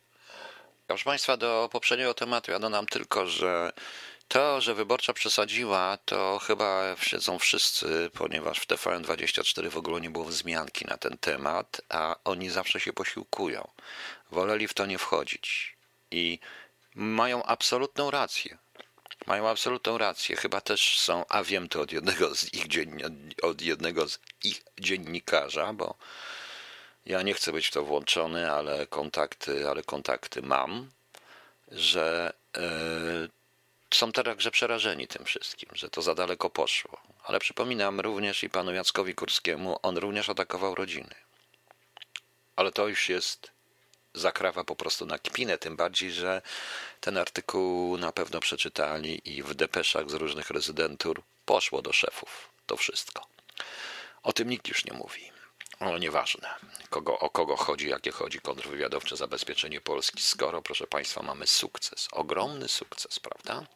Proszę 0.86 1.05
Państwa, 1.05 1.36
do 1.36 1.68
poprzedniego 1.72 2.14
tematu 2.14 2.51
ja 2.51 2.59
dodam 2.59 2.86
tylko, 2.86 3.26
że 3.26 3.72
to, 4.28 4.61
że 4.61 4.74
wyborcza 4.74 5.12
przesadziła, 5.12 5.99
to 6.05 6.38
chyba 6.38 6.96
siedzą 7.01 7.38
wszyscy, 7.38 8.11
ponieważ 8.14 8.59
w 8.59 8.66
TVN24 8.66 9.70
w 9.70 9.76
ogóle 9.76 10.01
nie 10.01 10.11
było 10.11 10.24
wzmianki 10.24 10.84
na 10.84 10.96
ten 10.96 11.18
temat, 11.18 11.80
a 11.88 12.16
oni 12.24 12.51
zawsze 12.51 12.80
się 12.80 12.92
posiłkują. 12.92 13.68
Woleli 14.30 14.68
w 14.68 14.74
to 14.74 14.86
nie 14.86 14.99
wchodzić 14.99 15.76
i 16.11 16.38
mają 16.94 17.42
absolutną 17.42 18.11
rację. 18.11 18.59
Mają 19.29 19.49
absolutną 19.49 19.99
rację. 19.99 20.37
Chyba 20.37 20.61
też 20.61 20.99
są, 20.99 21.24
a 21.29 21.45
wiem 21.45 21.68
to 21.68 21.81
od 21.81 21.93
jednego 21.93 22.35
z 22.35 22.55
ich, 22.55 22.68
dzien, 22.68 23.01
od 23.43 23.62
jednego 23.62 24.09
z 24.09 24.18
ich 24.45 24.62
dziennikarza, 24.81 25.72
bo 25.72 25.95
ja 27.07 27.22
nie 27.22 27.35
chcę 27.35 27.53
być 27.53 27.66
w 27.66 27.70
to 27.70 27.85
włączony, 27.85 28.51
ale 28.53 28.87
kontakty, 28.87 29.68
ale 29.68 29.83
kontakty 29.83 30.43
mam, 30.43 30.91
że 31.72 32.33
yy, 32.57 33.29
są 33.95 34.12
także 34.12 34.51
przerażeni 34.51 35.09
tym 35.09 35.24
wszystkim, 35.24 35.68
że 35.72 35.91
to 35.91 36.03
za 36.03 36.14
daleko 36.14 36.51
poszło. 36.51 37.01
Ale 37.24 37.39
przypominam 37.39 38.01
również 38.01 38.45
i 38.45 38.51
panu 38.51 38.72
Jackowi 38.72 39.14
Kurskiemu, 39.14 39.79
on 39.83 39.97
również 39.99 40.29
atakował 40.29 40.74
rodziny. 40.74 41.14
Ale 42.57 42.72
to 42.72 42.89
już 42.89 43.09
jest 43.09 43.58
zakrawa 44.15 44.65
po 44.65 44.77
prostu 44.77 45.07
na 45.07 45.19
kpinę, 45.19 45.59
tym 45.59 45.77
bardziej, 45.77 46.13
że 46.13 46.43
ten 47.01 47.19
artykuł 47.19 47.99
na 47.99 48.13
pewno 48.13 48.41
przeczytali 48.41 49.21
i 49.25 49.43
w 49.43 49.55
depeszach 49.55 50.11
z 50.11 50.15
różnych 50.15 50.51
rezydentur 50.51 51.23
poszło 51.45 51.83
do 51.83 51.93
szefów 51.93 52.49
to 52.67 52.77
wszystko. 52.77 53.27
O 54.23 54.33
tym 54.33 54.49
nikt 54.49 54.69
już 54.69 54.85
nie 54.85 54.93
mówi. 54.93 55.31
O, 55.81 55.99
nieważne, 55.99 56.55
kogo, 56.91 57.19
o 57.19 57.31
kogo 57.31 57.57
chodzi, 57.57 57.89
jakie 57.89 58.11
chodzi 58.11 58.41
kontrwywiadowcze 58.41 59.17
zabezpieczenie 59.17 59.81
Polski, 59.81 60.23
skoro, 60.23 60.63
proszę 60.63 60.87
Państwa, 60.87 61.23
mamy 61.23 61.47
sukces, 61.47 62.09
ogromny 62.13 62.69
sukces, 62.69 63.21
prawda? 63.21 63.67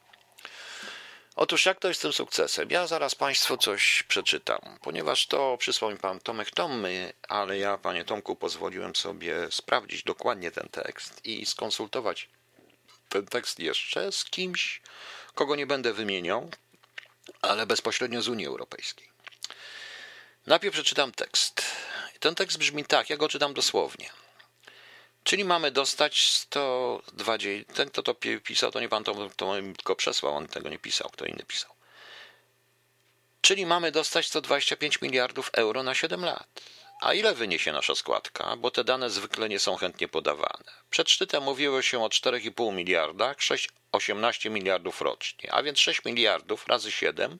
Otóż 1.37 1.67
jak 1.67 1.81
to 1.81 1.89
jest 1.89 2.03
tym 2.03 2.13
sukcesem? 2.13 2.71
Ja 2.71 2.87
zaraz 2.87 3.15
Państwu 3.15 3.57
coś 3.57 4.03
przeczytam, 4.03 4.79
ponieważ 4.83 5.27
to 5.27 5.57
przysłał 5.59 5.91
mi 5.91 5.99
Pan 5.99 6.21
Tomek 6.21 6.51
Tomy, 6.51 7.13
ale 7.29 7.59
ja, 7.59 7.79
Panie 7.79 8.05
Tomku, 8.05 8.37
pozwoliłem 8.37 8.97
sobie 8.97 9.35
sprawdzić 9.51 10.03
dokładnie 10.03 10.51
ten 10.51 10.69
tekst 10.69 11.21
i 11.25 11.47
skonsultować 11.47 12.29
ten 13.09 13.27
tekst 13.27 13.59
jeszcze 13.59 14.13
z 14.13 14.25
kimś, 14.25 14.83
kogo 15.35 15.57
nie 15.57 15.67
będę 15.67 15.93
wymieniał, 15.93 16.51
ale 17.43 17.67
bezpośrednio 17.67 18.23
z 18.23 18.29
Unii 18.29 18.47
Europejskiej. 18.47 19.09
Najpierw 20.47 20.75
przeczytam 20.75 21.13
tekst. 21.13 21.63
Ten 22.21 22.35
tekst 22.35 22.59
brzmi 22.59 22.85
tak, 22.85 23.11
ja 23.11 23.17
go 23.17 23.29
czytam 23.29 23.55
dosłownie. 23.55 24.11
Czyli 25.25 25.45
mamy 25.45 25.71
dostać 25.71 26.29
120. 26.29 27.73
Ten, 27.75 27.89
kto 27.89 28.03
to 28.03 28.15
pisał, 28.45 28.71
to 28.71 28.81
nie 28.81 28.89
pan 28.89 29.05
to, 29.05 29.31
to 29.37 29.55
go 29.85 29.97
przesłał, 29.97 30.37
on 30.37 30.49
tego 30.49 30.69
nie 30.69 30.79
pisał, 30.79 31.11
kto 31.13 31.25
inny 31.25 31.45
pisał. 31.47 31.71
Czyli 33.41 33.67
mamy 33.67 33.93
dostać 33.93 34.27
125 34.27 35.01
miliardów 35.01 35.51
euro 35.53 35.83
na 35.83 35.95
7 35.95 36.25
lat. 36.25 36.61
A 37.03 37.15
ile 37.15 37.35
wyniesie 37.35 37.73
nasza 37.73 37.95
składka? 37.95 38.57
Bo 38.57 38.71
te 38.71 38.85
dane 38.85 39.11
zwykle 39.11 39.49
nie 39.49 39.59
są 39.59 39.77
chętnie 39.77 40.09
podawane. 40.09 40.65
Przed 40.91 41.11
szczytem 41.11 41.43
mówiło 41.43 41.83
się 41.83 42.05
o 42.05 42.09
4,5 42.09 42.73
miliardach, 42.75 43.43
6, 43.43 43.69
18 43.93 44.51
miliardów 44.51 45.01
rocznie, 45.01 45.53
a 45.53 45.63
więc 45.63 45.79
6 45.79 46.05
miliardów 46.05 46.67
razy 46.67 46.91
7 46.91 47.39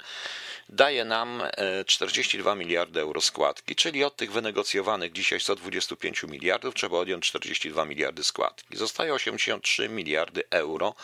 daje 0.69 1.05
nam 1.05 1.43
42 1.87 2.53
e, 2.53 2.57
miliardy 2.57 3.01
euro 3.01 3.21
składki, 3.21 3.75
czyli 3.75 4.05
od 4.05 4.17
tych 4.17 4.33
wynegocjowanych 4.33 5.13
dzisiaj 5.13 5.41
125 5.41 6.23
miliardów 6.23 6.75
trzeba 6.75 6.99
odjąć 6.99 7.25
42 7.27 7.85
miliardy 7.85 8.25
składki. 8.25 8.77
Zostaje 8.77 9.15
83 9.15 9.89
miliardy 9.89 10.43
euro 10.51 10.95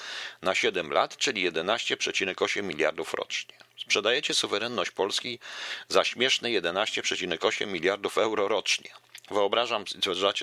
na 0.42 0.54
7 0.54 0.92
lat, 0.92 1.16
czyli 1.16 1.50
11,8 1.52 2.62
miliardów 2.62 3.14
rocznie. 3.14 3.67
Sprzedajecie 3.88 4.34
suwerenność 4.34 4.90
Polski 4.90 5.38
za 5.88 6.04
śmieszne 6.04 6.48
11,8 6.48 7.66
miliardów 7.66 8.18
euro 8.18 8.48
rocznie. 8.48 8.90
Wyobrażam 9.30 9.84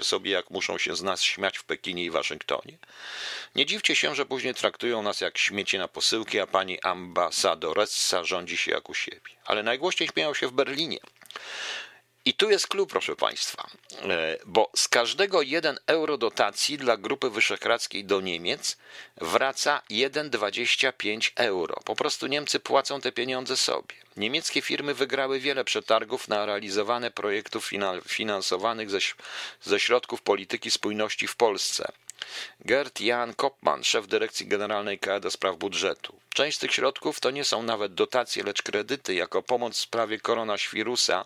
sobie, 0.04 0.32
jak 0.32 0.50
muszą 0.50 0.78
się 0.78 0.96
z 0.96 1.02
nas 1.02 1.22
śmiać 1.22 1.58
w 1.58 1.64
Pekinie 1.64 2.04
i 2.04 2.12
Waszyngtonie. 2.12 2.78
Nie 3.56 3.66
dziwcie 3.66 3.96
się, 3.96 4.16
że 4.16 4.26
później 4.26 4.54
traktują 4.54 5.02
nas 5.02 5.22
jak 5.22 5.38
śmieci 5.38 5.78
na 5.78 5.88
posyłki, 5.88 6.40
a 6.40 6.48
pani 6.48 6.82
ambasadoressa 6.82 8.24
rządzi 8.24 8.58
się 8.58 8.72
jak 8.72 8.90
u 8.90 8.94
siebie. 8.94 9.32
Ale 9.46 9.64
najgłośniej 9.64 10.10
śmieją 10.10 10.34
się 10.34 10.48
w 10.48 10.52
Berlinie. 10.52 11.00
I 12.28 12.34
tu 12.34 12.50
jest 12.50 12.68
klub, 12.68 12.90
proszę 12.90 13.16
Państwa, 13.16 13.70
e, 14.02 14.38
bo 14.46 14.70
z 14.76 14.88
każdego 14.88 15.42
1 15.42 15.78
euro 15.88 16.18
dotacji 16.18 16.78
dla 16.78 16.98
Grupy 16.98 17.30
Wyszehradzkiej 17.30 18.06
do 18.06 18.22
Niemiec 18.22 18.78
wraca 19.18 19.82
1,25 19.90 21.32
euro. 21.36 21.76
Po 21.86 21.96
prostu 21.96 22.28
Niemcy 22.28 22.60
płacą 22.60 23.02
te 23.02 23.12
pieniądze 23.12 23.58
sobie. 23.58 23.96
Niemieckie 24.18 24.62
firmy 24.62 24.94
wygrały 24.94 25.40
wiele 25.40 25.64
przetargów 25.64 26.28
na 26.28 26.46
realizowane 26.46 27.12
projektów 27.12 27.72
finansowanych 28.08 28.90
ze, 28.90 29.00
ze 29.62 29.80
środków 29.80 30.22
polityki 30.22 30.72
spójności 30.72 31.28
w 31.28 31.36
Polsce. 31.36 31.92
Gert 32.60 33.02
Jan 33.02 33.34
Kopman, 33.34 33.84
szef 33.84 34.08
dyrekcji 34.08 34.48
generalnej 34.48 35.00
KE 35.00 35.20
do 35.20 35.32
spraw 35.32 35.58
budżetu. 35.58 36.20
Część 36.34 36.58
z 36.58 36.60
tych 36.60 36.74
środków 36.74 37.20
to 37.20 37.32
nie 37.32 37.44
są 37.44 37.64
nawet 37.64 37.94
dotacje, 37.94 38.44
lecz 38.44 38.62
kredyty 38.62 39.14
jako 39.14 39.42
pomoc 39.42 39.78
w 39.78 39.82
sprawie 39.82 40.20
koronawirusa. 40.20 41.26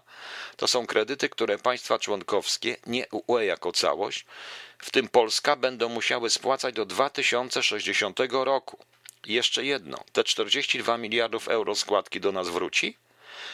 To 0.57 0.67
są 0.67 0.87
kredyty, 0.87 1.29
które 1.29 1.57
państwa 1.57 1.99
członkowskie, 1.99 2.77
nie 2.85 3.05
UE 3.11 3.45
jako 3.45 3.71
całość, 3.71 4.25
w 4.79 4.91
tym 4.91 5.07
Polska, 5.07 5.55
będą 5.55 5.89
musiały 5.89 6.29
spłacać 6.29 6.75
do 6.75 6.85
2060 6.85 8.19
roku. 8.31 8.77
I 9.25 9.33
jeszcze 9.33 9.65
jedno, 9.65 10.03
te 10.11 10.23
42 10.23 10.97
miliardów 10.97 11.47
euro 11.47 11.75
składki 11.75 12.19
do 12.19 12.31
nas 12.31 12.49
wróci? 12.49 12.97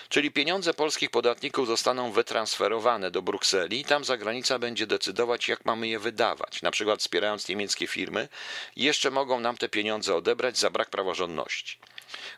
Czyli 0.09 0.31
pieniądze 0.31 0.73
polskich 0.73 1.09
podatników 1.09 1.67
zostaną 1.67 2.11
wytransferowane 2.11 3.11
do 3.11 3.21
Brukseli 3.21 3.79
i 3.79 3.85
tam 3.85 4.05
zagranica 4.05 4.59
będzie 4.59 4.87
decydować, 4.87 5.47
jak 5.47 5.65
mamy 5.65 5.87
je 5.87 5.99
wydawać, 5.99 6.61
na 6.61 6.71
przykład 6.71 6.99
wspierając 6.99 7.47
niemieckie 7.47 7.87
firmy, 7.87 8.27
jeszcze 8.75 9.11
mogą 9.11 9.39
nam 9.39 9.57
te 9.57 9.69
pieniądze 9.69 10.15
odebrać 10.15 10.57
za 10.57 10.69
brak 10.69 10.89
praworządności. 10.89 11.77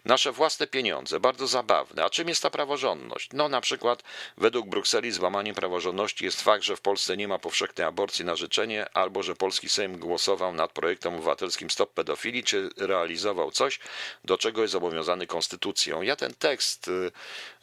Nasze 0.06 0.32
własne 0.32 0.68
pieniądze, 0.68 1.20
bardzo 1.20 1.48
zabawne. 1.48 2.04
A 2.04 2.10
czym 2.10 2.30
jest 2.30 2.44
ta 2.44 2.50
praworządność? 2.50 3.30
No 3.34 3.50
na 3.50 3.62
przykład 3.62 4.04
według 4.38 4.68
Brukseli 4.68 5.12
złamaniem 5.12 5.56
praworządności 5.56 6.26
jest 6.26 6.42
fakt, 6.42 6.64
że 6.64 6.76
w 6.76 6.82
Polsce 6.82 7.18
nie 7.18 7.28
ma 7.28 7.40
powszechnej 7.40 7.88
aborcji 7.88 8.26
na 8.26 8.36
życzenie, 8.36 8.90
albo 8.94 9.24
że 9.24 9.36
polski 9.36 9.70
Sejm 9.70 10.00
głosował 10.00 10.54
nad 10.54 10.72
projektem 10.72 11.14
obywatelskim 11.14 11.70
Stop 11.70 11.94
Pedofilii, 11.94 12.44
czy 12.44 12.70
realizował 12.78 13.52
coś, 13.52 13.80
do 14.24 14.38
czego 14.38 14.62
jest 14.62 14.72
zobowiązany 14.72 15.28
konstytucją. 15.28 16.02
Ja 16.02 16.16
ten 16.16 16.34
tekst 16.34 16.90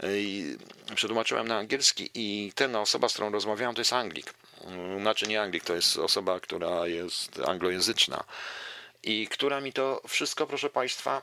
yy, 0.03 0.59
przetłumaczyłem 0.95 1.49
na 1.49 1.57
angielski 1.57 2.11
i 2.15 2.53
ten 2.55 2.77
osoba, 2.77 3.09
z 3.09 3.13
którą 3.13 3.33
rozmawiałem, 3.33 3.75
to 3.75 3.81
jest 3.81 3.93
Anglik. 3.93 4.35
Znaczy 5.01 5.27
nie 5.27 5.43
Anglik, 5.43 5.65
to 5.65 5.75
jest 5.75 5.99
osoba, 5.99 6.41
która 6.41 6.87
jest 6.87 7.41
anglojęzyczna 7.47 8.25
i 9.03 9.29
która 9.29 9.61
mi 9.61 9.73
to 9.73 10.03
wszystko, 10.09 10.47
proszę 10.47 10.71
Państwa, 10.71 11.23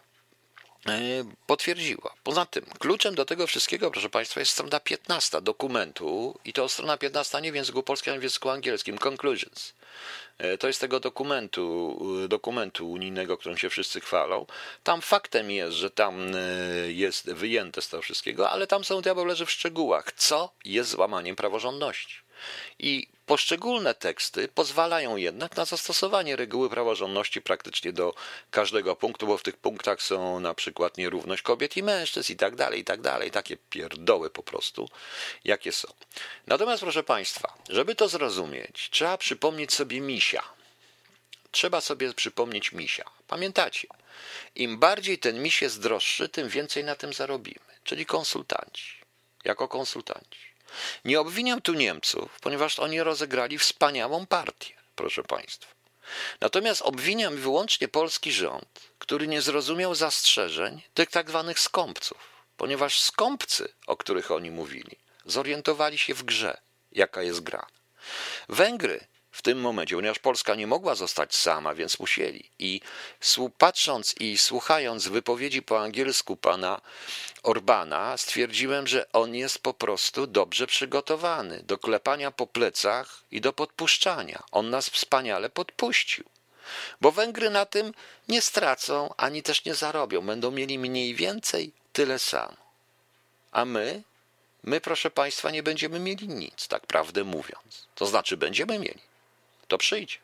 potwierdziła. 1.47 2.13
Poza 2.23 2.45
tym, 2.45 2.65
kluczem 2.79 3.15
do 3.15 3.25
tego 3.25 3.47
wszystkiego, 3.47 3.91
proszę 3.91 4.09
Państwa, 4.09 4.39
jest 4.39 4.51
strona 4.51 4.79
15 4.79 5.41
dokumentu 5.41 6.39
i 6.45 6.53
to 6.53 6.69
strona 6.69 6.97
15 6.97 7.41
nie 7.41 7.51
w 7.51 7.55
języku 7.55 7.83
polskim, 7.83 8.11
ale 8.11 8.19
w 8.19 8.23
języku 8.23 8.49
angielskim, 8.49 8.97
conclusions. 8.97 9.73
E, 10.37 10.57
to 10.57 10.67
jest 10.67 10.81
tego 10.81 10.99
dokumentu, 10.99 11.99
e, 12.23 12.27
dokumentu 12.27 12.91
unijnego, 12.91 13.37
którym 13.37 13.57
się 13.57 13.69
wszyscy 13.69 14.01
chwalą. 14.01 14.45
Tam 14.83 15.01
faktem 15.01 15.51
jest, 15.51 15.77
że 15.77 15.89
tam 15.89 16.31
jest 16.87 17.31
wyjęte 17.31 17.81
z 17.81 17.89
tego 17.89 18.01
wszystkiego, 18.01 18.49
ale 18.49 18.67
tam 18.67 18.83
są 18.83 19.01
diabeł 19.01 19.25
leży 19.25 19.45
w 19.45 19.51
szczegółach, 19.51 20.11
co 20.11 20.51
jest 20.65 20.89
złamaniem 20.89 21.35
praworządności. 21.35 22.15
I 22.79 23.07
poszczególne 23.25 23.93
teksty 23.93 24.47
pozwalają 24.47 25.15
jednak 25.15 25.57
na 25.57 25.65
zastosowanie 25.65 26.35
reguły 26.35 26.69
praworządności 26.69 27.41
praktycznie 27.41 27.93
do 27.93 28.13
każdego 28.51 28.95
punktu, 28.95 29.27
bo 29.27 29.37
w 29.37 29.43
tych 29.43 29.57
punktach 29.57 30.01
są 30.01 30.39
na 30.39 30.53
przykład 30.53 30.97
nierówność 30.97 31.41
kobiet 31.41 31.77
i 31.77 31.83
mężczyzn 31.83 32.33
i 32.33 32.35
tak 32.35 32.55
dalej, 32.55 32.79
i 32.79 32.83
tak 32.83 33.01
dalej. 33.01 33.31
Takie 33.31 33.57
pierdoły 33.57 34.29
po 34.29 34.43
prostu, 34.43 34.89
jakie 35.43 35.71
są. 35.71 35.87
Natomiast, 36.47 36.81
proszę 36.81 37.03
Państwa, 37.03 37.53
żeby 37.69 37.95
to 37.95 38.09
zrozumieć, 38.09 38.89
trzeba 38.91 39.17
przypomnieć 39.17 39.73
sobie 39.73 40.01
misia. 40.01 40.43
Trzeba 41.51 41.81
sobie 41.81 42.13
przypomnieć 42.13 42.71
misia. 42.71 43.05
Pamiętacie? 43.27 43.87
Im 44.55 44.79
bardziej 44.79 45.19
ten 45.19 45.43
miś 45.43 45.61
jest 45.61 45.81
droższy, 45.81 46.29
tym 46.29 46.49
więcej 46.49 46.83
na 46.83 46.95
tym 46.95 47.13
zarobimy, 47.13 47.71
czyli 47.83 48.05
konsultanci, 48.05 48.95
jako 49.43 49.67
konsultanci. 49.67 50.50
Nie 51.05 51.19
obwiniam 51.19 51.61
tu 51.61 51.73
Niemców, 51.73 52.39
ponieważ 52.41 52.79
oni 52.79 53.03
rozegrali 53.03 53.57
wspaniałą 53.57 54.25
partię, 54.25 54.73
proszę 54.95 55.23
Państwa. 55.23 55.71
Natomiast 56.41 56.81
obwiniam 56.81 57.37
wyłącznie 57.37 57.87
polski 57.87 58.31
rząd, 58.31 58.79
który 58.99 59.27
nie 59.27 59.41
zrozumiał 59.41 59.95
zastrzeżeń 59.95 60.81
tych 60.93 61.09
tak 61.09 61.29
zwanych 61.29 61.59
skąpców, 61.59 62.17
ponieważ 62.57 63.01
skąpcy, 63.01 63.73
o 63.87 63.97
których 63.97 64.31
oni 64.31 64.51
mówili, 64.51 64.97
zorientowali 65.25 65.97
się 65.97 66.13
w 66.13 66.23
grze, 66.23 66.61
jaka 66.91 67.21
jest 67.21 67.41
gra. 67.41 67.67
Węgry 68.49 69.07
w 69.31 69.41
tym 69.41 69.61
momencie, 69.61 69.95
ponieważ 69.95 70.19
Polska 70.19 70.55
nie 70.55 70.67
mogła 70.67 70.95
zostać 70.95 71.35
sama, 71.35 71.75
więc 71.75 71.99
musieli. 71.99 72.49
I 72.59 72.81
patrząc 73.57 74.15
i 74.19 74.37
słuchając 74.37 75.07
wypowiedzi 75.07 75.61
po 75.61 75.81
angielsku 75.81 76.35
pana 76.35 76.81
Orbana, 77.43 78.17
stwierdziłem, 78.17 78.87
że 78.87 79.11
on 79.11 79.35
jest 79.35 79.59
po 79.59 79.73
prostu 79.73 80.27
dobrze 80.27 80.67
przygotowany 80.67 81.63
do 81.63 81.77
klepania 81.77 82.31
po 82.31 82.47
plecach 82.47 83.23
i 83.31 83.41
do 83.41 83.53
podpuszczania. 83.53 84.43
On 84.51 84.69
nas 84.69 84.89
wspaniale 84.89 85.49
podpuścił. 85.49 86.25
Bo 87.01 87.11
Węgry 87.11 87.49
na 87.49 87.65
tym 87.65 87.93
nie 88.27 88.41
stracą 88.41 89.13
ani 89.17 89.43
też 89.43 89.65
nie 89.65 89.75
zarobią. 89.75 90.21
Będą 90.21 90.51
mieli 90.51 90.79
mniej 90.79 91.15
więcej 91.15 91.71
tyle 91.93 92.19
samo. 92.19 92.57
A 93.51 93.65
my, 93.65 94.03
my, 94.63 94.81
proszę 94.81 95.11
Państwa, 95.11 95.51
nie 95.51 95.63
będziemy 95.63 95.99
mieli 95.99 96.27
nic, 96.27 96.67
tak 96.67 96.87
prawdę 96.87 97.23
mówiąc. 97.23 97.87
To 97.95 98.05
znaczy, 98.05 98.37
będziemy 98.37 98.79
mieli 98.79 99.10
to 99.71 99.77
przyjdzie. 99.77 100.17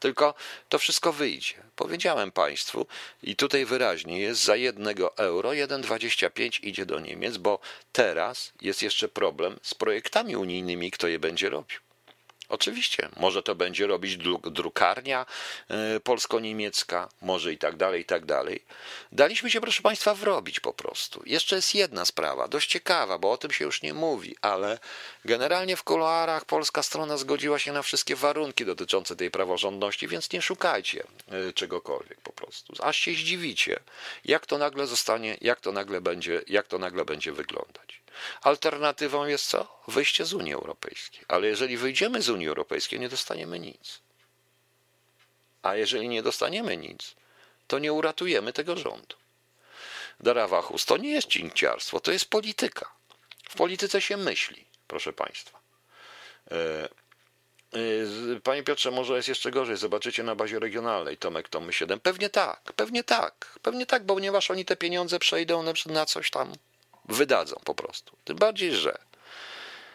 Tylko 0.00 0.34
to 0.68 0.78
wszystko 0.78 1.12
wyjdzie. 1.12 1.54
Powiedziałem 1.76 2.32
Państwu 2.32 2.86
i 3.22 3.36
tutaj 3.36 3.64
wyraźnie 3.64 4.20
jest 4.20 4.44
za 4.44 4.56
jednego 4.56 5.16
euro 5.16 5.50
1,25 5.50 6.58
idzie 6.62 6.86
do 6.86 7.00
Niemiec, 7.00 7.36
bo 7.36 7.58
teraz 7.92 8.52
jest 8.62 8.82
jeszcze 8.82 9.08
problem 9.08 9.58
z 9.62 9.74
projektami 9.74 10.36
unijnymi, 10.36 10.90
kto 10.90 11.08
je 11.08 11.18
będzie 11.18 11.48
robił. 11.48 11.85
Oczywiście, 12.48 13.08
może 13.16 13.42
to 13.42 13.54
będzie 13.54 13.86
robić 13.86 14.18
drukarnia 14.44 15.26
e, 15.68 16.00
polsko-niemiecka, 16.00 17.08
może 17.22 17.52
i 17.52 17.58
tak 17.58 17.76
dalej, 17.76 18.00
i 18.00 18.04
tak 18.04 18.24
dalej. 18.24 18.62
Daliśmy 19.12 19.50
się, 19.50 19.60
proszę 19.60 19.82
Państwa, 19.82 20.14
wrobić 20.14 20.60
po 20.60 20.72
prostu. 20.72 21.22
Jeszcze 21.26 21.56
jest 21.56 21.74
jedna 21.74 22.04
sprawa, 22.04 22.48
dość 22.48 22.70
ciekawa, 22.70 23.18
bo 23.18 23.32
o 23.32 23.36
tym 23.38 23.50
się 23.50 23.64
już 23.64 23.82
nie 23.82 23.94
mówi, 23.94 24.36
ale 24.40 24.78
generalnie 25.24 25.76
w 25.76 25.82
kuluarach 25.82 26.44
polska 26.44 26.82
strona 26.82 27.16
zgodziła 27.16 27.58
się 27.58 27.72
na 27.72 27.82
wszystkie 27.82 28.16
warunki 28.16 28.64
dotyczące 28.64 29.16
tej 29.16 29.30
praworządności, 29.30 30.08
więc 30.08 30.32
nie 30.32 30.42
szukajcie 30.42 31.04
e, 31.28 31.52
czegokolwiek 31.52 32.20
po 32.20 32.32
prostu. 32.32 32.74
Aż 32.82 32.96
się 32.96 33.12
zdziwicie, 33.12 33.80
jak 34.24 34.46
to 34.46 34.58
nagle 34.58 34.86
zostanie, 34.86 35.36
jak 35.40 35.60
to 35.60 35.72
nagle 35.72 36.00
będzie, 36.00 36.42
jak 36.46 36.66
to 36.66 36.78
nagle 36.78 37.04
będzie 37.04 37.32
wyglądać. 37.32 38.05
Alternatywą 38.42 39.26
jest 39.26 39.46
co? 39.46 39.80
Wyjście 39.88 40.24
z 40.24 40.32
Unii 40.32 40.54
Europejskiej. 40.54 41.24
Ale 41.28 41.46
jeżeli 41.46 41.76
wyjdziemy 41.76 42.22
z 42.22 42.28
Unii 42.28 42.48
Europejskiej, 42.48 43.00
nie 43.00 43.08
dostaniemy 43.08 43.58
nic. 43.58 44.00
A 45.62 45.76
jeżeli 45.76 46.08
nie 46.08 46.22
dostaniemy 46.22 46.76
nic, 46.76 47.14
to 47.66 47.78
nie 47.78 47.92
uratujemy 47.92 48.52
tego 48.52 48.76
rządu. 48.76 49.16
Darawachus, 50.20 50.84
to 50.84 50.96
nie 50.96 51.10
jest 51.10 51.28
cinkciarstwo, 51.28 52.00
to 52.00 52.12
jest 52.12 52.30
polityka. 52.30 52.90
W 53.48 53.54
polityce 53.54 54.00
się 54.00 54.16
myśli, 54.16 54.64
proszę 54.88 55.12
Państwa. 55.12 55.60
E, 56.50 56.88
e, 58.34 58.40
panie 58.40 58.62
Piotrze, 58.62 58.90
może 58.90 59.16
jest 59.16 59.28
jeszcze 59.28 59.50
gorzej. 59.50 59.76
Zobaczycie 59.76 60.22
na 60.22 60.34
bazie 60.34 60.58
regionalnej 60.58 61.16
Tomek 61.16 61.48
Tomy 61.48 61.72
7. 61.72 62.00
Pewnie 62.00 62.30
tak, 62.30 62.72
pewnie 62.76 63.04
tak, 63.04 63.58
pewnie 63.62 63.86
tak, 63.86 64.04
bo 64.04 64.14
ponieważ 64.14 64.50
oni 64.50 64.64
te 64.64 64.76
pieniądze 64.76 65.18
przejdą 65.18 65.64
na 65.86 66.06
coś 66.06 66.30
tam 66.30 66.52
wydadzą 67.08 67.56
po 67.64 67.74
prostu. 67.74 68.16
Tym 68.24 68.36
bardziej, 68.36 68.74
że 68.74 68.98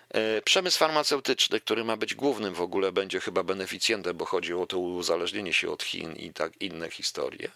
e, 0.10 0.42
Przemysł 0.42 0.80
farmaceutyczny, 0.80 1.60
który 1.60 1.84
ma 1.84 1.98
być 1.98 2.16
głównym 2.16 2.54
w 2.54 2.62
ogóle, 2.62 2.92
będzie 2.92 3.20
chyba 3.20 3.44
beneficjentem, 3.44 4.18
bo 4.18 4.26
chodzi 4.26 4.54
o 4.54 4.68
to 4.68 4.80
uzależnienie 4.80 5.54
się 5.54 5.72
od 5.72 5.84
Chin 5.84 6.16
i 6.16 6.34
tak 6.34 6.62
inne 6.62 6.92
historie. 6.92 7.52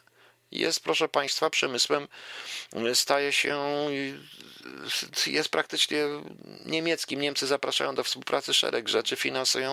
Jest, 0.51 0.80
proszę 0.80 1.10
Państwa, 1.10 1.49
przemysłem, 1.49 2.08
e, 2.74 2.95
staje 2.95 3.34
się, 3.34 3.62
jest 5.28 5.49
praktycznie 5.49 6.06
niemieckim. 6.66 7.22
Niemcy 7.22 7.47
zapraszają 7.47 7.95
do 7.95 8.03
współpracy 8.03 8.53
szereg 8.53 8.89
rzeczy, 8.89 9.16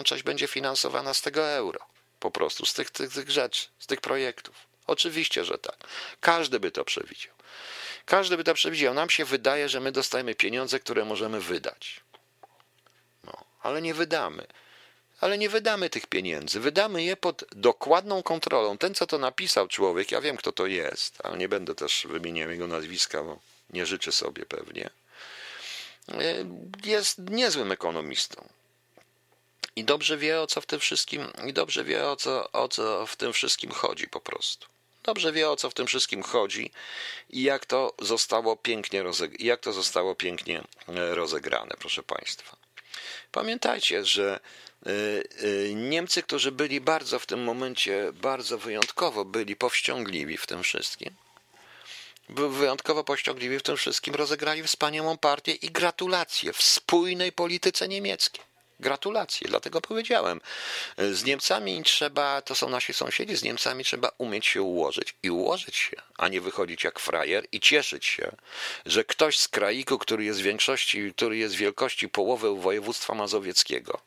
część 0.05 0.23
będzie 0.23 0.47
finansowana 0.47 1.15
z 1.15 1.23
tego 1.23 1.49
euro. 1.49 1.81
Po 2.19 2.31
prostu, 2.31 2.67
z 2.67 2.75
tych, 2.75 2.91
tych, 2.91 3.13
tych 3.13 3.31
rzeczy, 3.31 3.69
z 3.79 3.87
tych 3.87 4.01
projektów. 4.01 4.55
Oczywiście, 4.87 5.45
że 5.45 5.59
tak. 5.59 5.77
Każdy 6.21 6.61
by 6.61 6.71
to 6.71 6.85
przewidział. 6.85 7.35
Każdy 8.05 8.37
by 8.37 8.45
to 8.45 8.55
przewidział. 8.55 8.95
Nam 8.95 9.11
się 9.11 9.25
wydaje, 9.25 9.69
że 9.69 9.81
my 9.81 9.93
dostajemy 9.93 10.35
pieniądze, 10.35 10.81
które 10.81 11.05
możemy 11.05 11.41
wydać. 11.41 12.01
No, 13.25 13.33
ale 13.63 13.83
nie 13.83 13.95
wydamy. 13.95 14.47
Ale 15.21 15.39
nie 15.39 15.49
wydamy 15.49 15.91
tych 15.91 16.07
pieniędzy. 16.07 16.61
Wydamy 16.61 17.03
je 17.03 17.17
pod 17.17 17.45
dokładną 17.51 18.23
kontrolą. 18.23 18.79
Ten, 18.79 18.95
co 18.95 19.07
to 19.07 19.19
napisał 19.19 19.69
człowiek, 19.69 20.13
ja 20.13 20.21
wiem, 20.21 20.37
kto 20.37 20.53
to 20.53 20.67
jest, 20.67 21.19
ale 21.25 21.39
nie 21.39 21.49
będę 21.49 21.75
też 21.75 22.07
wymieniał 22.11 22.51
jego 22.51 22.67
nazwiska, 22.67 23.23
bo 23.23 23.39
nie 23.71 23.87
życzę 23.87 24.13
sobie 24.13 24.47
pewnie. 24.47 24.91
E, 26.09 26.45
jest 26.85 27.19
niezłym 27.19 27.73
ekonomistą. 27.73 28.49
I 29.77 29.85
dobrze 29.85 30.17
wie, 30.17 30.41
o 30.41 30.47
co 30.47 30.61
w 30.61 30.67
tym 30.67 30.81
wszystkim, 30.81 31.27
i 31.47 31.53
dobrze 31.53 31.85
wie, 31.85 32.09
o 32.09 32.17
co, 32.17 32.53
o 32.53 32.69
co 32.69 33.07
w 33.07 33.17
tym 33.17 33.33
wszystkim 33.33 33.71
chodzi 33.71 34.09
po 34.09 34.21
prostu 34.21 34.67
dobrze 35.03 35.33
wie 35.33 35.51
o 35.51 35.57
co 35.57 35.71
w 35.71 35.75
tym 35.75 35.87
wszystkim 35.87 36.23
chodzi 36.23 36.71
i 37.31 37.43
jak 37.43 37.67
to 37.67 37.95
zostało 37.99 38.57
pięknie, 38.57 39.03
rozeg- 39.05 39.37
jak 39.39 39.61
to 39.61 39.73
zostało 39.73 40.15
pięknie 40.15 40.63
e, 40.89 41.15
rozegrane, 41.15 41.75
proszę 41.79 42.03
Państwa. 42.03 42.57
Pamiętajcie, 43.33 44.05
że 44.05 44.41
e, 44.87 44.91
e, 44.91 45.75
Niemcy, 45.75 46.23
którzy 46.23 46.53
byli 46.53 46.81
bardzo 46.81 47.19
w 47.19 47.27
tym 47.27 47.45
momencie, 47.45 48.13
bardzo 48.13 48.59
wyjątkowo 48.59 49.25
byli 49.25 49.57
powściągliwi 49.57 50.37
w 50.37 50.47
tym 50.47 50.63
wszystkim, 50.63 51.15
wyjątkowo 52.29 53.05
powściągliwi 53.05 53.59
w 53.59 53.63
tym 53.63 53.77
wszystkim, 53.77 54.15
rozegrali 54.15 54.63
wspaniałą 54.63 55.19
partię 55.19 55.53
i 55.53 55.71
gratulacje 55.71 56.53
w 56.53 56.63
spójnej 56.63 57.33
polityce 57.33 57.89
niemieckiej. 57.89 58.52
Gratulacje, 58.83 59.49
dlatego 59.49 59.81
powiedziałem. 59.81 60.41
Z 60.99 61.25
Niemcami 61.25 61.83
trzeba, 61.83 62.43
to 62.43 62.55
są 62.55 62.69
nasi 62.69 62.93
sąsiedzi, 62.93 63.37
z 63.37 63.43
Niemcami 63.43 63.85
trzeba 63.85 64.11
umieć 64.19 64.47
się 64.47 64.63
ułożyć 64.63 65.15
i 65.23 65.31
ułożyć 65.31 65.77
się, 65.77 65.97
a 66.19 66.29
nie 66.29 66.41
wychodzić 66.41 66.85
jak 66.85 66.99
frajer 66.99 67.47
i 67.53 67.61
cieszyć 67.61 68.07
się, 68.07 68.37
że 68.87 69.05
ktoś 69.05 69.39
z 69.39 69.49
kraiku, 69.49 69.99
który 69.99 70.25
jest 70.25 70.41
większości, 70.41 71.13
który 71.13 71.37
jest 71.37 71.55
wielkości 71.55 72.09
połowy 72.09 72.61
województwa 72.61 73.15
mazowieckiego, 73.15 74.01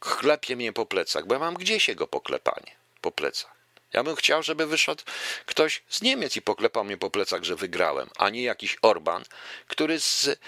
chlepie 0.00 0.56
mnie 0.56 0.72
po 0.72 0.86
plecach, 0.86 1.26
bo 1.26 1.34
ja 1.34 1.40
mam 1.40 1.54
gdzieś 1.54 1.88
jego 1.88 2.06
poklepanie 2.06 2.72
po 3.00 3.12
plecach. 3.12 3.60
Ja 3.92 4.02
bym 4.02 4.16
chciał, 4.16 4.42
żeby 4.42 4.66
wyszedł 4.66 5.02
ktoś 5.46 5.82
z 5.88 6.02
Niemiec 6.02 6.36
i 6.36 6.42
poklepał 6.42 6.84
mnie 6.84 6.96
po 6.96 7.10
plecach, 7.10 7.44
że 7.44 7.56
wygrałem, 7.56 8.10
a 8.16 8.30
nie 8.30 8.42
jakiś 8.42 8.76
Orban, 8.82 9.24
który 9.66 10.00
z 10.00 10.38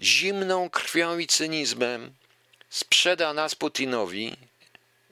zimną 0.00 0.70
krwią 0.70 1.18
i 1.18 1.26
cynizmem 1.26 2.14
sprzeda 2.68 3.32
nas 3.32 3.54
Putinowi, 3.54 4.36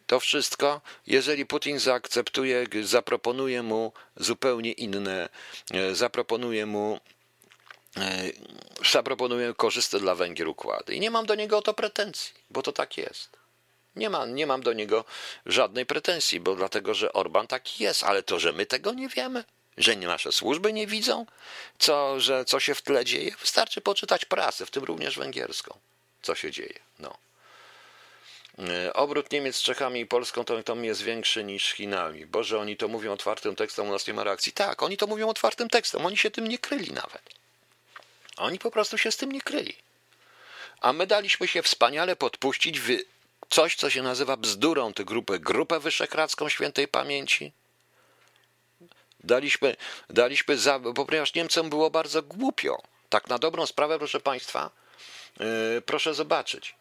to 0.06 0.20
wszystko, 0.20 0.80
jeżeli 1.06 1.46
Putin 1.46 1.78
zaakceptuje, 1.78 2.66
zaproponuje 2.82 3.62
mu 3.62 3.92
zupełnie 4.16 4.72
inne, 4.72 5.28
e, 5.70 5.94
zaproponuje 5.94 6.66
mu 6.66 7.00
e, 7.96 8.32
zaproponuje 8.90 9.54
korzystne 9.54 10.00
dla 10.00 10.14
Węgier 10.14 10.48
układy. 10.48 10.94
I 10.94 11.00
nie 11.00 11.10
mam 11.10 11.26
do 11.26 11.34
niego 11.34 11.58
o 11.58 11.62
to 11.62 11.74
pretensji, 11.74 12.34
bo 12.50 12.62
to 12.62 12.72
tak 12.72 12.96
jest. 12.96 13.36
Nie, 13.96 14.10
ma, 14.10 14.26
nie 14.26 14.46
mam 14.46 14.62
do 14.62 14.72
niego 14.72 15.04
żadnej 15.46 15.86
pretensji, 15.86 16.40
bo 16.40 16.56
dlatego, 16.56 16.94
że 16.94 17.12
Orban 17.12 17.46
taki 17.46 17.84
jest, 17.84 18.02
ale 18.02 18.22
to, 18.22 18.38
że 18.38 18.52
my 18.52 18.66
tego 18.66 18.92
nie 18.92 19.08
wiemy, 19.08 19.44
że 19.78 19.96
nasze 19.96 20.32
służby 20.32 20.72
nie 20.72 20.86
widzą, 20.86 21.26
co, 21.78 22.20
że 22.20 22.44
co 22.44 22.60
się 22.60 22.74
w 22.74 22.82
tle 22.82 23.04
dzieje. 23.04 23.34
Wystarczy 23.40 23.80
poczytać 23.80 24.24
prasę, 24.24 24.66
w 24.66 24.70
tym 24.70 24.84
również 24.84 25.18
węgierską, 25.18 25.78
co 26.22 26.34
się 26.34 26.50
dzieje. 26.50 26.78
No. 26.98 27.18
E, 28.58 28.92
obrót 28.92 29.32
Niemiec 29.32 29.56
z 29.56 29.62
Czechami 29.62 30.00
i 30.00 30.06
Polską 30.06 30.44
to, 30.44 30.62
to 30.62 30.76
jest 30.76 31.02
większy 31.02 31.44
niż 31.44 31.72
Chinami. 31.72 32.26
Boże, 32.26 32.58
oni 32.58 32.76
to 32.76 32.88
mówią 32.88 33.12
otwartym 33.12 33.56
tekstem, 33.56 33.88
u 33.88 33.92
nas 33.92 34.06
nie 34.06 34.14
ma 34.14 34.24
reakcji. 34.24 34.52
Tak, 34.52 34.82
oni 34.82 34.96
to 34.96 35.06
mówią 35.06 35.28
otwartym 35.28 35.68
tekstem, 35.68 36.06
oni 36.06 36.16
się 36.16 36.30
tym 36.30 36.48
nie 36.48 36.58
kryli 36.58 36.92
nawet. 36.92 37.22
Oni 38.36 38.58
po 38.58 38.70
prostu 38.70 38.98
się 38.98 39.12
z 39.12 39.16
tym 39.16 39.32
nie 39.32 39.40
kryli. 39.40 39.76
A 40.80 40.92
my 40.92 41.06
daliśmy 41.06 41.48
się 41.48 41.62
wspaniale 41.62 42.16
podpuścić 42.16 42.80
w 42.80 42.98
coś, 43.50 43.76
co 43.76 43.90
się 43.90 44.02
nazywa 44.02 44.36
bzdurą, 44.36 44.92
tę 44.92 45.04
grupę, 45.04 45.38
grupę 45.38 45.80
wyszehradzką 45.80 46.48
świętej 46.48 46.88
pamięci, 46.88 47.52
Daliśmy, 49.24 49.76
daliśmy 50.10 50.56
za, 50.56 50.80
ponieważ 50.80 51.34
Niemcom 51.34 51.70
było 51.70 51.90
bardzo 51.90 52.22
głupio. 52.22 52.82
Tak 53.08 53.28
na 53.28 53.38
dobrą 53.38 53.66
sprawę, 53.66 53.98
proszę 53.98 54.20
Państwa, 54.20 54.70
yy, 55.40 55.46
proszę 55.86 56.14
zobaczyć. 56.14 56.74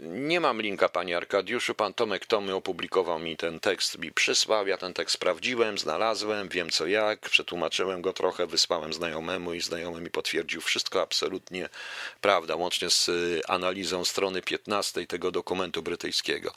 Nie 0.00 0.40
mam 0.40 0.62
linka, 0.62 0.88
panie 0.88 1.16
Arkadiuszu. 1.16 1.74
Pan 1.74 1.94
Tomek 1.94 2.26
Tomy 2.26 2.54
opublikował 2.54 3.18
mi 3.18 3.36
ten 3.36 3.60
tekst, 3.60 3.98
mi 3.98 4.12
przysłał. 4.12 4.66
Ja 4.66 4.76
ten 4.76 4.94
tekst 4.94 5.14
sprawdziłem, 5.14 5.78
znalazłem, 5.78 6.48
wiem 6.48 6.70
co 6.70 6.86
jak, 6.86 7.20
przetłumaczyłem 7.20 8.02
go 8.02 8.12
trochę, 8.12 8.46
wysłałem 8.46 8.92
znajomemu 8.92 9.54
i 9.54 9.60
znajomy 9.60 10.00
mi 10.00 10.10
potwierdził 10.10 10.60
wszystko 10.60 11.02
absolutnie 11.02 11.68
prawda, 12.20 12.56
łącznie 12.56 12.90
z 12.90 13.08
y, 13.08 13.40
analizą 13.48 14.04
strony 14.04 14.42
15 14.42 15.06
tego 15.06 15.30
dokumentu 15.30 15.82
brytyjskiego. 15.82 16.54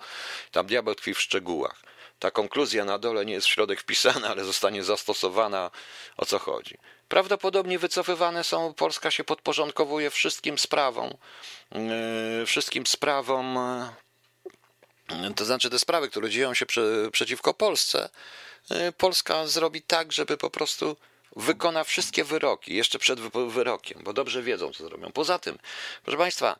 Tam 0.51 0.65
diabeł 0.65 0.95
tkwi 0.95 1.13
w 1.13 1.21
szczegółach. 1.21 1.81
Ta 2.21 2.31
konkluzja 2.31 2.85
na 2.85 2.97
dole 2.99 3.25
nie 3.25 3.33
jest 3.33 3.47
w 3.47 3.49
środek 3.49 3.81
wpisana, 3.81 4.27
ale 4.29 4.43
zostanie 4.43 4.83
zastosowana. 4.83 5.71
O 6.17 6.25
co 6.25 6.39
chodzi? 6.39 6.77
Prawdopodobnie 7.07 7.79
wycofywane 7.79 8.43
są, 8.43 8.73
Polska 8.73 9.11
się 9.11 9.23
podporządkowuje 9.23 10.09
wszystkim 10.09 10.57
sprawom, 10.57 11.13
yy, 11.71 12.45
wszystkim 12.45 12.87
sprawom, 12.87 13.59
yy, 15.09 15.33
to 15.33 15.45
znaczy 15.45 15.69
te 15.69 15.79
sprawy, 15.79 16.09
które 16.09 16.29
dzieją 16.29 16.53
się 16.53 16.65
przeciwko 17.11 17.53
Polsce, 17.53 18.09
yy, 18.69 18.91
Polska 18.91 19.47
zrobi 19.47 19.81
tak, 19.81 20.11
żeby 20.11 20.37
po 20.37 20.49
prostu 20.49 20.97
wykona 21.35 21.83
wszystkie 21.83 22.23
wyroki 22.23 22.75
jeszcze 22.75 22.99
przed 22.99 23.19
wyrokiem, 23.19 24.01
bo 24.03 24.13
dobrze 24.13 24.43
wiedzą, 24.43 24.73
co 24.73 24.83
zrobią. 24.83 25.11
Poza 25.11 25.39
tym, 25.39 25.59
proszę 26.03 26.17
Państwa, 26.17 26.59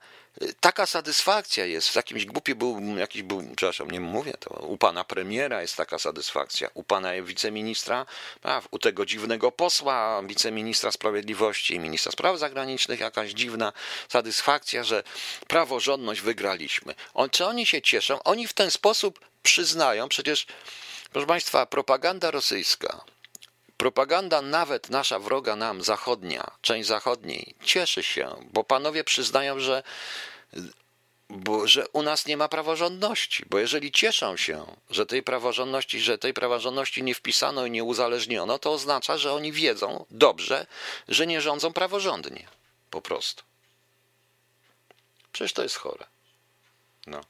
taka 0.60 0.86
satysfakcja 0.86 1.66
jest, 1.66 1.90
w 1.90 1.96
jakimś 1.96 2.26
głupi 2.26 2.56
był, 2.56 2.98
jakiś 2.98 3.24
był, 3.24 3.44
przepraszam, 3.56 3.92
nie 3.92 4.00
mówię 4.00 4.34
to, 4.40 4.50
u 4.50 4.78
pana 4.78 5.04
premiera 5.04 5.62
jest 5.62 5.76
taka 5.76 6.00
satysfakcja, 6.00 6.70
u 6.74 6.84
pana 6.84 7.22
wiceministra, 7.22 8.06
u 8.72 8.80
tego 8.80 9.06
dziwnego 9.06 9.52
posła, 9.52 10.22
wiceministra 10.24 10.92
sprawiedliwości, 10.92 11.80
ministra 11.80 12.12
spraw 12.12 12.40
zagranicznych, 12.40 13.00
jakaś 13.00 13.32
dziwna 13.32 13.74
satysfakcja, 14.10 14.84
że 14.84 15.04
praworządność 15.48 16.22
wygraliśmy. 16.22 16.96
On, 17.14 17.30
czy 17.30 17.46
oni 17.46 17.66
się 17.66 17.82
cieszą? 17.82 18.24
Oni 18.24 18.48
w 18.48 18.54
ten 18.54 18.72
sposób 18.72 19.20
przyznają, 19.44 20.10
przecież, 20.10 20.46
proszę 21.12 21.28
Państwa, 21.28 21.66
propaganda 21.66 22.32
rosyjska, 22.32 23.02
Propaganda, 23.82 24.42
nawet 24.42 24.90
nasza 24.90 25.20
wroga 25.20 25.56
nam, 25.56 25.84
zachodnia, 25.84 26.52
część 26.62 26.88
zachodniej, 26.88 27.56
cieszy 27.64 28.04
się, 28.04 28.36
bo 28.54 28.64
panowie 28.64 29.04
przyznają, 29.04 29.60
że, 29.60 29.84
bo, 31.30 31.68
że 31.68 31.88
u 31.88 32.02
nas 32.02 32.26
nie 32.26 32.38
ma 32.38 32.48
praworządności. 32.48 33.46
Bo 33.50 33.60
jeżeli 33.60 33.92
cieszą 33.92 34.38
się, 34.38 34.66
że 34.90 35.06
tej 35.06 35.24
praworządności, 35.24 36.00
że 36.00 36.18
tej 36.18 36.34
praworządności 36.34 37.04
nie 37.04 37.16
wpisano 37.16 37.66
i 37.66 37.72
nie 37.72 37.84
uzależniono, 37.84 38.60
to 38.60 38.72
oznacza, 38.72 39.18
że 39.18 39.34
oni 39.34 39.52
wiedzą 39.52 40.06
dobrze, 40.12 40.68
że 41.08 41.28
nie 41.28 41.42
rządzą 41.42 41.74
praworządnie. 41.74 42.48
Po 42.90 43.02
prostu. 43.02 43.44
Przecież 45.32 45.54
to 45.54 45.64
jest 45.64 45.76
chore. 45.76 46.06
No. 47.08 47.22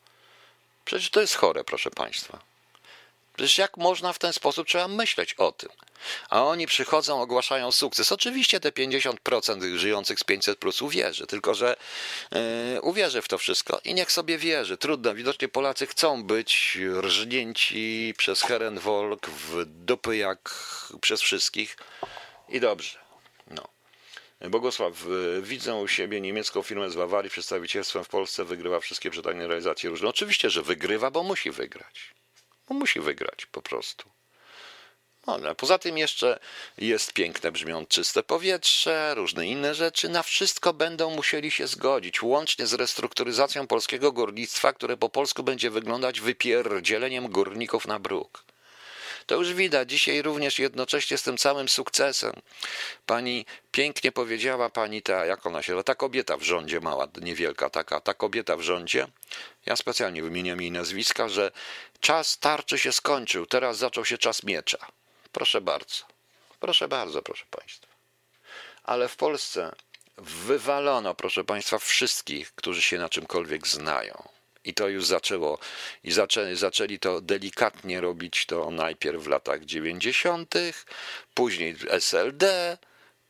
Przecież 0.85 1.09
to 1.09 1.21
jest 1.21 1.35
chore, 1.35 1.63
proszę 1.63 1.91
Państwa. 1.91 2.50
Przecież 3.36 3.57
jak 3.57 3.77
można 3.77 4.13
w 4.13 4.19
ten 4.19 4.34
sposób 4.34 4.67
trzeba 4.67 4.88
myśleć 4.88 5.34
o 5.34 5.51
tym? 5.51 5.69
A 6.29 6.43
oni 6.43 6.67
przychodzą, 6.67 7.21
ogłaszają 7.21 7.71
sukces. 7.71 8.11
Oczywiście 8.11 8.59
te 8.59 8.69
50% 8.71 9.77
żyjących 9.77 10.19
z 10.19 10.23
500 10.23 10.59
plus 10.59 10.82
uwierzy, 10.82 11.27
tylko 11.27 11.53
że 11.53 11.75
yy, 12.32 12.82
uwierzy 12.82 13.21
w 13.21 13.27
to 13.27 13.38
wszystko 13.38 13.82
i 13.84 13.93
niech 13.93 14.11
sobie 14.11 14.38
wierzy. 14.38 14.77
Trudno, 14.77 15.15
widocznie 15.15 15.47
Polacy 15.47 15.88
chcą 15.88 16.23
być 16.23 16.77
rżnięci 17.01 18.13
przez 18.17 18.41
Herenwolk 18.41 19.29
w 19.29 19.65
dupy 19.65 20.17
jak 20.17 20.55
przez 21.01 21.21
wszystkich 21.21 21.77
i 22.49 22.59
dobrze. 22.59 22.99
No. 23.47 23.67
Bogosław, 24.49 24.93
widzę 25.41 25.75
u 25.75 25.88
siebie 25.88 26.21
niemiecką 26.21 26.61
firmę 26.61 26.89
z 26.89 26.95
Bawarii, 26.95 27.32
przedstawicielstwem 27.32 28.03
w 28.03 28.09
Polsce 28.09 28.45
wygrywa 28.45 28.79
wszystkie 28.79 29.09
przetargne 29.09 29.47
realizacje 29.47 29.89
różne. 29.89 30.09
Oczywiście, 30.09 30.49
że 30.49 30.61
wygrywa, 30.61 31.11
bo 31.11 31.23
musi 31.23 31.51
wygrać. 31.51 32.13
Bo 32.72 32.76
musi 32.76 32.99
wygrać 32.99 33.45
po 33.45 33.61
prostu. 33.61 34.09
No, 35.28 35.55
poza 35.55 35.78
tym 35.78 35.97
jeszcze 35.97 36.39
jest 36.78 37.13
piękne 37.13 37.51
brzmią 37.51 37.86
czyste 37.86 38.24
powietrze, 38.24 39.15
różne 39.15 39.47
inne 39.47 39.76
rzeczy. 39.76 40.09
Na 40.09 40.24
wszystko 40.24 40.74
będą 40.74 41.15
musieli 41.15 41.51
się 41.51 41.67
zgodzić, 41.67 42.24
łącznie 42.24 42.67
z 42.67 42.74
restrukturyzacją 42.74 43.67
polskiego 43.67 44.11
górnictwa, 44.11 44.74
które 44.74 44.97
po 44.97 45.09
polsku 45.09 45.43
będzie 45.43 45.69
wyglądać 45.69 46.19
wypierdzieleniem 46.19 47.28
górników 47.28 47.88
na 47.88 47.99
bruk. 47.99 48.43
To 49.32 49.38
już 49.38 49.53
widać 49.53 49.89
dzisiaj 49.89 50.21
również 50.21 50.59
jednocześnie 50.59 51.17
z 51.17 51.23
tym 51.23 51.38
całym 51.38 51.69
sukcesem. 51.69 52.34
Pani 53.05 53.45
pięknie 53.71 54.11
powiedziała, 54.11 54.69
pani 54.69 55.01
ta, 55.01 55.25
jak 55.25 55.45
ona 55.45 55.63
się, 55.63 55.84
ta 55.84 55.95
kobieta 55.95 56.38
w 56.38 56.41
rządzie 56.41 56.79
mała, 56.79 57.07
niewielka 57.21 57.69
taka, 57.69 58.01
ta 58.01 58.13
kobieta 58.13 58.57
w 58.57 58.61
rządzie, 58.61 59.07
ja 59.65 59.75
specjalnie 59.75 60.23
wymieniam 60.23 60.61
jej 60.61 60.71
nazwiska, 60.71 61.29
że 61.29 61.51
czas 61.99 62.39
tarczy 62.39 62.79
się 62.79 62.91
skończył, 62.91 63.45
teraz 63.45 63.77
zaczął 63.77 64.05
się 64.05 64.17
czas 64.17 64.43
miecza. 64.43 64.77
Proszę 65.32 65.61
bardzo, 65.61 66.03
proszę 66.59 66.88
bardzo, 66.88 67.21
proszę 67.21 67.45
Państwa. 67.51 67.88
Ale 68.84 69.07
w 69.07 69.15
Polsce 69.15 69.75
wywalono, 70.17 71.15
proszę 71.15 71.43
Państwa, 71.43 71.79
wszystkich, 71.79 72.51
którzy 72.55 72.82
się 72.82 72.97
na 72.97 73.09
czymkolwiek 73.09 73.67
znają. 73.67 74.40
I 74.66 74.74
to 74.74 74.88
już 74.88 75.05
zaczęło, 75.05 75.59
i 76.03 76.12
zaczęli, 76.12 76.55
zaczęli 76.55 76.99
to 76.99 77.22
delikatnie 77.22 78.01
robić 78.01 78.45
to 78.45 78.72
najpierw 78.72 79.24
w 79.24 79.28
latach 79.28 79.66
90., 79.66 80.55
później 81.34 81.76
SLD, 81.89 82.78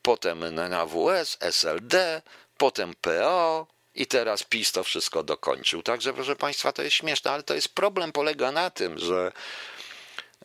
potem 0.01 0.55
NAWS, 0.55 1.37
SLD, 1.39 2.21
potem 2.57 2.93
PO, 3.01 3.67
i 3.95 4.05
teraz 4.07 4.43
PiS 4.43 4.71
to 4.71 4.83
wszystko 4.83 5.23
dokończył. 5.23 5.83
Także, 5.83 6.13
proszę 6.13 6.35
Państwa, 6.35 6.71
to 6.71 6.83
jest 6.83 6.95
śmieszne, 6.95 7.31
ale 7.31 7.43
to 7.43 7.55
jest 7.55 7.75
problem 7.75 8.11
polega 8.11 8.51
na 8.51 8.69
tym, 8.69 8.99
że 8.99 9.31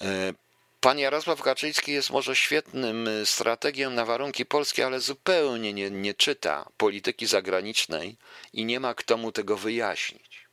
e, 0.01 0.32
Pan 0.80 0.99
Jarosław 0.99 1.43
Kaczyński 1.43 1.93
jest 1.93 2.11
może 2.11 2.37
świetnym 2.37 3.09
y, 3.09 3.26
strategiem 3.26 3.95
na 3.95 4.05
warunki 4.05 4.47
polskie, 4.47 4.87
ale 4.87 5.01
zupełnie 5.01 5.72
nie, 5.72 5.91
nie 5.91 6.14
czyta 6.14 6.68
polityki 6.76 7.26
zagranicznej 7.26 8.16
i 8.53 8.64
nie 8.64 8.80
ma 8.80 8.95
kto 8.95 9.16
mu 9.16 9.32
tego 9.32 9.57
wyjaśnić. 9.57 10.45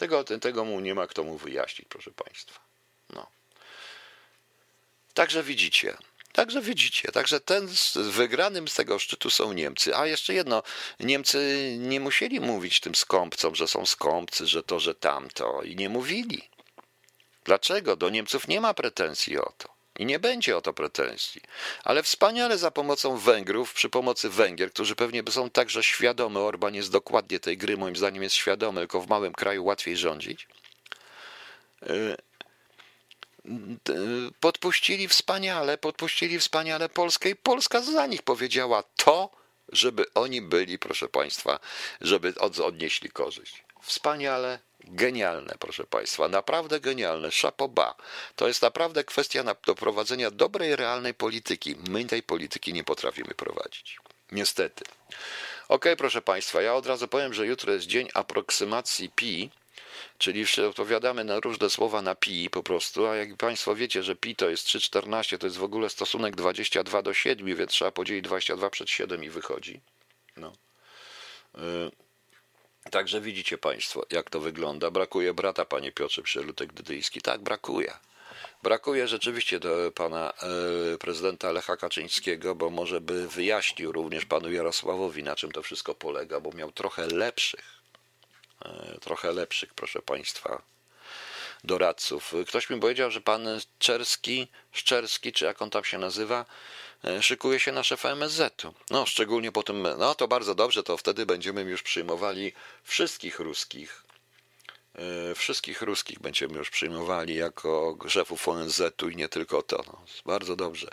Tego, 0.00 0.24
tego 0.24 0.64
mu 0.64 0.80
nie 0.80 0.94
ma 0.94 1.06
kto 1.06 1.24
mu 1.24 1.36
wyjaśnić, 1.38 1.88
proszę 1.88 2.10
Państwa. 2.10 2.60
No. 3.10 3.26
Także 5.14 5.42
widzicie. 5.42 5.96
Także 6.32 6.62
widzicie, 6.62 7.12
także 7.12 7.40
ten 7.40 7.68
wygranym 7.94 8.68
z 8.68 8.74
tego 8.74 8.98
szczytu 8.98 9.30
są 9.30 9.52
Niemcy. 9.52 9.96
A 9.96 10.06
jeszcze 10.06 10.34
jedno, 10.34 10.62
Niemcy 11.00 11.38
nie 11.78 12.00
musieli 12.00 12.40
mówić 12.40 12.80
tym 12.80 12.94
skąpcom, 12.94 13.54
że 13.54 13.68
są 13.68 13.86
skąpcy, 13.86 14.46
że 14.46 14.62
to, 14.62 14.80
że 14.80 14.94
tamto 14.94 15.62
i 15.62 15.76
nie 15.76 15.88
mówili. 15.88 16.48
Dlaczego? 17.44 17.96
Do 17.96 18.10
Niemców 18.10 18.48
nie 18.48 18.60
ma 18.60 18.74
pretensji 18.74 19.38
o 19.38 19.52
to. 19.58 19.68
I 19.98 20.06
nie 20.06 20.18
będzie 20.18 20.56
o 20.56 20.60
to 20.60 20.72
pretensji. 20.72 21.40
Ale 21.84 22.02
wspaniale 22.02 22.58
za 22.58 22.70
pomocą 22.70 23.18
Węgrów, 23.18 23.72
przy 23.74 23.88
pomocy 23.88 24.30
Węgier, 24.30 24.72
którzy 24.72 24.96
pewnie 24.96 25.22
są 25.30 25.50
także 25.50 25.82
świadomi, 25.82 26.36
Orban 26.36 26.74
jest 26.74 26.90
dokładnie 26.90 27.40
tej 27.40 27.56
gry, 27.56 27.76
moim 27.76 27.96
zdaniem 27.96 28.22
jest 28.22 28.34
świadomy, 28.34 28.80
tylko 28.80 29.00
w 29.00 29.08
małym 29.08 29.32
kraju 29.32 29.64
łatwiej 29.64 29.96
rządzić. 29.96 30.48
Y, 31.90 32.16
podpuścili 34.40 35.08
wspaniale, 35.08 35.78
podpuścili 35.78 36.38
wspaniale 36.38 36.88
Polskę 36.88 37.30
i 37.30 37.36
Polska 37.36 37.80
za 37.80 38.06
nich 38.06 38.22
powiedziała 38.22 38.82
to, 38.96 39.30
żeby 39.72 40.04
oni 40.14 40.42
byli, 40.42 40.78
proszę 40.78 41.08
Państwa, 41.08 41.60
żeby 42.00 42.34
odnieśli 42.64 43.10
korzyść. 43.10 43.64
Wspaniale, 43.82 44.58
Genialne, 44.84 45.54
proszę 45.58 45.84
Państwa, 45.84 46.28
naprawdę 46.28 46.80
genialne. 46.80 47.30
Szapoba. 47.30 47.94
To 48.36 48.48
jest 48.48 48.62
naprawdę 48.62 49.04
kwestia 49.04 49.44
do 49.66 49.74
prowadzenia 49.74 50.30
dobrej, 50.30 50.76
realnej 50.76 51.14
polityki. 51.14 51.76
My 51.88 52.04
tej 52.04 52.22
polityki 52.22 52.72
nie 52.72 52.84
potrafimy 52.84 53.34
prowadzić. 53.34 53.98
Niestety. 54.32 54.84
Ok, 55.68 55.84
proszę 55.98 56.22
Państwa, 56.22 56.62
ja 56.62 56.74
od 56.74 56.86
razu 56.86 57.08
powiem, 57.08 57.34
że 57.34 57.46
jutro 57.46 57.72
jest 57.72 57.86
dzień 57.86 58.08
aproksymacji 58.14 59.10
pi, 59.10 59.50
czyli 60.18 60.44
odpowiadamy 60.68 61.24
na 61.24 61.40
różne 61.40 61.70
słowa 61.70 62.02
na 62.02 62.14
pi 62.14 62.50
po 62.50 62.62
prostu, 62.62 63.06
a 63.06 63.16
jak 63.16 63.36
Państwo 63.36 63.74
wiecie, 63.74 64.02
że 64.02 64.16
pi 64.16 64.36
to 64.36 64.50
jest 64.50 64.66
3,14, 64.66 65.38
to 65.38 65.46
jest 65.46 65.56
w 65.56 65.64
ogóle 65.64 65.90
stosunek 65.90 66.36
22 66.36 67.02
do 67.02 67.14
7, 67.14 67.56
więc 67.56 67.70
trzeba 67.70 67.90
podzielić 67.90 68.24
22 68.24 68.70
przez 68.70 68.88
7 68.90 69.24
i 69.24 69.28
wychodzi. 69.28 69.80
No. 70.36 70.52
Y 71.58 72.09
Także 72.90 73.20
widzicie 73.20 73.58
Państwo, 73.58 74.06
jak 74.10 74.30
to 74.30 74.40
wygląda. 74.40 74.90
Brakuje 74.90 75.34
brata, 75.34 75.64
panie 75.64 75.92
Piotrze 75.92 76.22
Przylutek 76.22 76.72
Dydyjski. 76.72 77.20
Tak, 77.20 77.40
brakuje. 77.40 77.92
Brakuje 78.62 79.08
rzeczywiście 79.08 79.60
do 79.60 79.92
pana 79.94 80.32
e, 80.94 80.98
prezydenta 80.98 81.52
Lecha 81.52 81.76
Kaczyńskiego, 81.76 82.54
bo 82.54 82.70
może 82.70 83.00
by 83.00 83.28
wyjaśnił 83.28 83.92
również 83.92 84.24
panu 84.24 84.52
Jarosławowi, 84.52 85.22
na 85.22 85.36
czym 85.36 85.52
to 85.52 85.62
wszystko 85.62 85.94
polega, 85.94 86.40
bo 86.40 86.52
miał 86.52 86.72
trochę 86.72 87.06
lepszych, 87.06 87.80
e, 88.64 88.98
trochę 89.00 89.32
lepszych, 89.32 89.74
proszę 89.74 90.02
państwa, 90.02 90.62
doradców. 91.64 92.34
Ktoś 92.48 92.70
mi 92.70 92.80
powiedział, 92.80 93.10
że 93.10 93.20
pan 93.20 93.48
Czerski, 93.78 94.48
Szczerski, 94.72 95.32
czy 95.32 95.44
jak 95.44 95.62
on 95.62 95.70
tam 95.70 95.84
się 95.84 95.98
nazywa, 95.98 96.44
szykuje 97.20 97.60
się 97.60 97.72
na 97.72 97.82
szefa 97.82 98.10
MSZ-u. 98.10 98.74
No, 98.90 99.06
szczególnie 99.06 99.52
po 99.52 99.62
tym, 99.62 99.86
no 99.98 100.14
to 100.14 100.28
bardzo 100.28 100.54
dobrze, 100.54 100.82
to 100.82 100.96
wtedy 100.96 101.26
będziemy 101.26 101.62
już 101.62 101.82
przyjmowali 101.82 102.52
wszystkich 102.84 103.38
ruskich 103.38 104.04
E, 104.94 105.34
wszystkich 105.34 105.82
ruskich 105.82 106.18
będziemy 106.18 106.58
już 106.58 106.70
przyjmowali 106.70 107.34
jako 107.34 107.96
szefów 108.08 108.48
ONZ-u 108.48 109.08
i 109.08 109.16
nie 109.16 109.28
tylko 109.28 109.62
to. 109.62 109.84
No, 109.86 110.04
bardzo 110.26 110.56
dobrze. 110.56 110.88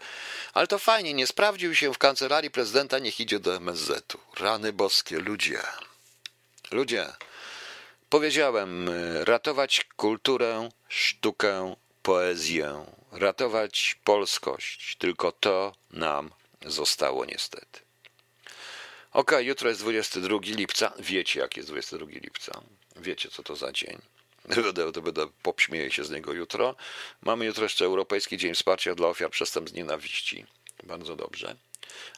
Ale 0.53 0.67
to 0.67 0.79
fajnie, 0.79 1.13
nie 1.13 1.27
sprawdził 1.27 1.75
się 1.75 1.93
w 1.93 1.97
kancelarii 1.97 2.51
prezydenta, 2.51 2.99
niech 2.99 3.19
idzie 3.19 3.39
do 3.39 3.55
MSZ-u. 3.55 4.41
Rany 4.43 4.73
boskie, 4.73 5.19
ludzie. 5.19 5.61
Ludzie, 6.71 7.13
powiedziałem, 8.09 8.89
e, 8.89 9.25
ratować 9.25 9.85
kulturę, 9.95 10.69
sztukę, 10.89 11.75
poezję, 12.03 12.85
ratować 13.11 13.99
polskość. 14.03 14.95
Tylko 14.95 15.31
to 15.31 15.73
nam 15.91 16.31
zostało 16.65 17.25
niestety. 17.25 17.79
Ok, 19.11 19.31
jutro 19.39 19.69
jest 19.69 19.81
22 19.81 20.37
lipca. 20.43 20.93
Wiecie, 20.99 21.39
jak 21.39 21.57
jest 21.57 21.69
22 21.69 22.05
lipca. 22.11 22.61
Wiecie, 22.95 23.29
co 23.29 23.43
to 23.43 23.55
za 23.55 23.71
dzień. 23.71 23.97
Będę, 24.55 24.91
to 24.91 25.01
będę 25.01 25.27
popśmieję 25.43 25.91
się 25.91 26.03
z 26.03 26.09
niego 26.09 26.33
jutro. 26.33 26.75
Mamy 27.21 27.45
jutro 27.45 27.63
jeszcze 27.63 27.85
Europejski 27.85 28.37
Dzień 28.37 28.53
Wsparcia 28.53 28.95
dla 28.95 29.07
Ofiar 29.07 29.31
Przestępstw 29.31 29.77
Nienawiści. 29.77 30.45
Bardzo 30.83 31.15
dobrze. 31.15 31.55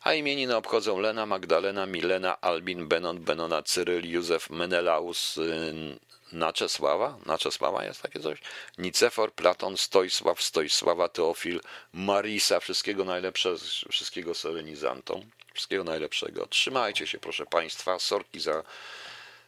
A 0.01 0.13
imieniny 0.13 0.55
obchodzą 0.55 0.99
Lena, 0.99 1.25
Magdalena, 1.25 1.85
Milena, 1.85 2.41
Albin, 2.41 2.87
Benon, 2.87 3.19
Benona, 3.19 3.63
Cyryl, 3.63 4.11
Józef, 4.11 4.49
Menelaus, 4.49 5.37
y, 5.37 5.99
Naczesława, 6.31 7.17
Naczesława 7.25 7.85
jest 7.85 8.01
takie 8.01 8.19
coś, 8.19 8.39
Nicefor, 8.77 9.33
Platon, 9.33 9.77
Stojsław, 9.77 10.41
Stojsława, 10.41 11.09
Teofil, 11.09 11.61
Marisa, 11.93 12.59
wszystkiego 12.59 13.05
najlepszego, 13.05 13.57
wszystkiego 13.91 14.35
solenizantom, 14.35 15.21
wszystkiego 15.53 15.83
najlepszego. 15.83 16.47
Trzymajcie 16.47 17.07
się, 17.07 17.19
proszę 17.19 17.45
Państwa, 17.45 17.99
sorki 17.99 18.39
za 18.39 18.63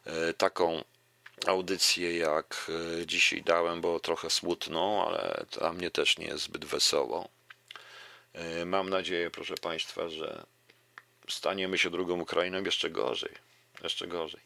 e, 0.06 0.32
taką 0.34 0.84
audycję, 1.46 2.18
jak 2.18 2.70
e, 3.02 3.06
dzisiaj 3.06 3.42
dałem, 3.42 3.80
bo 3.80 4.00
trochę 4.00 4.30
smutną, 4.30 5.06
ale 5.06 5.44
dla 5.58 5.72
mnie 5.72 5.90
też 5.90 6.18
nie 6.18 6.26
jest 6.26 6.44
zbyt 6.44 6.64
wesoło. 6.64 7.28
E, 8.32 8.64
mam 8.64 8.90
nadzieję, 8.90 9.30
proszę 9.30 9.54
Państwa, 9.54 10.08
że 10.08 10.46
staniemy 11.28 11.78
się 11.78 11.90
drugą 11.90 12.20
Ukrainą 12.20 12.62
jeszcze 12.64 12.90
gorzej. 12.90 13.32
Jeszcze 13.82 14.06
gorzej. 14.06 14.40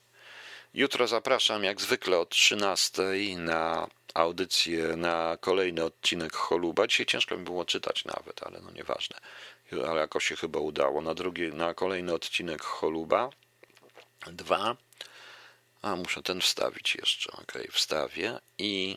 Jutro 0.74 1.06
zapraszam 1.06 1.64
jak 1.64 1.80
zwykle 1.80 2.18
od 2.18 2.28
13 2.28 3.02
na 3.36 3.88
audycję, 4.14 4.96
na 4.96 5.36
kolejny 5.40 5.84
odcinek 5.84 6.34
Choluba. 6.34 6.86
Dzisiaj 6.86 7.06
ciężko 7.06 7.36
mi 7.36 7.44
było 7.44 7.64
czytać 7.64 8.04
nawet, 8.04 8.42
ale 8.42 8.60
no 8.60 8.70
nieważne. 8.70 9.16
Ale 9.88 10.00
jakoś 10.00 10.26
się 10.26 10.36
chyba 10.36 10.58
udało. 10.58 11.00
Na, 11.00 11.14
drugi, 11.14 11.52
na 11.52 11.74
kolejny 11.74 12.14
odcinek 12.14 12.62
Choluba. 12.62 13.30
Dwa. 14.26 14.76
A, 15.82 15.96
muszę 15.96 16.22
ten 16.22 16.40
wstawić 16.40 16.94
jeszcze. 16.94 17.32
Ok, 17.32 17.52
wstawię 17.72 18.38
i 18.58 18.96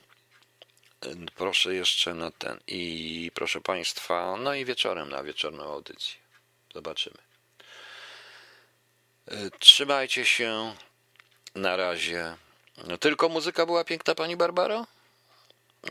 proszę 1.36 1.74
jeszcze 1.76 2.14
na 2.14 2.32
ten. 2.32 2.60
I 2.68 3.32
proszę 3.34 3.62
Państwa, 3.62 4.38
no 4.40 4.54
i 4.54 4.66
wieczorem 4.66 5.10
na 5.10 5.24
wieczorną 5.24 5.64
audycję. 5.64 6.20
Zobaczymy. 6.74 7.18
Y, 9.32 9.52
trzymajcie 9.60 10.26
się. 10.26 10.76
Na 11.56 11.76
razie. 11.76 12.38
No, 12.88 12.98
tylko 12.98 13.30
muzyka 13.30 13.66
była 13.66 13.84
piękna, 13.84 14.16
pani 14.16 14.38
Barbaro? 14.38 14.86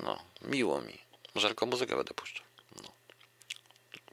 No, 0.02 0.22
miło 0.42 0.80
mi. 0.80 0.98
Może 1.34 1.48
tylko 1.48 1.66
muzykę 1.66 1.96
będę 1.96 2.14
puszczał. 2.14 2.46
No. 2.76 2.92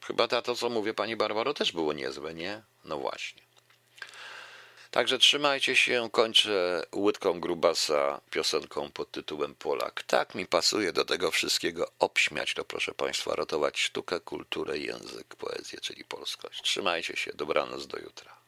Chyba 0.04 0.28
to, 0.28 0.56
co 0.56 0.70
mówię, 0.70 0.94
pani 0.94 1.16
Barbaro, 1.16 1.54
też 1.54 1.72
było 1.72 1.94
niezłe, 1.94 2.34
nie? 2.34 2.62
No 2.86 2.98
właśnie. 2.98 3.45
Także 4.96 5.18
trzymajcie 5.18 5.76
się, 5.76 6.10
kończę 6.12 6.86
łydką 6.96 7.40
grubasa 7.40 8.22
piosenką 8.32 8.92
pod 8.92 9.12
tytułem 9.12 9.56
Polak. 9.56 10.04
Tak 10.04 10.36
mi 10.36 10.46
pasuje 10.46 10.94
do 10.94 11.06
tego 11.06 11.32
wszystkiego 11.32 11.92
obśmiać 12.00 12.54
to, 12.54 12.66
proszę 12.66 12.94
Państwa, 12.94 13.36
ratować 13.36 13.80
sztukę, 13.80 14.20
kulturę, 14.20 14.78
język, 14.78 15.36
poezję, 15.36 15.80
czyli 15.82 16.04
polskość. 16.04 16.62
Trzymajcie 16.62 17.16
się, 17.18 17.32
dobranoc 17.34 17.88
do 17.88 17.98
jutra. 17.98 18.45